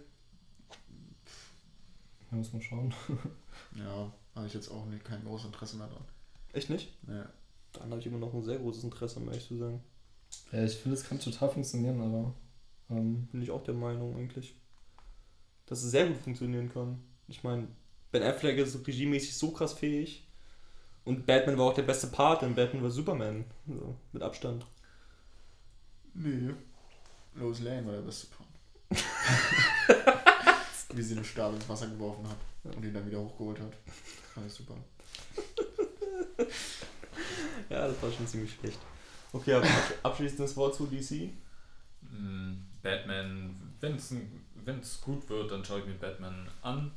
da 2.30 2.36
muss 2.36 2.52
man 2.52 2.62
schauen. 2.62 2.94
Ja, 3.76 4.10
habe 4.34 4.46
ich 4.46 4.54
jetzt 4.54 4.70
auch 4.70 4.86
nicht, 4.86 5.04
kein 5.04 5.22
großes 5.24 5.46
Interesse 5.46 5.76
mehr 5.76 5.86
dran. 5.88 6.04
Echt 6.52 6.70
nicht? 6.70 6.92
Ja. 7.08 7.28
Dann 7.72 7.90
habe 7.90 8.00
ich 8.00 8.06
immer 8.06 8.18
noch 8.18 8.32
ein 8.32 8.42
sehr 8.42 8.58
großes 8.58 8.84
Interesse, 8.84 9.18
um 9.20 9.28
ehrlich 9.28 9.46
zu 9.46 9.56
sagen. 9.58 9.82
Ja, 10.52 10.64
ich 10.64 10.76
finde, 10.76 10.96
es 10.96 11.04
kann 11.04 11.20
total 11.20 11.50
funktionieren, 11.50 12.00
aber. 12.00 12.32
Ähm, 12.90 13.26
Bin 13.32 13.42
ich 13.42 13.50
auch 13.50 13.62
der 13.64 13.74
Meinung 13.74 14.16
eigentlich. 14.16 14.54
Dass 15.66 15.82
es 15.82 15.90
sehr 15.90 16.06
gut 16.06 16.18
funktionieren 16.18 16.72
kann. 16.72 17.02
Ich 17.28 17.42
meine, 17.42 17.66
Ben 18.12 18.22
Affleck 18.22 18.58
ist 18.58 18.86
regiemäßig 18.86 19.36
so 19.36 19.50
krass 19.50 19.72
fähig. 19.72 20.26
Und 21.04 21.26
Batman 21.26 21.58
war 21.58 21.66
auch 21.66 21.74
der 21.74 21.82
beste 21.82 22.08
Part, 22.08 22.42
denn 22.42 22.54
Batman 22.54 22.82
war 22.82 22.90
Superman. 22.90 23.44
So, 23.66 23.94
mit 24.12 24.22
Abstand. 24.22 24.66
Nee. 26.14 26.52
Lois 27.34 27.60
Lane 27.60 27.86
war 27.86 27.94
der 27.94 28.02
beste 28.02 28.26
Part. 28.28 28.48
Wie 30.94 31.02
sie 31.02 31.14
den 31.14 31.24
Stab 31.24 31.52
ins 31.54 31.68
Wasser 31.68 31.88
geworfen 31.88 32.26
hat 32.28 32.74
und 32.76 32.84
ihn 32.84 32.94
dann 32.94 33.06
wieder 33.06 33.20
hochgeholt 33.20 33.60
hat. 33.60 33.72
Fand 34.34 34.46
ich 34.46 34.52
super. 34.52 34.74
Ja, 37.68 37.88
das 37.88 38.00
war 38.02 38.12
schon 38.12 38.26
ziemlich 38.26 38.52
schlecht. 38.54 38.78
Okay, 39.32 39.54
aber 39.54 39.66
absch- 39.66 39.94
abschließendes 40.02 40.56
Wort 40.56 40.74
zu 40.74 40.86
DC. 40.86 41.30
Mm, 42.10 42.54
Batman, 42.82 43.54
wenn 43.80 43.96
es 43.96 44.14
gut 45.00 45.28
wird, 45.28 45.50
dann 45.50 45.64
schaue 45.64 45.80
ich 45.80 45.86
mir 45.86 45.94
Batman 45.94 46.48
an, 46.62 46.90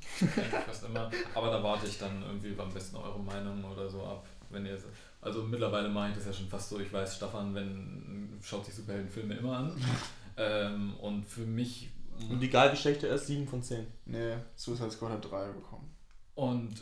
fast 0.66 0.86
immer. 0.86 1.10
Aber 1.36 1.52
da 1.52 1.64
warte 1.64 1.88
ich 1.88 1.98
dann 1.98 2.22
irgendwie 2.24 2.60
am 2.60 2.74
besten 2.74 2.98
eure 2.98 3.20
Meinung 3.20 3.64
oder 3.64 3.90
so 3.90 4.04
ab. 4.04 4.26
Wenn 4.50 4.66
ihr, 4.66 4.78
also 5.22 5.44
mittlerweile 5.44 5.90
mache 5.90 6.10
ich 6.10 6.16
das 6.16 6.26
ja 6.26 6.34
schon 6.34 6.48
fast 6.48 6.70
so, 6.70 6.80
ich 6.80 6.92
weiß, 6.92 7.16
Staffan, 7.16 7.54
wenn 7.54 8.40
schaut 8.42 8.66
sich 8.66 8.74
Superheldenfilme 8.74 9.36
immer 9.36 9.58
an. 9.58 9.82
ähm, 10.38 10.96
und 10.96 11.26
für 11.26 11.42
mich 11.42 11.90
Und 12.30 12.42
egal 12.42 12.72
wie 12.72 12.78
schlecht 12.78 13.04
er 13.04 13.14
ist, 13.14 13.28
7 13.28 13.48
von 13.48 13.62
10. 13.62 13.86
Nee, 14.06 14.36
Suicide 14.56 14.92
Squad 14.92 15.12
hat 15.12 15.32
3 15.32 15.52
bekommen. 15.52 15.90
und 16.36 16.74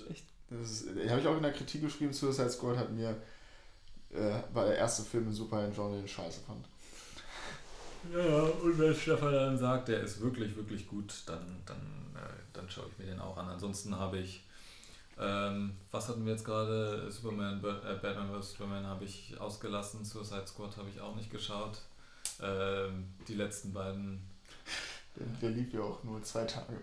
Das 0.49 0.71
ist, 0.71 0.87
habe 1.09 1.19
ich 1.19 1.27
auch 1.27 1.35
in 1.35 1.43
der 1.43 1.53
Kritik 1.53 1.81
geschrieben, 1.81 2.13
Suicide 2.13 2.49
Squad 2.49 2.77
hat 2.77 2.91
mir, 2.91 3.21
äh, 4.13 4.39
war 4.53 4.65
der 4.65 4.77
erste 4.77 5.03
Film 5.03 5.27
im 5.27 5.33
Superhelden-Genre, 5.33 5.97
den 5.97 6.05
ich 6.05 6.13
scheiße 6.13 6.39
fand. 6.41 6.65
Ja, 8.13 8.43
und 8.63 8.79
wenn 8.79 8.95
Stefan 8.95 9.33
dann 9.33 9.57
sagt, 9.57 9.87
der 9.89 10.01
ist 10.01 10.21
wirklich, 10.21 10.55
wirklich 10.55 10.87
gut, 10.87 11.13
dann, 11.25 11.61
dann, 11.65 11.77
äh, 12.15 12.33
dann 12.53 12.69
schaue 12.69 12.85
ich 12.91 12.97
mir 12.97 13.05
den 13.05 13.19
auch 13.19 13.37
an. 13.37 13.49
Ansonsten 13.49 13.97
habe 13.97 14.19
ich, 14.19 14.43
ähm, 15.19 15.75
was 15.91 16.07
hatten 16.07 16.25
wir 16.25 16.33
jetzt 16.33 16.45
gerade? 16.45 17.11
Superman, 17.11 17.59
äh, 17.59 17.95
Batman 18.01 18.29
vs. 18.39 18.51
Superman 18.51 18.85
habe 18.85 19.05
ich 19.05 19.39
ausgelassen, 19.39 20.05
Suicide 20.05 20.47
Squad 20.47 20.77
habe 20.77 20.89
ich 20.93 21.01
auch 21.01 21.15
nicht 21.15 21.31
geschaut. 21.31 21.81
Ähm, 22.41 23.13
die 23.27 23.35
letzten 23.35 23.73
beiden. 23.73 24.21
Der, 25.15 25.25
der 25.41 25.49
lief 25.49 25.73
ja 25.73 25.81
auch 25.81 26.03
nur 26.03 26.21
zwei 26.21 26.45
Tage. 26.45 26.73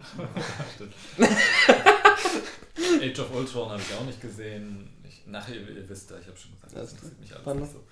Age 3.00 3.18
of 3.20 3.34
Ultron 3.34 3.70
habe 3.70 3.80
ich 3.80 3.94
auch 3.94 4.04
nicht 4.04 4.20
gesehen. 4.20 4.90
Ich, 5.06 5.26
nachher, 5.26 5.54
ihr, 5.54 5.88
wisst 5.88 6.10
ja, 6.10 6.18
ich 6.18 6.26
habe 6.26 6.36
schon 6.36 6.52
gesagt, 6.52 6.74
das 6.74 6.90
Ja, 6.90 6.96
interessiert 6.96 7.20
mich 7.20 7.34
alles 7.36 7.60
nicht 7.60 7.72
so. 7.72 7.84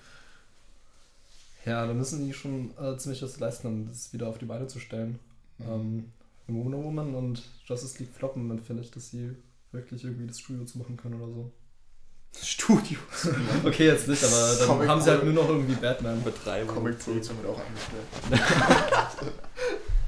Ja, 1.65 1.85
da 1.85 1.93
müssen 1.93 2.25
die 2.25 2.33
schon 2.33 2.71
äh, 2.77 2.97
ziemlich 2.97 3.21
was 3.21 3.39
leisten, 3.39 3.67
um 3.67 3.87
das 3.87 4.11
wieder 4.13 4.27
auf 4.27 4.37
die 4.37 4.45
Beine 4.45 4.67
zu 4.67 4.79
stellen. 4.79 5.19
Ähm, 5.61 6.11
wenn 6.47 6.63
Wonder 6.63 6.83
Woman 6.83 7.15
und 7.15 7.43
Justice 7.65 7.99
League 7.99 8.13
floppen, 8.13 8.49
dann 8.49 8.59
finde 8.59 8.83
ich, 8.83 8.91
dass 8.91 9.11
sie 9.11 9.35
wirklich 9.71 10.03
irgendwie 10.03 10.27
das 10.27 10.39
Studio 10.39 10.65
zu 10.65 10.77
machen 10.77 10.97
können 10.97 11.21
oder 11.21 11.31
so. 11.31 11.51
Studio. 12.41 12.99
Okay, 13.63 13.85
jetzt 13.87 14.07
nicht, 14.07 14.23
aber 14.23 14.55
dann 14.57 14.67
Comic 14.67 14.87
haben 14.89 15.01
sie 15.01 15.09
halt 15.11 15.23
nur 15.23 15.33
noch 15.33 15.47
irgendwie 15.47 15.75
Batman. 15.75 16.21
Betreibung. 16.23 16.75
Comic-Produktion 16.75 17.37
wird 17.37 17.55
auch 17.55 17.61
angestellt. 17.61 19.33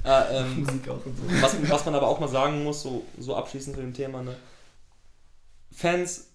Ah, 0.08 0.24
ähm, 0.30 0.60
Musik 0.60 0.88
auch 0.88 1.04
und 1.04 1.18
so. 1.18 1.24
was, 1.41 1.56
was 1.68 1.86
man 1.86 1.96
aber 1.96 2.08
auch 2.08 2.20
mal 2.20 2.28
sagen 2.28 2.63
muss, 2.63 2.84
so, 2.84 3.04
so 3.18 3.36
abschließend 3.36 3.76
zu 3.76 3.82
dem 3.82 3.91
Thema, 3.91 4.22
ne? 4.22 4.36
Fans 5.72 6.28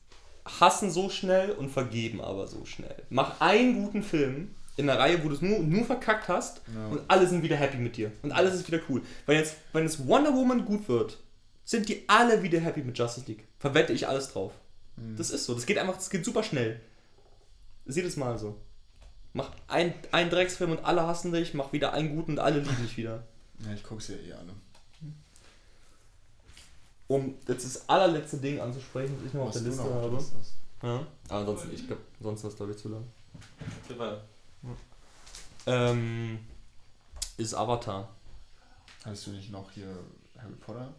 hassen 0.45 0.91
so 0.91 1.09
schnell 1.09 1.53
und 1.53 1.71
vergeben 1.71 2.21
aber 2.21 2.49
so 2.49 2.65
schnell. 2.65 2.97
Mach 3.11 3.41
einen 3.41 3.85
guten 3.85 4.03
Film 4.03 4.57
in 4.81 4.90
einer 4.90 4.99
Reihe, 4.99 5.23
wo 5.25 5.29
du 5.29 5.35
es 5.35 5.40
nur, 5.43 5.59
nur 5.61 5.85
verkackt 5.85 6.29
hast 6.29 6.62
Ja. 6.75 6.88
und 6.88 7.01
alle 7.09 7.27
sind 7.29 7.43
wieder 7.43 7.57
happy 7.57 7.77
mit 7.79 7.97
dir. 7.97 8.11
Und 8.23 8.33
alles 8.33 8.55
ist 8.55 8.66
wieder 8.66 8.81
cool. 8.88 9.03
Weil 9.27 9.37
jetzt, 9.37 9.57
wenn 9.73 9.85
jetzt 9.85 10.07
Wonder 10.07 10.35
Woman 10.35 10.64
gut 10.64 10.88
wird, 10.88 11.19
sind 11.64 11.88
die 11.88 12.03
alle 12.09 12.43
wieder 12.43 12.59
happy 12.61 12.83
mit 12.83 12.99
Justice 12.99 13.27
League. 13.27 13.47
Verwette 13.59 13.93
ich 13.93 14.09
alles 14.09 14.33
drauf. 14.33 14.53
Mhm. 14.97 15.16
Das 15.16 15.31
ist 15.31 15.45
so. 15.45 15.55
Das 15.55 15.66
geht 15.66 15.79
einfach, 15.79 15.95
das 15.97 16.11
geht 16.11 16.25
super 16.25 16.43
schnell. 16.43 16.81
Das 17.85 17.93
ist 17.93 17.97
jedes 17.97 18.16
Mal 18.16 18.38
so. 18.38 18.57
Mach 19.33 19.51
ein, 19.69 19.95
ein 20.11 20.29
Drecksfilm 20.31 20.73
und 20.73 20.85
alle 20.85 21.07
hassen 21.07 21.33
dich, 21.33 21.55
mach 21.55 21.73
wieder 21.73 21.93
einen 21.93 22.16
guten 22.16 22.33
und 22.33 22.38
alle 22.40 22.59
lieben 22.61 22.83
dich 22.83 22.97
wieder. 22.97 23.23
Ja, 23.64 23.73
ich 23.73 23.83
guck's 23.85 24.09
ja 24.09 24.16
eh 24.16 24.33
alle. 24.33 24.53
Um 27.07 27.35
jetzt 27.49 27.64
das 27.64 27.88
allerletzte 27.88 28.37
Ding 28.38 28.61
anzusprechen, 28.61 29.14
das 29.19 29.27
ich 29.29 29.35
noch 29.35 29.47
auf 29.47 29.53
der 29.53 29.62
Liste 29.62 29.83
noch 29.83 29.95
habe. 29.95 30.12
was 30.16 30.33
hast. 30.38 30.55
Ja. 30.83 31.07
Aber 31.29 31.40
ansonsten, 31.40 31.75
ich 31.75 31.87
glaube, 31.87 32.03
sonst 32.21 32.43
war 32.45 32.51
es 32.51 32.57
glaube 32.57 32.73
ich 32.73 32.79
zu 32.79 32.88
lang. 32.88 33.05
Ähm, 35.66 36.38
ist 37.37 37.55
Avatar. 37.55 38.09
Hast 39.05 39.27
du 39.27 39.31
nicht 39.31 39.51
noch 39.51 39.70
hier 39.70 39.88
Harry 40.38 40.55
Potter? 40.55 40.92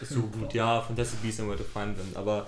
Ist 0.00 0.10
so 0.10 0.22
gut, 0.22 0.52
ja, 0.52 0.80
Fantastic 0.82 1.22
Beasts 1.22 1.40
and 1.40 1.48
Where 1.48 1.58
to 1.58 1.64
Find 1.64 1.96
Them, 1.96 2.12
aber. 2.14 2.46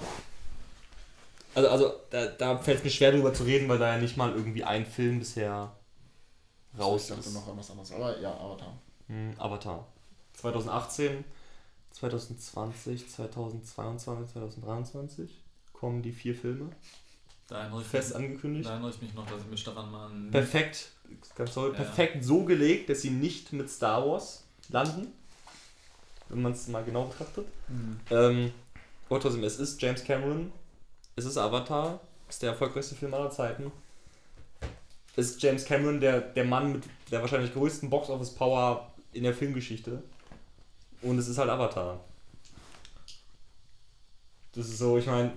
Also, 1.55 1.69
also 1.69 1.93
da, 2.11 2.27
da 2.27 2.59
fällt 2.59 2.79
es 2.79 2.85
mir 2.85 2.91
schwer 2.91 3.13
drüber 3.13 3.35
zu 3.35 3.43
reden, 3.43 3.69
weil 3.69 3.79
da 3.79 3.95
ja 3.95 4.01
nicht 4.01 4.17
mal 4.17 4.33
irgendwie 4.33 4.63
ein 4.63 4.87
Film 4.87 5.19
bisher 5.19 5.73
raus 6.79 7.11
ich 7.11 7.19
ist. 7.19 7.35
noch 7.35 7.49
an 7.49 7.59
was 7.59 7.71
anderes. 7.71 7.93
Aber 7.93 8.19
ja, 8.21 8.33
Avatar. 8.33 8.79
Hm, 9.09 9.35
Avatar. 9.39 9.87
2018, 10.35 11.25
2020, 11.93 13.09
2022, 13.09 14.33
2023 14.33 15.43
kommen 15.73 16.03
die 16.03 16.13
vier 16.13 16.35
Filme. 16.35 16.71
Da 17.51 17.63
erinnere 17.63 17.81
ich, 17.83 17.87
Fest 17.89 18.11
mich, 18.11 18.17
angekündigt. 18.17 18.67
da 18.69 18.73
erinnere 18.75 18.91
ich 18.91 19.03
mich 19.03 19.13
noch, 19.13 19.27
dass 19.29 19.41
ich 19.43 19.49
mit 19.51 19.59
Stefan 19.59 19.91
mal 19.91 20.09
Perfekt, 20.31 20.93
ganz 21.35 21.53
toll, 21.53 21.71
Ja. 21.71 21.77
perfekt 21.83 22.25
so 22.25 22.45
gelegt, 22.45 22.89
dass 22.89 23.03
sie 23.03 23.11
nicht 23.11 23.53
mit 23.53 23.69
Star 23.69 24.07
Wars 24.09 24.45
landen. 24.69 25.09
Wenn 26.29 26.43
man 26.43 26.53
es 26.53 26.69
mal 26.69 26.85
genau 26.85 27.07
betrachtet. 27.07 27.45
Ähm, 28.11 28.53
aber 29.09 29.19
trotzdem, 29.21 29.43
es 29.43 29.59
ist 29.59 29.83
James 29.83 30.05
Cameron, 30.05 30.53
es 31.17 31.25
ist 31.25 31.37
Avatar, 31.37 31.99
es 32.29 32.37
ist 32.37 32.43
der 32.43 32.51
erfolgreichste 32.51 32.95
Film 32.95 33.13
aller 33.15 33.31
Zeiten. 33.33 33.73
Es 35.17 35.31
ist 35.33 35.43
James 35.43 35.65
Cameron, 35.65 35.99
der, 36.01 36.21
der 36.21 36.45
Mann 36.45 36.71
mit 36.71 36.85
der 37.11 37.21
wahrscheinlich 37.21 37.53
größten 37.53 37.91
Box-Office-Power 37.91 38.93
in 39.13 39.25
der 39.25 39.35
Filmgeschichte. 39.35 40.05
Und 41.03 41.19
es 41.19 41.27
ist 41.27 41.39
halt 41.39 41.51
Avatar. 41.51 41.99
Das 44.53 44.69
ist 44.69 44.79
so, 44.79 44.99
ich 44.99 45.07
meine, 45.07 45.33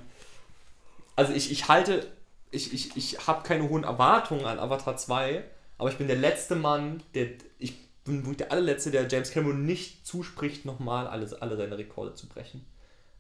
also 1.16 1.34
ich, 1.34 1.52
ich 1.52 1.68
halte, 1.68 2.08
ich, 2.52 2.74
ich, 2.74 2.96
ich 2.98 3.28
habe 3.28 3.44
keine 3.44 3.70
hohen 3.70 3.84
Erwartungen 3.84 4.46
an 4.46 4.60
Avatar 4.60 4.98
2, 4.98 5.44
aber 5.78 5.90
ich 5.90 5.98
bin 5.98 6.08
der 6.08 6.18
letzte 6.18 6.56
Mann, 6.56 7.04
der, 7.14 7.28
ich 7.60 7.76
bin 8.04 8.18
wirklich 8.20 8.38
der 8.38 8.52
allerletzte, 8.52 8.92
der 8.92 9.08
James 9.08 9.32
Cameron 9.32 9.66
nicht 9.66 10.06
zuspricht, 10.06 10.66
nochmal 10.66 11.08
alles, 11.08 11.34
alle 11.34 11.58
seine 11.58 11.78
Rekorde 11.78 12.14
zu 12.14 12.28
brechen. 12.28 12.66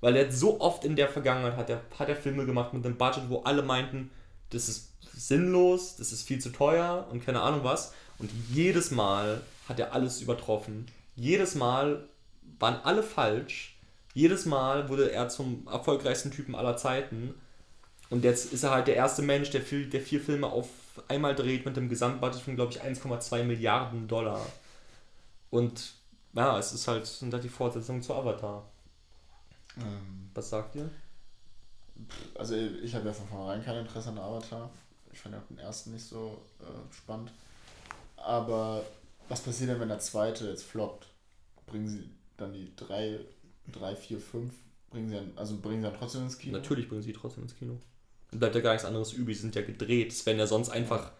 Weil 0.02 0.18
er 0.18 0.32
so 0.32 0.60
oft 0.60 0.84
in 0.84 0.96
der 0.96 1.08
Vergangenheit 1.08 1.56
hat 1.56 1.70
er, 1.70 1.82
hat 1.98 2.10
er 2.10 2.16
Filme 2.16 2.46
gemacht 2.46 2.74
mit 2.74 2.86
einem 2.86 2.98
Budget, 2.98 3.30
wo 3.30 3.42
alle 3.44 3.62
meinten, 3.62 4.12
das 4.50 4.68
ist 4.68 4.92
sinnlos, 5.16 5.96
das 5.96 6.12
ist 6.12 6.28
viel 6.28 6.40
zu 6.40 6.50
teuer 6.50 7.08
und 7.12 7.26
keine 7.26 7.42
Ahnung 7.42 7.64
was. 7.64 7.94
Und 8.20 8.30
jedes 8.50 8.92
Mal 8.92 9.42
hat 9.68 9.80
er 9.80 9.94
alles 9.94 10.22
übertroffen. 10.22 10.88
Jedes 11.16 11.56
Mal 11.56 12.08
waren 12.60 12.82
alle 12.84 13.04
falsch. 13.04 13.78
Jedes 14.14 14.46
Mal 14.46 14.90
wurde 14.90 15.12
er 15.12 15.30
zum 15.30 15.68
erfolgreichsten 15.68 16.32
Typen 16.32 16.56
aller 16.56 16.78
Zeiten. 16.78 17.34
Und 18.10 18.24
jetzt 18.24 18.54
ist 18.54 18.64
er 18.64 18.72
halt 18.72 18.88
der 18.88 18.96
erste 18.96 19.22
Mensch, 19.22 19.50
der, 19.50 19.62
viel, 19.62 19.90
der 19.90 20.02
vier 20.02 20.22
Filme 20.22 20.48
auf 20.48 20.68
einmal 21.08 21.36
dreht 21.36 21.66
mit 21.66 21.78
einem 21.78 21.90
Gesamtbudget 21.90 22.42
von, 22.42 22.56
glaube 22.56 22.72
ich, 22.72 22.82
1,2 22.82 23.44
Milliarden 23.44 24.08
Dollar. 24.08 24.46
Und 25.50 25.94
ja, 26.34 26.58
es 26.60 26.74
ist 26.74 26.88
halt, 26.88 27.06
sind 27.06 27.34
halt 27.34 27.44
die 27.44 27.50
Fortsetzungen 27.50 28.02
zu 28.02 28.14
Avatar. 28.14 28.70
Ähm, 29.78 30.30
Was 30.34 30.50
sagt 30.50 30.76
ihr? 30.76 30.90
also 32.36 32.56
ich 32.56 32.96
habe 32.96 33.08
ja 33.08 33.14
von 33.14 33.28
vornherein 33.28 33.64
kein 33.64 33.78
Interesse 33.78 34.10
an 34.10 34.18
Avatar. 34.18 34.70
Ich 35.12 35.20
fand 35.20 35.36
ja 35.36 35.42
auch 35.42 35.48
den 35.48 35.60
ersten 35.60 35.92
nicht 35.94 36.06
so 36.06 36.42
äh, 36.60 36.94
spannend. 36.94 37.32
Aber 38.18 38.84
was 39.30 39.42
passiert 39.42 39.70
denn, 39.70 39.80
wenn 39.80 39.90
der 39.90 40.00
zweite 40.00 40.48
jetzt 40.50 40.64
floppt? 40.64 41.08
Bringen 41.68 41.88
sie 41.88 42.10
dann 42.38 42.54
die 42.54 42.76
drei, 42.76 43.20
drei, 43.72 43.96
vier, 43.96 44.20
fünf, 44.20 44.54
bringen 44.90 45.10
sie 45.10 45.16
dann, 45.16 45.32
also 45.36 45.58
bringen 45.58 45.82
sie 45.82 45.90
dann 45.90 45.98
trotzdem 45.98 46.24
ins 46.24 46.38
Kino? 46.38 46.58
Natürlich 46.58 46.90
bringen 46.90 47.04
sie 47.04 47.14
trotzdem 47.14 47.44
ins 47.44 47.56
Kino. 47.56 47.78
Dann 48.34 48.40
bleibt 48.40 48.56
ja 48.56 48.62
gar 48.62 48.74
nichts 48.74 48.86
anderes 48.86 49.14
übrig, 49.14 49.38
sie 49.38 49.44
sind 49.44 49.56
ja 49.56 49.62
gedreht. 49.62 50.12
Es 50.12 50.26
werden 50.26 50.40
ja 50.40 50.48
sonst 50.48 50.70
einfach, 50.70 51.12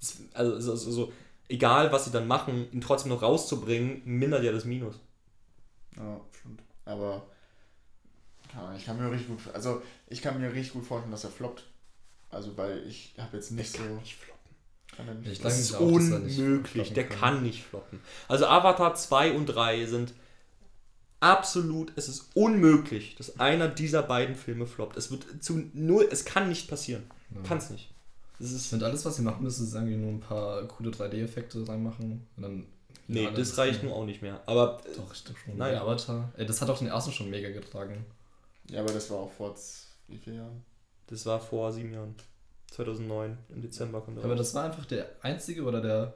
das- 0.00 0.18
also, 0.34 0.54
also, 0.54 0.70
also 0.72 0.90
so, 0.92 1.12
egal 1.48 1.92
was 1.92 2.04
sie 2.06 2.10
dann 2.12 2.26
machen, 2.28 2.70
ihn 2.72 2.80
trotzdem 2.80 3.10
noch 3.10 3.22
rauszubringen, 3.22 4.02
mindert 4.04 4.44
ja 4.44 4.52
das 4.52 4.64
Minus. 4.64 4.96
Ja, 5.96 6.20
stimmt. 6.38 6.60
Aber 6.84 7.26
ich 8.76 8.86
kann 8.86 8.96
mir 8.98 9.10
richtig 9.10 9.28
gut, 9.28 9.54
also 9.54 9.82
ich 10.06 10.22
kann 10.22 10.40
mir 10.40 10.50
richtig 10.52 10.72
gut 10.72 10.86
vorstellen, 10.86 11.10
dass 11.12 11.24
er 11.24 11.30
floppt. 11.30 11.64
Also 12.30 12.56
weil 12.56 12.86
ich 12.86 13.14
habe 13.18 13.36
jetzt 13.36 13.50
nicht 13.52 13.70
so. 13.72 13.82
nicht 13.82 14.16
floppen. 14.16 14.36
Kann 14.96 15.08
er 15.08 15.14
nicht 15.14 15.32
Ich 15.32 15.40
Das 15.40 15.58
ist 15.58 15.74
auch, 15.74 15.80
unmöglich, 15.80 16.92
der 16.94 17.06
kann. 17.08 17.18
kann 17.18 17.42
nicht 17.42 17.62
floppen. 17.64 18.00
Also 18.28 18.46
Avatar 18.46 18.94
2 18.94 19.32
und 19.32 19.46
3 19.46 19.84
sind 19.86 20.14
absolut, 21.20 21.92
es 21.96 22.08
ist 22.08 22.30
unmöglich, 22.34 23.14
dass 23.16 23.38
einer 23.40 23.68
dieser 23.68 24.02
beiden 24.02 24.34
Filme 24.34 24.66
floppt. 24.66 24.96
Es 24.96 25.10
wird 25.10 25.42
zu 25.42 25.62
null, 25.72 26.08
es 26.10 26.24
kann 26.24 26.48
nicht 26.48 26.68
passieren. 26.68 27.04
Ja. 27.34 27.42
Kann 27.42 27.58
es 27.58 27.70
nicht. 27.70 27.92
Es 28.38 28.50
Ich 28.50 28.56
ist, 28.56 28.66
finde, 28.66 28.84
alles, 28.86 29.04
was 29.04 29.16
sie 29.16 29.22
machen 29.22 29.42
müssen, 29.42 29.66
ist 29.66 29.74
irgendwie 29.74 29.96
nur 29.96 30.10
ein 30.12 30.20
paar 30.20 30.62
coole 30.64 30.90
3D-Effekte 30.90 31.66
reinmachen. 31.66 32.26
Und 32.36 32.42
dann 32.42 32.66
nee, 33.08 33.24
Ja, 33.24 33.30
das 33.30 33.48
ist 33.50 33.58
reicht 33.58 33.82
nur- 33.82 33.92
nun 33.92 34.02
auch 34.02 34.06
nicht 34.06 34.20
mehr. 34.22 34.42
Aber 34.46 34.80
äh, 34.84 34.94
Doch, 34.96 35.12
ich 35.14 35.24
glaube 35.24 35.40
schon. 35.40 35.56
Nein. 35.56 35.72
Nein. 35.72 35.82
Avatar. 35.82 36.32
Ey, 36.36 36.44
das 36.46 36.60
hat 36.60 36.68
auch 36.68 36.78
den 36.78 36.88
ersten 36.88 37.12
schon 37.12 37.30
mega 37.30 37.50
getragen. 37.50 38.04
Ja, 38.70 38.80
aber 38.82 38.92
das 38.92 39.10
war 39.10 39.18
auch 39.18 39.32
vor 39.32 39.54
wie 40.08 40.18
vielen 40.18 40.36
Jahren? 40.36 40.64
das 41.08 41.24
war 41.24 41.40
vor 41.40 41.72
sieben 41.72 41.92
Jahren. 41.92 42.14
2009, 42.72 43.38
im 43.48 43.62
Dezember 43.62 44.00
kommt 44.00 44.18
er 44.18 44.24
Aber 44.24 44.32
raus. 44.34 44.38
das 44.40 44.54
war 44.54 44.64
einfach 44.64 44.84
der 44.86 45.08
einzige 45.22 45.62
oder 45.64 45.80
der. 45.80 46.14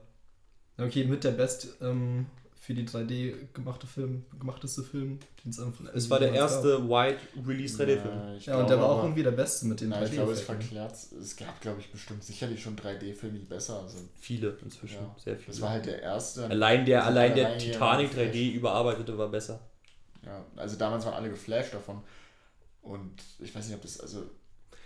Okay, 0.78 1.04
mit 1.04 1.22
der 1.24 1.30
best 1.32 1.68
ähm, 1.80 2.26
für 2.62 2.74
die 2.74 2.86
3D 2.86 3.48
gemachte 3.54 3.86
Film, 3.86 4.26
gemachteste 4.38 4.82
Film, 4.82 5.18
den 5.42 5.50
es 5.50 5.58
einfach. 5.58 5.82
Es 5.94 6.10
war 6.10 6.18
der 6.18 6.28
jemals 6.30 6.52
gab. 6.52 6.64
erste 6.64 6.88
Wide 6.88 7.18
Release 7.48 7.82
3D-Film. 7.82 8.14
Ja, 8.14 8.34
Ja, 8.54 8.60
und 8.60 8.68
der 8.68 8.78
war 8.78 8.90
auch 8.90 9.02
irgendwie 9.04 9.22
der 9.22 9.30
beste 9.30 9.64
mit 9.66 9.80
den 9.80 9.88
Nein, 9.88 10.04
ich 10.04 10.12
glaube, 10.12 10.32
es 10.32 10.40
3D-Effekten. 10.40 10.68
verklärt. 10.68 10.92
Es 11.22 11.36
gab, 11.36 11.58
glaube 11.62 11.80
ich, 11.80 11.90
bestimmt 11.90 12.22
sicherlich 12.22 12.62
schon 12.62 12.76
3D-Filme, 12.76 13.38
die 13.38 13.46
besser 13.46 13.88
sind. 13.88 14.10
Viele 14.20 14.58
inzwischen, 14.62 14.96
Ja. 14.98 15.16
sehr 15.16 15.36
viele. 15.36 15.46
Das 15.48 15.60
war 15.62 15.70
halt 15.70 15.86
der 15.86 16.02
erste. 16.02 16.44
allein 16.50 16.84
der, 16.84 17.06
allein 17.06 17.34
der 17.34 17.56
jeder 17.56 17.72
Titanic 17.72 18.10
geflasht. 18.10 18.34
3D 18.34 18.52
überarbeitete 18.52 19.16
war 19.16 19.28
besser. 19.30 19.58
Ja, 20.26 20.44
also 20.56 20.76
damals 20.76 21.06
waren 21.06 21.14
alle 21.14 21.30
geflasht 21.30 21.72
davon. 21.72 22.02
Und 22.82 23.22
ich 23.38 23.54
weiß 23.54 23.66
nicht, 23.68 23.76
ob 23.76 23.82
das, 23.82 24.00
also. 24.00 24.22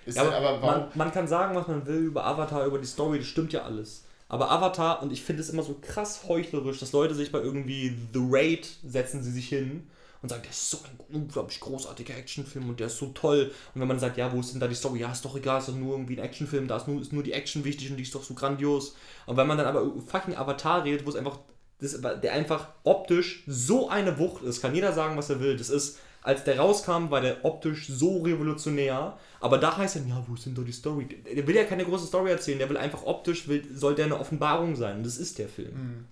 Ist 0.06 0.16
Ja, 0.16 0.22
halt 0.22 0.34
aber 0.34 0.48
aber 0.50 0.62
warum. 0.62 0.80
man, 0.80 0.88
man 0.94 1.12
kann 1.12 1.26
sagen, 1.26 1.56
was 1.56 1.66
man 1.66 1.84
will 1.86 1.96
über 2.04 2.24
Avatar, 2.24 2.66
über 2.66 2.78
die 2.78 2.86
Story, 2.86 3.18
das 3.18 3.26
stimmt 3.26 3.52
ja 3.52 3.62
alles. 3.64 4.04
Aber 4.28 4.50
Avatar, 4.50 5.02
und 5.02 5.12
ich 5.12 5.22
finde 5.22 5.42
es 5.42 5.50
immer 5.50 5.62
so 5.62 5.76
krass 5.80 6.22
heuchlerisch, 6.28 6.78
dass 6.78 6.92
Leute 6.92 7.14
sich 7.14 7.30
bei 7.30 7.40
irgendwie 7.40 7.96
The 8.12 8.20
Raid 8.22 8.68
setzen 8.82 9.22
sie 9.22 9.30
sich 9.30 9.48
hin 9.48 9.88
und 10.22 10.30
sagen, 10.30 10.42
der 10.42 10.52
ist 10.52 10.70
so 10.70 10.78
ein 10.78 11.14
unglaublich 11.14 11.60
großartiger 11.60 12.16
Actionfilm 12.16 12.70
und 12.70 12.80
der 12.80 12.86
ist 12.86 12.96
so 12.96 13.08
toll. 13.08 13.52
Und 13.74 13.80
wenn 13.82 13.88
man 13.88 13.98
sagt, 13.98 14.16
ja, 14.16 14.32
wo 14.32 14.40
ist 14.40 14.52
denn 14.54 14.60
da 14.60 14.66
die 14.66 14.74
Story? 14.74 15.00
Ja, 15.00 15.12
ist 15.12 15.24
doch 15.24 15.36
egal, 15.36 15.58
ist 15.58 15.68
doch 15.68 15.74
nur 15.74 15.92
irgendwie 15.92 16.18
ein 16.18 16.24
Actionfilm, 16.24 16.66
da 16.66 16.78
ist 16.78 16.88
nur, 16.88 17.02
ist 17.02 17.12
nur 17.12 17.22
die 17.22 17.32
Action 17.32 17.64
wichtig 17.64 17.90
und 17.90 17.98
die 17.98 18.04
ist 18.04 18.14
doch 18.14 18.22
so 18.22 18.32
grandios. 18.32 18.96
Und 19.26 19.36
wenn 19.36 19.46
man 19.46 19.58
dann 19.58 19.66
aber 19.66 19.84
fucking 20.06 20.34
Avatar 20.34 20.84
redet, 20.84 21.04
wo 21.04 21.10
es 21.10 21.16
einfach, 21.16 21.40
das, 21.78 22.00
der 22.00 22.32
einfach 22.32 22.68
optisch 22.84 23.44
so 23.46 23.90
eine 23.90 24.18
Wucht 24.18 24.42
ist, 24.42 24.62
kann 24.62 24.74
jeder 24.74 24.94
sagen, 24.94 25.18
was 25.18 25.28
er 25.28 25.40
will. 25.40 25.58
Das 25.58 25.68
ist, 25.68 25.98
als 26.24 26.42
der 26.42 26.58
rauskam, 26.58 27.10
war 27.10 27.20
der 27.20 27.44
optisch 27.44 27.86
so 27.86 28.22
revolutionär. 28.22 29.16
Aber 29.40 29.58
da 29.58 29.76
heißt 29.76 29.96
dann, 29.96 30.08
ja, 30.08 30.24
wo 30.26 30.34
ist 30.34 30.46
denn 30.46 30.54
da 30.56 30.62
die 30.62 30.72
Story? 30.72 31.06
Der 31.06 31.46
will 31.46 31.54
ja 31.54 31.64
keine 31.64 31.84
große 31.84 32.06
Story 32.06 32.30
erzählen, 32.30 32.58
der 32.58 32.68
will 32.68 32.76
einfach 32.78 33.04
optisch, 33.04 33.46
will, 33.46 33.62
soll 33.76 33.94
der 33.94 34.06
eine 34.06 34.18
Offenbarung 34.18 34.74
sein. 34.74 34.96
Und 34.96 35.06
das 35.06 35.18
ist 35.18 35.38
der 35.38 35.48
Film. 35.48 35.72
Hm. 35.74 36.04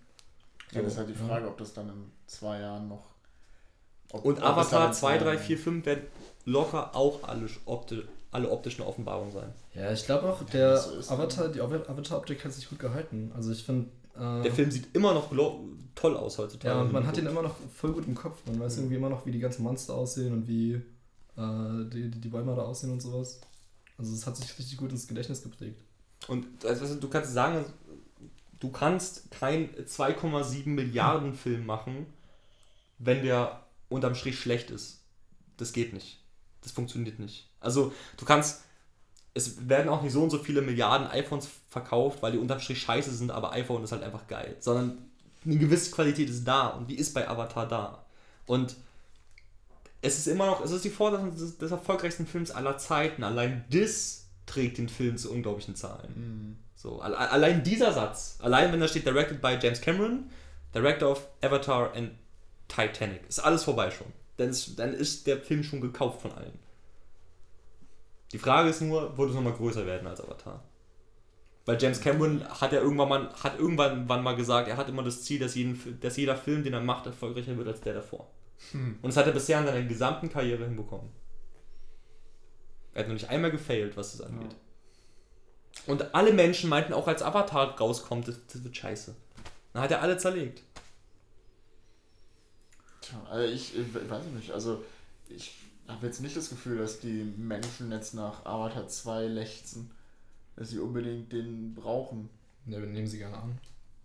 Ja, 0.73 0.83
das 0.83 0.93
ist 0.93 0.99
halt 0.99 1.09
die 1.11 1.15
Frage, 1.15 1.49
ob 1.49 1.59
das 1.59 1.73
dann 1.75 1.89
in 1.89 2.11
zwei 2.27 2.61
Jahren 2.61 2.89
noch. 2.89 3.05
ob- 4.13 4.25
Und 4.25 4.39
ob 4.39 4.45
Avatar 4.45 4.87
in 4.89 4.93
2, 4.93 4.99
zwei 5.01 5.19
3, 5.19 5.25
Jahren- 5.35 5.39
4, 5.39 5.59
5 5.59 5.87
werden 5.87 6.05
locker 6.45 6.95
auch 6.95 7.23
alle, 7.27 7.47
opti 7.67 8.03
alle 8.31 8.51
optischen 8.51 8.83
Offenbarungen 8.83 9.33
sein. 9.33 9.53
Ja, 9.75 9.93
ich 9.93 10.05
glaube 10.07 10.29
auch, 10.29 10.41
Ja, 10.41 10.47
der 10.53 10.71
das 10.73 10.87
so 11.07 11.15
Avatar, 11.15 11.49
die 11.49 11.61
Ava- 11.61 11.87
Avatar-Optik 11.89 12.45
hat 12.45 12.53
sich 12.53 12.69
gut 12.69 12.79
gehalten. 12.79 13.33
Also 13.35 13.51
ich 13.53 13.63
finde. 13.65 13.89
Äh, 14.15 14.43
Der 14.43 14.53
Film 14.53 14.71
sieht 14.71 14.95
immer 14.95 15.15
noch 15.15 15.31
toll 15.95 16.17
aus 16.17 16.39
heutzutage. 16.39 16.75
Ja, 16.75 16.81
und 16.81 16.93
man 16.93 17.07
hat 17.07 17.17
ihn 17.19 17.27
immer 17.27 17.43
noch 17.43 17.57
voll 17.75 17.93
gut 17.93 18.07
im 18.07 18.15
Kopf. 18.15 18.41
Man 18.47 18.61
weiß 18.61 18.77
Mhm. 18.77 18.83
irgendwie 18.83 18.97
immer 18.97 19.09
noch, 19.11 19.27
wie 19.27 19.33
die 19.33 19.39
ganzen 19.39 19.63
Monster 19.63 19.95
aussehen 19.95 20.33
und 20.33 20.49
wie 20.49 20.75
äh, 21.37 21.91
die, 21.91 22.11
die, 22.11 22.29
Bäume 22.29 22.55
da 22.55 22.63
aussehen 22.63 22.93
und 22.93 23.01
sowas. 23.01 23.41
Also 23.99 24.15
es 24.15 24.27
hat 24.27 24.37
sich 24.37 24.59
richtig 24.59 24.77
gut 24.77 24.91
ins 24.91 25.07
Gedächtnis 25.09 25.43
geprägt. 25.43 25.81
Und 26.29 26.65
also, 26.65 26.95
du 26.95 27.09
kannst 27.09 27.33
sagen, 27.33 27.65
du 28.61 28.71
kannst 28.71 29.31
kein 29.31 29.71
2,7 29.75 30.69
Milliarden 30.69 31.35
Film 31.35 31.67
machen, 31.67 32.07
wenn 32.99 33.23
der 33.23 33.67
unterm 33.89 34.15
Strich 34.15 34.39
schlecht 34.39 34.71
ist. 34.71 35.01
Das 35.57 35.73
geht 35.73 35.93
nicht. 35.93 36.23
Das 36.63 36.73
funktioniert 36.73 37.19
nicht. 37.19 37.49
Also 37.61 37.93
du 38.17 38.25
kannst, 38.25 38.63
es 39.35 39.69
werden 39.69 39.89
auch 39.89 40.03
nicht 40.03 40.13
so 40.13 40.23
und 40.23 40.31
so 40.31 40.39
viele 40.39 40.61
Milliarden 40.63 41.07
iPhones 41.09 41.49
verkauft, 41.69 42.23
weil 42.23 42.33
die 42.33 42.39
unterm 42.39 42.61
Strich 42.61 42.83
scheiße 42.83 43.11
sind, 43.15 43.31
aber 43.31 43.53
iPhone 43.53 43.83
ist 43.85 43.93
halt 43.93 44.03
einfach 44.03 44.27
geil. 44.27 44.57
Sondern 44.61 44.99
eine 45.45 45.57
gewisse 45.57 45.91
Qualität 45.91 46.29
ist 46.29 46.45
da 46.45 46.69
und 46.69 46.89
die 46.89 46.97
ist 46.99 47.15
bei 47.15 47.27
Avatar 47.29 47.67
da. 47.67 48.05
Und 48.47 48.77
es 50.03 50.19
ist 50.19 50.27
immer 50.27 50.47
noch, 50.47 50.63
es 50.65 50.71
ist 50.71 50.85
die 50.85 50.91
Forderung 50.91 51.35
des, 51.35 51.57
des 51.59 51.71
erfolgreichsten 51.71 52.27
Films 52.27 52.51
aller 52.51 52.77
Zeiten. 52.77 53.25
Allein 53.25 53.65
das 53.71 54.27
trägt 54.47 54.79
den 54.79 54.89
Film 54.89 55.17
zu 55.17 55.31
unglaublichen 55.33 55.77
Zahlen. 55.77 56.15
Hm. 56.15 56.57
So, 56.77 57.01
alle- 57.01 57.17
allein 57.17 57.63
dieser 57.63 57.93
Satz, 57.93 58.39
allein 58.41 58.73
wenn 58.73 58.81
da 58.81 58.89
steht 58.89 59.07
directed 59.07 59.41
by 59.41 59.57
James 59.61 59.81
Cameron, 59.81 60.29
Director 60.75 61.11
of 61.13 61.27
Avatar 61.41 61.93
and 61.95 62.11
Titanic, 62.69 63.21
ist 63.29 63.39
alles 63.39 63.63
vorbei 63.65 63.91
schon. 63.91 64.09
Dann 64.37 64.49
ist, 64.51 64.79
dann 64.79 64.93
ist 64.93 65.27
der 65.27 65.39
Film 65.39 65.63
schon 65.63 65.81
gekauft 65.81 66.23
von 66.23 66.33
allen. 66.33 66.59
Die 68.33 68.39
Frage 68.39 68.71
ist 68.71 68.81
nur, 68.81 69.17
wird 69.17 69.29
es 69.29 69.35
nochmal 69.35 69.53
größer 69.53 69.87
werden 69.87 70.07
als 70.07 70.21
Avatar? 70.21 70.63
Weil 71.65 71.81
James 71.81 72.01
Cameron 72.01 72.43
hat 72.49 72.73
ja 72.73 72.81
irgendwann 72.81 73.09
mal, 73.09 73.33
hat 73.35 73.59
irgendwann 73.59 74.09
wann 74.09 74.23
mal 74.23 74.35
gesagt, 74.35 74.69
er 74.69 74.77
hat 74.77 74.89
immer 74.89 75.05
das 75.05 75.23
Ziel, 75.23 75.39
dass, 75.39 75.55
jeden, 75.55 76.01
dass 76.01 76.17
jeder 76.17 76.37
Film, 76.37 76.65
den 76.65 76.73
er 76.73 76.81
macht, 76.81 77.07
erfolgreicher 77.07 77.57
wird 77.57 77.69
als 77.69 77.81
der 77.81 77.95
davor. 77.95 78.27
Hm. 78.73 78.99
Und 79.01 79.11
das 79.11 79.17
hat 79.17 79.27
er 79.27 79.33
bisher 79.33 79.61
in 79.61 79.67
seiner 79.67 79.83
gesamten 79.83 80.29
Karriere 80.29 80.65
hinbekommen. 80.65 81.11
Er 82.95 83.01
hat 83.01 83.09
noch 83.09 83.15
nicht 83.15 83.29
einmal 83.29 83.51
gefailt, 83.51 83.97
was 83.97 84.17
das 84.17 84.27
angeht. 84.27 84.55
Und 85.87 86.15
alle 86.15 86.33
Menschen 86.33 86.69
meinten 86.69 86.93
auch, 86.93 87.07
als 87.07 87.23
Avatar 87.23 87.79
rauskommt, 87.79 88.29
das, 88.29 88.39
das 88.47 88.65
wird 88.65 88.77
scheiße. 88.77 89.15
Dann 89.73 89.83
hat 89.83 89.91
er 89.91 90.03
alle 90.03 90.19
zerlegt. 90.19 90.63
Tja, 93.01 93.23
also 93.31 93.53
ich, 93.53 93.77
ich 93.77 93.95
weiß 93.95 94.25
nicht, 94.35 94.51
also 94.53 94.85
ich 95.29 95.55
habe 95.93 96.07
jetzt 96.07 96.21
nicht 96.21 96.37
das 96.37 96.49
Gefühl, 96.49 96.79
dass 96.79 97.01
die 97.01 97.25
Menschen 97.37 97.91
jetzt 97.93 98.15
nach 98.15 98.45
Avatar 98.45 98.89
2 98.89 99.27
lechzen, 99.27 99.91
dass 100.57 100.71
sie 100.71 100.79
unbedingt 100.79 101.33
den 101.33 101.75
brauchen. 101.75 102.29
Ja, 102.67 102.81
wir 102.81 102.89
nehmen 102.89 103.07
sie 103.07 103.19
gerne 103.19 103.37
an. 103.37 103.59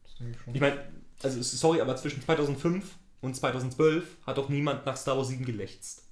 Das 0.03 0.15
denke 0.15 0.33
ich 0.33 0.43
schon. 0.43 0.55
Ich 0.55 0.61
meine, 0.61 0.79
also 1.23 1.41
sorry, 1.41 1.81
aber 1.81 1.95
zwischen 1.95 2.21
2005 2.21 2.95
und 3.21 3.35
2012 3.35 4.17
hat 4.25 4.37
doch 4.37 4.49
niemand 4.49 4.85
nach 4.85 4.97
Star 4.97 5.17
Wars 5.17 5.29
7 5.29 5.45
gelächzt. 5.45 6.03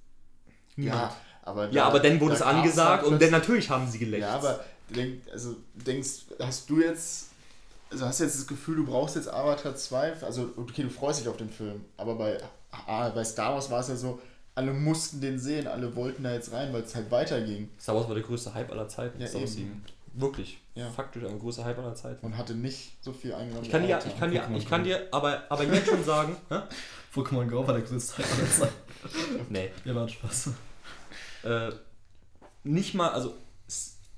Niemand. 0.76 1.00
Ja, 1.00 1.16
aber, 1.42 1.70
Ja, 1.70 1.84
aber 1.84 2.00
dann 2.00 2.20
wurde 2.20 2.34
es 2.34 2.40
da 2.40 2.46
gab's 2.46 2.56
angesagt 2.56 3.02
halt 3.02 3.12
und 3.12 3.22
dann 3.22 3.30
natürlich 3.30 3.70
haben 3.70 3.88
sie 3.88 3.98
gelächzt. 3.98 4.22
Ja, 4.22 4.34
aber 4.34 4.64
denk, 4.90 5.22
also 5.32 5.56
denkst, 5.74 6.26
hast 6.40 6.68
du 6.68 6.80
jetzt, 6.80 7.28
also 7.90 8.04
hast 8.06 8.20
du 8.20 8.24
jetzt 8.24 8.38
das 8.38 8.46
Gefühl, 8.46 8.76
du 8.76 8.86
brauchst 8.86 9.16
jetzt 9.16 9.28
Avatar 9.28 9.74
2, 9.74 10.22
also 10.22 10.50
okay, 10.56 10.82
du 10.82 10.90
freust 10.90 11.20
dich 11.20 11.28
auf 11.28 11.36
den 11.36 11.50
Film, 11.50 11.84
aber 11.96 12.16
bei, 12.16 12.38
ah, 12.70 13.08
bei 13.10 13.24
Star 13.24 13.54
Wars 13.54 13.70
war 13.70 13.80
es 13.80 13.88
ja 13.88 13.96
so, 13.96 14.20
alle 14.56 14.72
mussten 14.72 15.20
den 15.20 15.38
sehen, 15.38 15.66
alle 15.66 15.94
wollten 15.94 16.24
da 16.24 16.32
jetzt 16.32 16.50
rein, 16.50 16.72
weil 16.72 16.82
es 16.82 16.94
halt 16.94 17.10
weiterging 17.10 17.68
Star 17.78 17.94
Wars 17.94 18.08
war 18.08 18.14
der 18.14 18.24
größte 18.24 18.54
Hype 18.54 18.72
aller 18.72 18.88
Zeiten. 18.88 19.20
Ja, 19.20 19.28
Star 19.28 19.42
Wars 19.42 19.54
eben. 19.56 19.84
7. 20.14 20.20
Wirklich. 20.20 20.58
Ja. 20.74 20.90
Faktisch 20.90 21.24
ein 21.24 21.38
größter 21.38 21.64
Hype 21.64 21.78
aller 21.78 21.94
Zeiten. 21.94 22.24
und 22.24 22.38
hatte 22.38 22.54
nicht 22.54 22.96
so 23.02 23.12
viel 23.12 23.34
eingenommen. 23.34 23.64
Ich 23.64 23.70
kann 23.70 23.86
dir, 23.86 23.98
ich 24.04 24.18
kann 24.18 24.30
dir, 24.30 24.48
ich 24.56 24.68
kann 24.68 24.82
dir 24.82 25.06
aber, 25.10 25.44
aber 25.50 25.64
jetzt 25.64 25.86
schon 25.88 26.02
sagen? 26.02 26.36
Pokémon 27.14 27.46
Go 27.48 27.66
war 27.66 27.74
der 27.74 27.82
größte 27.82 28.18
Hype 28.18 28.38
aller 28.38 28.50
Zeiten. 28.50 28.74
Nee. 29.50 29.70
Ja, 29.84 29.94
war 29.94 30.02
ein 30.02 30.08
Spaß. 30.08 30.50
Äh, 31.44 31.70
nicht 32.64 32.94
mal, 32.94 33.10
also 33.10 33.34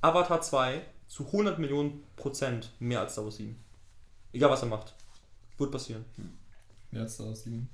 Avatar 0.01 0.41
2 0.41 0.81
zu 1.09 1.27
100 1.27 1.59
Millionen 1.59 2.05
Prozent 2.17 2.71
mehr 2.79 3.01
als 3.01 3.13
Star 3.13 3.25
Wars 3.25 3.37
7. 3.37 3.59
Egal 4.33 4.51
was 4.51 4.63
er 4.63 4.69
macht. 4.69 4.95
Wird 5.59 5.73
passieren. 5.73 6.05
Mehr 6.93 7.03
als 7.03 7.17
da 7.17 7.35
7. 7.35 7.69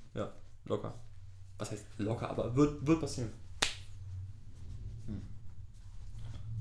Locker. 0.64 0.94
Was 1.64 1.72
heißt 1.72 1.84
locker, 1.98 2.28
aber 2.28 2.54
wird, 2.54 2.86
wird 2.86 3.00
passieren. 3.00 3.30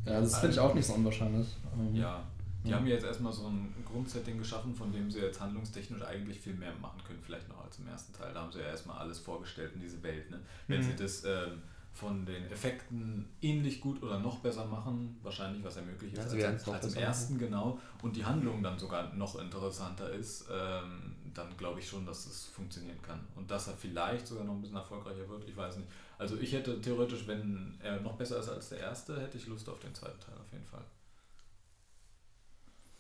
Ja, 0.06 0.20
das 0.22 0.38
finde 0.40 0.54
ich 0.54 0.60
auch 0.60 0.74
nicht 0.74 0.86
so 0.86 0.94
unwahrscheinlich. 0.94 1.48
Ähm, 1.78 1.96
Ja, 1.96 2.24
die 2.64 2.70
Ja. 2.70 2.78
haben 2.78 2.88
ja 2.88 2.94
jetzt 2.96 3.06
erstmal 3.06 3.32
so 3.34 3.48
ein 3.48 3.74
Grundsetting 3.86 4.38
geschaffen, 4.38 4.74
von 4.76 4.92
dem 4.94 5.10
sie 5.12 5.20
jetzt 5.20 5.40
handlungstechnisch 5.42 6.02
eigentlich 6.04 6.40
viel 6.40 6.54
mehr 6.56 6.74
machen 6.82 7.02
können, 7.06 7.20
vielleicht 7.22 7.48
noch 7.50 7.64
als 7.64 7.80
im 7.80 7.88
ersten 7.88 8.14
Teil. 8.14 8.34
Da 8.34 8.42
haben 8.42 8.52
sie 8.52 8.60
ja 8.60 8.66
erstmal 8.68 8.98
alles 9.00 9.20
vorgestellt 9.20 9.72
in 9.76 9.82
diese 9.82 10.02
Welt. 10.04 10.30
Ne? 10.32 10.40
Wenn 10.68 10.80
Mhm. 10.80 10.84
sie 10.84 10.96
das 10.96 11.24
ähm, 11.26 11.62
von 11.94 12.26
den 12.26 12.46
Effekten 12.52 13.28
ähnlich 13.42 13.80
gut 13.80 14.02
oder 14.02 14.20
noch 14.20 14.40
besser 14.40 14.66
machen, 14.66 15.18
wahrscheinlich, 15.22 15.64
was 15.64 15.76
ja 15.76 15.82
möglich 15.84 16.14
ist, 16.14 16.34
Ja, 16.34 16.50
als, 16.50 16.68
als, 16.68 16.84
als 16.84 16.94
im 16.96 17.02
ersten, 17.02 17.38
genau, 17.38 17.80
und 18.02 18.16
die 18.16 18.26
Handlung 18.26 18.64
dann 18.64 18.80
sogar 18.80 19.14
noch 19.14 19.40
interessanter 19.40 20.10
ist, 20.12 20.48
ähm, 20.52 21.16
dann 21.34 21.56
glaube 21.58 21.80
ich 21.80 21.88
schon, 21.88 22.06
dass 22.06 22.26
das 22.26 22.46
funktionieren 22.46 23.02
kann. 23.02 23.26
Und 23.36 23.50
dass 23.50 23.68
er 23.68 23.76
vielleicht 23.76 24.28
sogar 24.28 24.44
noch 24.44 24.54
ein 24.54 24.62
bisschen 24.62 24.78
erfolgreicher 24.78 25.28
wird, 25.28 25.48
ich 25.48 25.56
weiß 25.56 25.78
nicht. 25.78 25.90
Also 26.18 26.38
ich 26.38 26.54
hätte 26.54 26.82
theoretisch, 26.82 27.28
wenn 27.28 27.78
er 27.82 28.00
noch 28.02 28.16
besser 28.16 28.40
ist 28.40 28.50
als 28.50 28.70
der 28.70 28.80
erste, 28.80 29.20
hätte 29.20 29.38
ich 29.38 29.48
Lust 29.48 29.68
auf 29.70 29.80
den 29.80 29.94
zweiten 29.94 30.20
Teil 30.20 30.36
auf 30.36 30.52
jeden 30.52 30.66
Fall. 30.66 30.84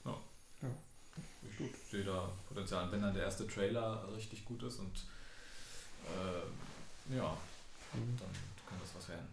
Ja. 0.05 0.17
Ja. 0.61 0.69
Ich 1.59 1.89
sehe 1.89 2.03
da 2.03 2.31
Potenzial. 2.47 2.85
Und 2.85 2.91
wenn 2.91 3.01
dann 3.01 3.13
der 3.13 3.23
erste 3.23 3.47
Trailer 3.47 4.07
richtig 4.15 4.45
gut 4.45 4.63
ist 4.63 4.79
und 4.79 5.05
äh, 6.05 7.15
ja, 7.15 7.37
dann 7.93 8.17
kann 8.67 8.79
das 8.81 8.95
was 8.95 9.09
werden. 9.09 9.27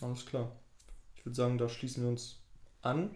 Alles 0.00 0.26
klar. 0.26 0.50
Ich 1.16 1.24
würde 1.24 1.36
sagen, 1.36 1.58
da 1.58 1.68
schließen 1.68 2.02
wir 2.02 2.10
uns 2.10 2.38
an. 2.80 3.14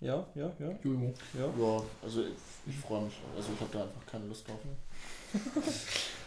Ja, 0.00 0.26
ja, 0.34 0.52
ja, 0.58 0.70
Jojo. 0.84 1.14
ja. 1.34 1.46
Ja, 1.58 1.82
also 2.02 2.22
ich, 2.22 2.34
ich 2.66 2.76
freue 2.78 3.02
mich, 3.04 3.14
also 3.36 3.48
ich 3.54 3.60
habe 3.60 3.70
da 3.72 3.82
einfach 3.84 4.04
keine 4.06 4.26
Lust 4.26 4.46
drauf. 4.48 4.58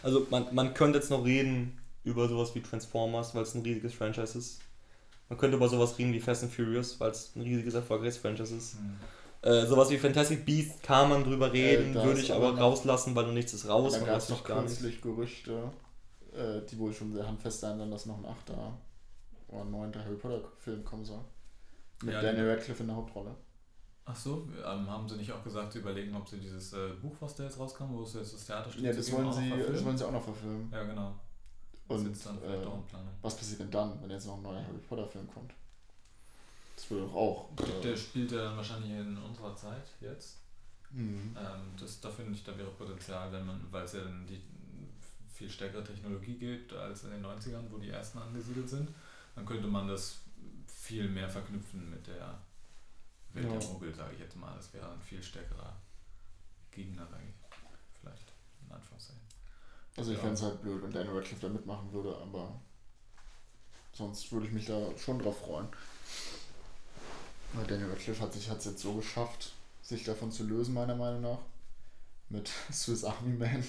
Also 0.02 0.26
man, 0.30 0.46
man 0.54 0.72
könnte 0.72 0.98
jetzt 0.98 1.10
noch 1.10 1.24
reden 1.24 1.78
über 2.04 2.26
sowas 2.28 2.54
wie 2.54 2.62
Transformers, 2.62 3.34
weil 3.34 3.42
es 3.42 3.54
ein 3.54 3.62
riesiges 3.62 3.92
Franchise 3.92 4.38
ist. 4.38 4.60
Man 5.28 5.38
könnte 5.38 5.56
über 5.58 5.68
sowas 5.68 5.98
reden 5.98 6.12
wie 6.14 6.20
Fast 6.20 6.42
and 6.42 6.52
Furious, 6.52 6.98
weil 7.00 7.10
es 7.10 7.36
ein 7.36 7.42
riesiges 7.42 7.74
erfolgreiches 7.74 8.16
Franchise 8.16 8.56
ist. 8.56 8.76
Äh, 9.42 9.66
sowas 9.66 9.90
wie 9.90 9.98
Fantastic 9.98 10.44
Beasts 10.46 10.80
kann 10.82 11.10
man 11.10 11.22
drüber 11.24 11.52
reden, 11.52 11.94
Äh, 11.96 12.02
würde 12.02 12.20
ich 12.20 12.32
aber 12.32 12.58
rauslassen, 12.58 13.14
weil 13.14 13.26
noch 13.26 13.32
nichts 13.34 13.52
ist 13.52 13.68
raus. 13.68 13.92
da 13.92 13.98
man 13.98 14.06
gab 14.08 14.18
es 14.18 14.28
noch 14.30 14.42
gar 14.44 14.62
nicht. 14.62 14.68
kürzlich 14.78 15.02
Gerüchte, 15.02 15.70
äh, 16.34 16.60
die 16.70 16.78
wohl 16.78 16.92
schon 16.94 17.12
sehr 17.12 17.26
handfest 17.26 17.60
sein 17.60 17.78
werden, 17.78 17.90
dass 17.90 18.06
noch 18.06 18.18
ein 18.18 18.26
achter 18.26 18.72
oder 19.48 19.60
ein 19.62 19.70
neunter 19.70 20.02
Harry 20.04 20.16
Potter 20.16 20.42
Film 20.58 20.82
kommen 20.84 21.04
soll. 21.04 21.20
Mit 22.02 22.14
Ja, 22.14 22.22
Daniel 22.22 22.50
Radcliffe 22.50 22.80
in 22.82 22.86
der 22.88 22.96
Hauptrolle. 22.96 23.34
Ach 24.04 24.16
so, 24.16 24.48
ähm, 24.64 24.90
haben 24.90 25.08
sie 25.08 25.16
nicht 25.16 25.30
auch 25.32 25.44
gesagt, 25.44 25.72
sie 25.72 25.78
überlegen, 25.78 26.14
ob 26.16 26.28
sie 26.28 26.38
dieses 26.40 26.72
äh, 26.72 26.88
Buch, 27.00 27.14
was 27.20 27.34
da 27.36 27.44
jetzt 27.44 27.58
rauskam, 27.58 27.84
wo 27.90 28.02
es 28.02 28.14
jetzt 28.14 28.34
das 28.34 28.44
Theaterstück 28.46 28.82
Ja, 28.84 28.90
zu 28.90 28.96
das 28.98 29.12
wollen, 29.12 29.32
sie, 29.32 29.50
das 29.72 29.84
wollen 29.84 29.96
sie 29.98 30.04
auch 30.06 30.12
noch 30.12 30.24
verfilmen. 30.24 30.68
Ja, 30.72 30.82
genau. 30.84 31.14
Das 31.88 31.98
ist 32.00 32.06
Und 32.06 32.08
jetzt 32.08 32.26
dann 32.26 32.38
vielleicht 32.40 32.64
äh, 32.64 32.66
auch 32.66 32.74
in 32.76 32.86
Planung. 32.86 33.08
was 33.22 33.36
passiert 33.36 33.60
denn 33.60 33.70
dann, 33.70 34.02
wenn 34.02 34.10
jetzt 34.10 34.26
noch 34.26 34.36
ein 34.36 34.42
neuer 34.42 34.64
Harry 34.64 34.78
Potter 34.78 35.06
Film 35.06 35.28
kommt? 35.32 35.52
Das 36.76 36.90
würde 36.90 37.06
doch 37.06 37.14
auch. 37.14 37.48
Der 37.82 37.92
Äh, 37.92 37.96
spielt 37.96 38.32
ja 38.32 38.44
dann 38.44 38.56
wahrscheinlich 38.56 38.90
in 38.92 39.16
unserer 39.18 39.54
Zeit 39.54 39.84
jetzt. 40.00 40.38
hm. 40.92 41.36
Ähm, 41.36 41.60
das, 41.78 42.00
da 42.00 42.10
finde 42.10 42.32
ich, 42.32 42.42
da 42.44 42.56
wäre 42.56 42.70
Potenzial, 42.70 43.30
wenn 43.32 43.46
man, 43.46 43.60
weil 43.70 43.84
es 43.84 43.92
ja 43.92 44.00
dann 44.02 44.26
die 44.26 44.40
viel 45.32 45.48
stärkere 45.50 45.84
Technologie 45.84 46.34
gibt 46.36 46.72
als 46.72 47.04
in 47.04 47.10
den 47.10 47.24
90ern, 47.24 47.64
wo 47.70 47.78
die 47.78 47.90
ersten 47.90 48.18
angesiedelt 48.18 48.68
sind, 48.68 48.90
dann 49.34 49.46
könnte 49.46 49.68
man 49.68 49.88
das 49.88 50.18
viel 50.66 51.08
mehr 51.08 51.28
verknüpfen 51.28 51.90
mit 51.90 52.06
der 52.06 52.38
Welt 53.34 53.46
Ja. 53.46 53.56
der 53.58 53.68
Mogul, 53.68 53.94
sage 53.94 54.14
ich 54.14 54.20
jetzt 54.20 54.36
mal. 54.36 54.54
Das 54.56 54.72
wäre 54.72 54.90
ein 54.92 55.00
viel 55.00 55.22
stärkerer 55.22 55.76
Gegner, 56.70 57.06
sage 57.06 57.22
ich. 57.28 57.34
Vielleicht, 58.00 58.32
in 58.66 58.72
Anführungszeichen. 58.74 59.20
Also 59.96 60.10
ich 60.12 60.16
Ja. 60.16 60.22
fände 60.22 60.34
es 60.36 60.42
halt 60.42 60.62
blöd, 60.62 60.82
wenn 60.82 60.92
Daniel 60.92 61.16
Radcliffe 61.16 61.42
da 61.46 61.48
mitmachen 61.52 61.92
würde, 61.92 62.16
aber 62.16 62.60
sonst 63.92 64.30
würde 64.32 64.46
ich 64.46 64.52
mich 64.52 64.66
da 64.66 64.96
schon 64.98 65.18
drauf 65.18 65.38
freuen. 65.40 65.68
Weil 67.52 67.66
Daniel 67.66 67.90
Radcliffe 67.90 68.20
hat 68.22 68.32
sich 68.32 68.48
hat's 68.48 68.64
jetzt 68.64 68.80
so 68.80 68.94
geschafft, 68.94 69.52
sich 69.82 70.04
davon 70.04 70.30
zu 70.30 70.44
lösen, 70.44 70.74
meiner 70.74 70.94
Meinung 70.94 71.20
nach. 71.22 71.38
Mit 72.28 72.48
Swiss 72.72 73.04
Army 73.04 73.36
Man. 73.36 73.64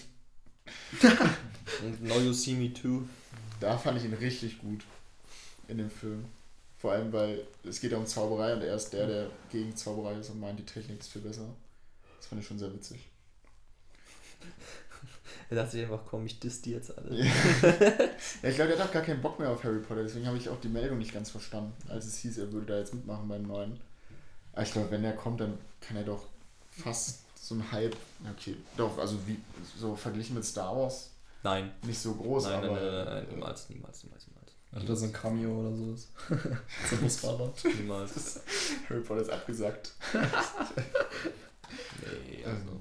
Und 1.82 2.04
Now 2.04 2.20
You 2.20 2.32
See 2.34 2.54
Me 2.54 2.72
Too. 2.74 3.04
Da 3.60 3.78
fand 3.78 3.98
ich 3.98 4.06
ihn 4.06 4.14
richtig 4.14 4.60
gut 4.60 4.84
in 5.68 5.78
dem 5.80 5.90
Film. 5.90 6.26
Vor 6.82 6.94
allem, 6.94 7.14
weil 7.14 7.46
es 7.64 7.80
geht 7.80 7.92
ja 7.92 8.00
um 8.00 8.08
Zauberei 8.08 8.56
und 8.56 8.64
er 8.64 8.74
ist 8.74 8.90
der, 8.90 9.06
der 9.06 9.28
gegen 9.52 9.76
Zauberei 9.76 10.16
ist 10.16 10.32
und 10.32 10.40
meint, 10.40 10.58
die 10.58 10.66
Technik 10.66 11.00
ist 11.00 11.12
viel 11.12 11.22
besser. 11.22 11.46
Das 12.18 12.26
fand 12.26 12.42
ich 12.42 12.48
schon 12.48 12.58
sehr 12.58 12.74
witzig. 12.74 13.08
Er 15.50 15.58
dachte 15.58 15.72
sich 15.72 15.82
einfach, 15.84 16.00
komm, 16.10 16.26
ich 16.26 16.40
diss 16.40 16.62
die 16.62 16.72
jetzt 16.72 16.98
alle. 16.98 17.14
Ja, 17.14 17.26
ja 17.26 18.50
ich 18.50 18.56
glaube, 18.56 18.72
der 18.72 18.80
hat 18.80 18.88
auch 18.88 18.92
gar 18.94 19.02
keinen 19.02 19.22
Bock 19.22 19.38
mehr 19.38 19.50
auf 19.50 19.62
Harry 19.66 19.80
Potter, 19.80 20.04
deswegen 20.04 20.26
habe 20.26 20.38
ich 20.38 20.48
auch 20.48 20.60
die 20.62 20.70
Meldung 20.70 20.98
nicht 20.98 21.14
ganz 21.14 21.30
verstanden, 21.30 21.74
als 21.90 22.06
es 22.06 22.20
hieß, 22.20 22.38
er 22.38 22.54
würde 22.54 22.68
da 22.68 22.78
jetzt 22.78 22.94
mitmachen 22.94 23.28
beim 23.28 23.44
neuen. 23.44 23.78
Aber 24.54 24.64
ich 24.64 24.72
glaube, 24.72 24.92
wenn 24.92 25.04
er 25.04 25.12
kommt, 25.12 25.42
dann 25.42 25.58
kann 25.82 25.98
er 25.98 26.04
doch 26.04 26.24
fast 26.70 27.24
so 27.36 27.56
ein 27.56 27.70
Hype, 27.70 27.98
okay, 28.32 28.56
doch, 28.78 28.98
also 28.98 29.18
wie, 29.28 29.38
so 29.78 29.94
verglichen 29.98 30.36
mit 30.36 30.46
Star 30.46 30.74
Wars, 30.74 31.12
Nein. 31.44 31.70
nicht 31.84 32.00
so 32.00 32.14
groß, 32.14 32.46
Nein, 32.46 32.62
nein, 32.62 32.70
aber 32.70 32.80
nein, 32.80 32.94
nein, 32.94 33.06
nein, 33.06 33.28
niemals, 33.32 33.70
niemals, 33.70 34.04
niemals. 34.04 34.26
Hat 34.74 34.88
er 34.88 34.96
so 34.96 35.06
ein 35.06 35.12
Cameo 35.14 35.60
oder 35.60 35.76
sowas? 35.76 36.08
so 36.90 36.96
ein 36.96 37.02
Busfahrer. 37.02 37.54
Niemals. 37.78 38.40
Harry 38.90 39.02
Potter 39.02 39.22
ist 39.22 39.30
abgesagt. 39.30 39.92
Nee, 42.02 42.44
also. 42.46 42.80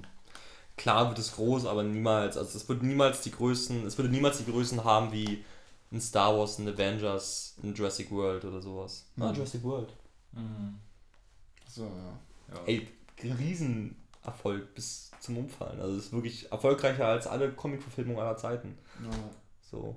Klar 0.76 1.08
wird 1.08 1.18
es 1.18 1.32
groß, 1.34 1.66
aber 1.66 1.82
niemals, 1.82 2.36
also 2.38 2.56
es 2.56 2.68
wird 2.68 2.82
niemals 2.82 3.20
die 3.20 3.30
Größen, 3.32 3.86
es 3.86 3.98
würde 3.98 4.08
niemals 4.10 4.38
die 4.38 4.46
Größen 4.50 4.82
haben 4.82 5.12
wie 5.12 5.44
ein 5.92 6.00
Star 6.00 6.38
Wars, 6.38 6.58
ein 6.58 6.68
Avengers, 6.68 7.56
ein 7.62 7.74
Jurassic 7.74 8.10
World 8.10 8.44
oder 8.46 8.62
sowas. 8.62 9.04
Ah, 9.18 9.28
Mhm. 9.30 9.34
Jurassic 9.34 9.62
World. 9.62 9.92
Mhm. 10.32 10.76
So, 11.68 11.82
ja. 11.84 12.18
Ja. 12.54 12.62
Ey, 12.66 12.88
Riesenerfolg 13.22 14.74
bis 14.74 15.10
zum 15.20 15.36
Umfallen. 15.36 15.80
Also 15.80 15.96
es 15.98 16.06
ist 16.06 16.12
wirklich 16.12 16.50
erfolgreicher 16.50 17.06
als 17.06 17.26
alle 17.26 17.52
Comic-Verfilmungen 17.52 18.20
aller 18.20 18.36
Zeiten. 18.36 18.78
ja. 19.02 19.10
So. 19.70 19.96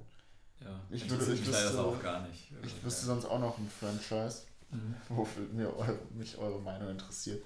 Ja. 0.64 0.80
Ich 0.90 1.10
würde- 1.10 1.34
ich 1.34 1.46
wüsste- 1.48 1.84
auch 1.84 2.02
gar 2.02 2.28
nicht. 2.28 2.52
Also, 2.56 2.66
Ich 2.76 2.84
wüsste 2.86 3.02
ja. 3.02 3.08
sonst 3.14 3.26
auch 3.26 3.40
noch 3.40 3.58
ein 3.58 3.70
Franchise, 3.70 4.44
Mhm. 4.72 4.96
wofür 5.10 5.44
mir 5.54 5.76
eure, 5.78 5.98
mich 6.16 6.38
eure 6.38 6.60
Meinung 6.60 6.90
interessiert. 6.90 7.44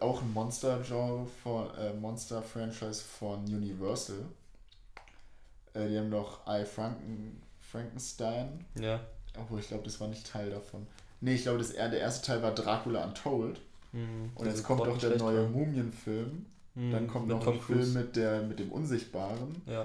auch 0.00 0.22
ein 0.22 0.32
Monster-Genre 0.32 1.26
von 1.42 1.74
äh, 1.76 1.92
Monster-Franchise 1.94 3.02
von 3.02 3.40
Universal. 3.44 4.24
Äh, 5.74 5.88
die 5.88 5.98
haben 5.98 6.10
doch 6.10 6.46
I 6.46 6.64
Franken, 6.64 7.42
Frankenstein. 7.60 8.64
Ja. 8.78 9.00
Obwohl, 9.38 9.60
ich 9.60 9.68
glaube, 9.68 9.84
das 9.84 9.98
war 10.00 10.08
nicht 10.08 10.26
Teil 10.30 10.50
davon. 10.50 10.86
Nee, 11.20 11.34
ich 11.34 11.42
glaube, 11.42 11.58
das, 11.58 11.72
der 11.72 11.92
erste 11.98 12.26
Teil 12.26 12.42
war 12.42 12.54
Dracula 12.54 13.04
Untold. 13.04 13.60
Hm, 13.92 14.30
Und 14.34 14.46
jetzt 14.46 14.62
kommt 14.64 14.80
doch 14.80 14.98
der 14.98 15.16
neue. 15.18 15.48
Mumienfilm. 15.48 16.46
Hm, 16.74 16.90
Dann 16.92 17.06
kommt 17.08 17.26
mit 17.28 17.36
noch 17.36 17.44
Tom 17.44 17.54
ein 17.54 17.60
Cruise. 17.60 17.92
Film 17.92 18.04
mit, 18.06 18.16
der, 18.16 18.42
mit 18.42 18.58
dem 18.58 18.70
Unsichtbaren. 18.72 19.60
Ja. 19.66 19.84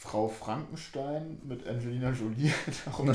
Frau 0.00 0.28
Frankenstein 0.28 1.38
mit 1.44 1.66
Angelina 1.66 2.10
Jolie. 2.10 2.50
darum. 2.86 3.14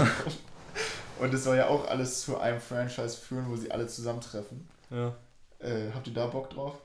Und 1.20 1.34
das 1.34 1.44
soll 1.44 1.58
ja 1.58 1.68
auch 1.68 1.88
alles 1.88 2.22
zu 2.22 2.38
einem 2.38 2.62
Franchise 2.62 3.18
führen, 3.18 3.50
wo 3.50 3.56
sie 3.56 3.72
alle 3.72 3.88
zusammentreffen. 3.88 4.70
Ja. 4.92 5.16
Äh, 5.58 5.92
habt 5.96 6.06
ihr 6.06 6.14
da 6.14 6.28
Bock 6.28 6.52
drauf? 6.52 6.76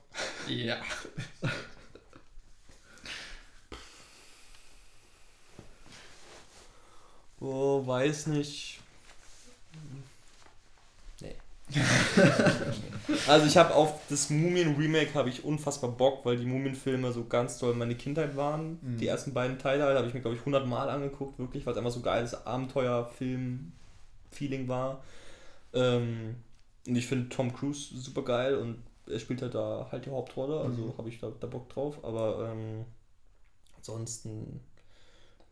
Ja. 0.48 0.78
Oh, 7.40 7.86
weiß 7.86 8.28
nicht. 8.28 8.80
Also 13.26 13.46
ich 13.46 13.56
habe 13.56 13.74
auf 13.74 14.06
das 14.08 14.30
Mumien-Remake 14.30 15.14
habe 15.14 15.30
ich 15.30 15.44
unfassbar 15.44 15.90
Bock, 15.90 16.24
weil 16.24 16.36
die 16.36 16.46
Mumien-Filme 16.46 17.10
so 17.12 17.24
ganz 17.24 17.58
toll 17.58 17.74
meine 17.74 17.96
Kindheit 17.96 18.36
waren. 18.36 18.78
Mhm. 18.82 18.98
Die 18.98 19.08
ersten 19.08 19.34
beiden 19.34 19.58
Teile 19.58 19.82
halt, 19.84 19.96
habe 19.96 20.06
ich 20.06 20.14
mir, 20.14 20.20
glaube 20.20 20.36
ich, 20.36 20.42
100 20.42 20.64
Mal 20.66 20.88
angeguckt, 20.88 21.36
wirklich, 21.38 21.66
weil 21.66 21.72
es 21.72 21.78
einfach 21.78 21.90
so 21.90 22.02
geiles 22.02 22.46
Abenteuer-Film-Feeling 22.46 24.68
war. 24.68 25.02
Ähm, 25.72 26.36
und 26.86 26.96
ich 26.96 27.06
finde 27.06 27.28
Tom 27.28 27.52
Cruise 27.52 27.94
super 27.98 28.22
geil 28.22 28.56
und 28.56 28.82
er 29.06 29.18
spielt 29.18 29.42
halt 29.42 29.54
da 29.54 29.88
halt 29.90 30.06
die 30.06 30.10
Hauptrolle, 30.10 30.60
also 30.60 30.82
Mhm. 30.82 30.98
habe 30.98 31.08
ich 31.08 31.18
da, 31.18 31.32
da 31.40 31.46
Bock 31.46 31.68
drauf, 31.68 32.04
aber 32.04 32.52
ähm, 32.52 32.84
ansonsten, 33.76 34.60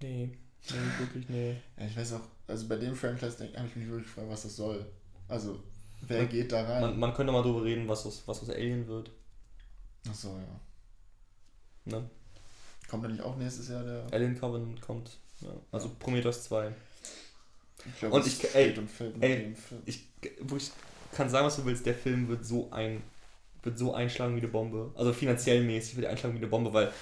nee, 0.00 0.30
nee, 0.70 0.76
wirklich, 1.00 1.28
nee. 1.28 1.56
Ja, 1.76 1.86
ich 1.86 1.96
weiß 1.96 2.14
auch, 2.14 2.20
also 2.46 2.68
bei 2.68 2.76
dem 2.76 2.94
Franchise 2.94 3.48
habe 3.56 3.66
ich 3.66 3.76
mich 3.76 3.88
wirklich 3.88 4.06
gefragt, 4.06 4.28
was 4.30 4.42
das 4.42 4.56
soll. 4.56 4.86
Also, 5.28 5.58
wer 6.02 6.18
Man- 6.22 6.28
geht 6.28 6.52
da 6.52 6.62
rein? 6.64 6.80
Man, 6.80 6.98
man 6.98 7.14
könnte 7.14 7.32
mal 7.32 7.42
drüber 7.42 7.64
reden, 7.64 7.88
was 7.88 8.06
aus, 8.06 8.22
was 8.26 8.42
aus 8.42 8.50
Alien 8.50 8.86
wird. 8.86 9.10
Achso, 10.08 10.28
ja. 10.36 10.60
Ne? 11.98 12.08
Kommt 12.88 13.04
da 13.04 13.08
nicht 13.08 13.22
auch 13.22 13.36
nächstes 13.36 13.68
Jahr 13.68 13.82
der. 13.82 14.06
Alien 14.12 14.38
Covenant 14.38 14.80
kommt. 14.80 15.18
Ja. 15.40 15.50
Also 15.72 15.90
Prometheus 15.98 16.44
2. 16.44 16.72
Ich 17.86 17.98
glaub, 18.00 18.12
Und 18.12 18.26
ich- 18.26 18.54
ey, 18.54 18.76
und 18.76 18.88
ey. 19.22 19.54
Ich, 19.86 20.06
wo 20.40 20.56
ich 20.56 20.70
kann 21.12 21.28
sagen, 21.30 21.46
was 21.46 21.56
du 21.56 21.64
willst, 21.64 21.86
der 21.86 21.94
Film 21.94 22.28
wird 22.28 22.44
so 22.44 22.70
ein 22.70 23.02
wird 23.64 23.76
so 23.76 23.92
einschlagen 23.92 24.34
wie 24.36 24.40
eine 24.40 24.48
Bombe. 24.48 24.92
Also 24.94 25.12
finanziell 25.12 25.62
mäßig 25.64 25.96
wird 25.96 26.04
er 26.06 26.10
einschlagen 26.12 26.34
wie 26.34 26.38
eine 26.38 26.46
Bombe, 26.46 26.72
weil 26.72 26.92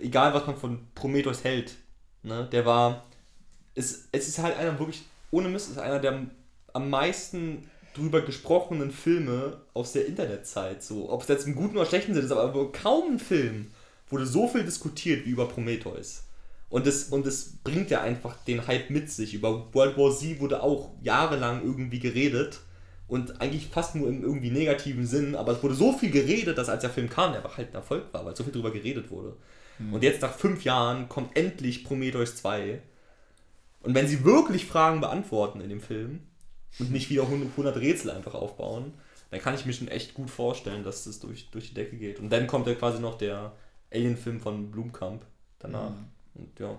egal 0.00 0.32
was 0.34 0.46
man 0.46 0.56
von 0.56 0.86
Prometheus 0.94 1.44
hält, 1.44 1.74
ne, 2.22 2.48
der 2.50 2.64
war 2.64 3.04
es, 3.74 4.08
es 4.12 4.28
ist 4.28 4.38
halt 4.38 4.56
einer 4.56 4.78
wirklich 4.78 5.02
ohne 5.30 5.48
Mist 5.48 5.70
ist 5.70 5.78
einer 5.78 5.98
der 5.98 6.26
am 6.72 6.90
meisten 6.90 7.68
drüber 7.94 8.22
gesprochenen 8.22 8.90
Filme 8.90 9.60
aus 9.74 9.92
der 9.92 10.06
Internetzeit. 10.06 10.82
So, 10.82 11.10
ob 11.10 11.22
es 11.22 11.28
jetzt 11.28 11.46
im 11.46 11.54
guten 11.54 11.76
oder 11.76 11.86
schlechten 11.86 12.14
Sinn 12.14 12.24
ist, 12.24 12.32
aber 12.32 12.72
kaum 12.72 13.14
ein 13.14 13.18
Film 13.18 13.66
wurde 14.08 14.26
so 14.26 14.48
viel 14.48 14.64
diskutiert 14.64 15.24
wie 15.26 15.30
über 15.30 15.48
Prometheus. 15.48 16.24
Und 16.68 16.86
das, 16.86 17.04
und 17.04 17.26
das 17.26 17.58
bringt 17.64 17.90
ja 17.90 18.00
einfach 18.00 18.36
den 18.44 18.66
Hype 18.66 18.90
mit 18.90 19.10
sich. 19.10 19.34
Über 19.34 19.72
World 19.74 19.98
War 19.98 20.10
Z 20.10 20.40
wurde 20.40 20.62
auch 20.62 20.90
jahrelang 21.02 21.62
irgendwie 21.62 21.98
geredet. 21.98 22.60
Und 23.08 23.42
eigentlich 23.42 23.66
fast 23.66 23.94
nur 23.94 24.08
im 24.08 24.22
irgendwie 24.22 24.50
negativen 24.50 25.06
Sinn. 25.06 25.34
Aber 25.34 25.52
es 25.52 25.62
wurde 25.62 25.74
so 25.74 25.92
viel 25.92 26.10
geredet, 26.10 26.56
dass 26.56 26.70
als 26.70 26.80
der 26.80 26.88
Film 26.88 27.10
kam, 27.10 27.32
der 27.32 27.42
halt 27.44 27.70
ein 27.70 27.74
Erfolg 27.74 28.04
war, 28.12 28.24
weil 28.24 28.34
so 28.34 28.44
viel 28.44 28.54
drüber 28.54 28.70
geredet 28.70 29.10
wurde. 29.10 29.36
Und 29.90 30.02
jetzt 30.02 30.22
nach 30.22 30.34
fünf 30.34 30.64
Jahren 30.64 31.08
kommt 31.08 31.36
endlich 31.36 31.84
Prometheus 31.84 32.36
2. 32.36 32.80
Und 33.82 33.94
wenn 33.94 34.06
sie 34.06 34.24
wirklich 34.24 34.66
Fragen 34.66 35.00
beantworten 35.00 35.60
in 35.60 35.68
dem 35.68 35.80
Film 35.80 36.20
und 36.78 36.90
nicht 36.90 37.10
wieder 37.10 37.22
100 37.22 37.76
Rätsel 37.76 38.10
einfach 38.10 38.34
aufbauen, 38.34 38.94
dann 39.30 39.40
kann 39.40 39.54
ich 39.54 39.64
mir 39.66 39.72
schon 39.72 39.88
echt 39.88 40.14
gut 40.14 40.30
vorstellen, 40.30 40.84
dass 40.84 41.04
das 41.04 41.18
durch, 41.20 41.50
durch 41.50 41.68
die 41.68 41.74
Decke 41.74 41.96
geht. 41.96 42.18
Und 42.18 42.30
dann 42.30 42.46
kommt 42.46 42.66
ja 42.66 42.74
quasi 42.74 43.00
noch 43.00 43.16
der 43.18 43.52
Alien-Film 43.92 44.40
von 44.40 44.70
Blumkamp 44.70 45.24
danach. 45.58 45.90
Mhm. 45.90 46.06
Und 46.34 46.58
ja, 46.60 46.78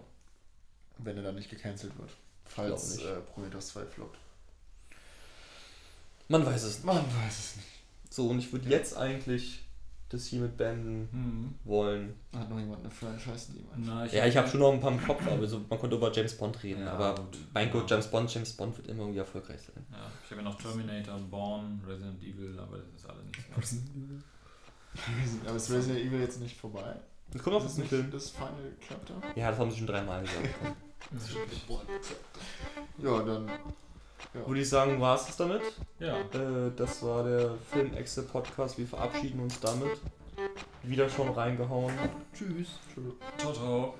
Wenn 0.97 1.17
er 1.17 1.23
dann 1.23 1.35
nicht 1.35 1.49
gecancelt 1.49 1.97
wird. 1.97 2.09
Falls 2.45 2.95
nicht. 2.95 3.05
äh, 3.05 3.21
Prometheus 3.33 3.67
2 3.69 3.85
floppt. 3.85 4.17
man 6.27 6.45
weiß 6.45 6.63
es 6.63 6.75
nicht. 6.77 6.85
Man 6.85 6.97
weiß 6.97 7.39
es 7.39 7.55
nicht. 7.55 7.67
So, 8.09 8.29
und 8.29 8.39
ich 8.39 8.51
würde 8.51 8.69
jetzt 8.69 8.95
eigentlich 8.95 9.62
das 10.13 10.25
hier 10.27 10.41
mit 10.41 10.55
beenden 10.57 11.07
Hm. 11.11 11.53
wollen. 11.63 12.13
Hat 12.35 12.49
noch 12.49 12.59
jemand 12.59 12.81
eine 12.81 12.91
Franchise, 12.91 13.51
die 13.53 13.63
man. 13.63 13.83
Na, 13.85 14.05
Ja, 14.05 14.25
ich 14.25 14.37
habe 14.37 14.47
schon 14.47 14.59
noch 14.59 14.71
ein 14.73 14.79
paar 14.79 14.91
im 14.91 15.01
Kopf, 15.03 15.25
aber 15.27 15.45
so, 15.47 15.59
man 15.69 15.79
konnte 15.79 15.95
über 15.95 16.11
James 16.11 16.35
Bond 16.37 16.61
reden. 16.63 16.81
Ja, 16.81 16.93
aber 16.93 17.15
gut. 17.15 17.37
mein 17.53 17.71
Gott, 17.71 17.89
Ja. 17.89 17.95
James 17.97 18.07
Bond, 18.11 18.33
James 18.33 18.53
Bond 18.53 18.77
wird 18.77 18.87
immer 18.87 19.01
irgendwie 19.01 19.19
erfolgreich 19.19 19.59
sein. 19.61 19.85
Ja, 19.91 19.97
ich 20.23 20.31
habe 20.31 20.41
ja 20.41 20.49
noch 20.49 20.55
Terminator, 20.61 21.17
Born, 21.29 21.81
Resident 21.87 22.21
Evil, 22.23 22.57
aber 22.59 22.77
das 22.77 22.87
ist 22.95 23.09
alles 23.09 23.23
nicht. 23.25 23.49
Aber 25.45 25.55
ist 25.57 25.71
Resident 25.71 25.99
Evil 26.05 26.19
jetzt 26.21 26.39
nicht 26.39 26.55
vorbei? 26.57 26.95
Es 27.33 27.41
kommt 27.41 27.55
noch 27.55 27.65
ist 27.65 27.77
ein 27.77 27.81
nicht 27.81 27.89
Film. 27.89 28.11
das 28.11 28.29
Final 28.29 28.71
Chapter? 28.87 29.15
Ja, 29.35 29.49
das 29.49 29.59
haben 29.59 29.71
sie 29.71 29.77
schon 29.77 29.87
dreimal 29.87 30.21
gesagt. 30.21 30.49
Ja, 32.99 33.21
dann. 33.21 33.49
Ja. 34.33 34.47
Würde 34.47 34.61
ich 34.61 34.69
sagen, 34.69 34.99
war 34.99 35.15
es 35.15 35.25
das 35.25 35.37
damit. 35.37 35.61
Ja. 35.99 36.17
Äh, 36.17 36.71
das 36.75 37.03
war 37.03 37.23
der 37.23 37.51
Film-Excel-Podcast. 37.71 38.77
Wir 38.77 38.87
verabschieden 38.87 39.39
uns 39.39 39.59
damit. 39.59 39.99
Wieder 40.83 41.09
schon 41.09 41.29
reingehauen. 41.29 41.93
Tschüss. 42.33 42.79
Tschüss. 42.93 43.13
Ciao, 43.37 43.53
ciao. 43.53 43.93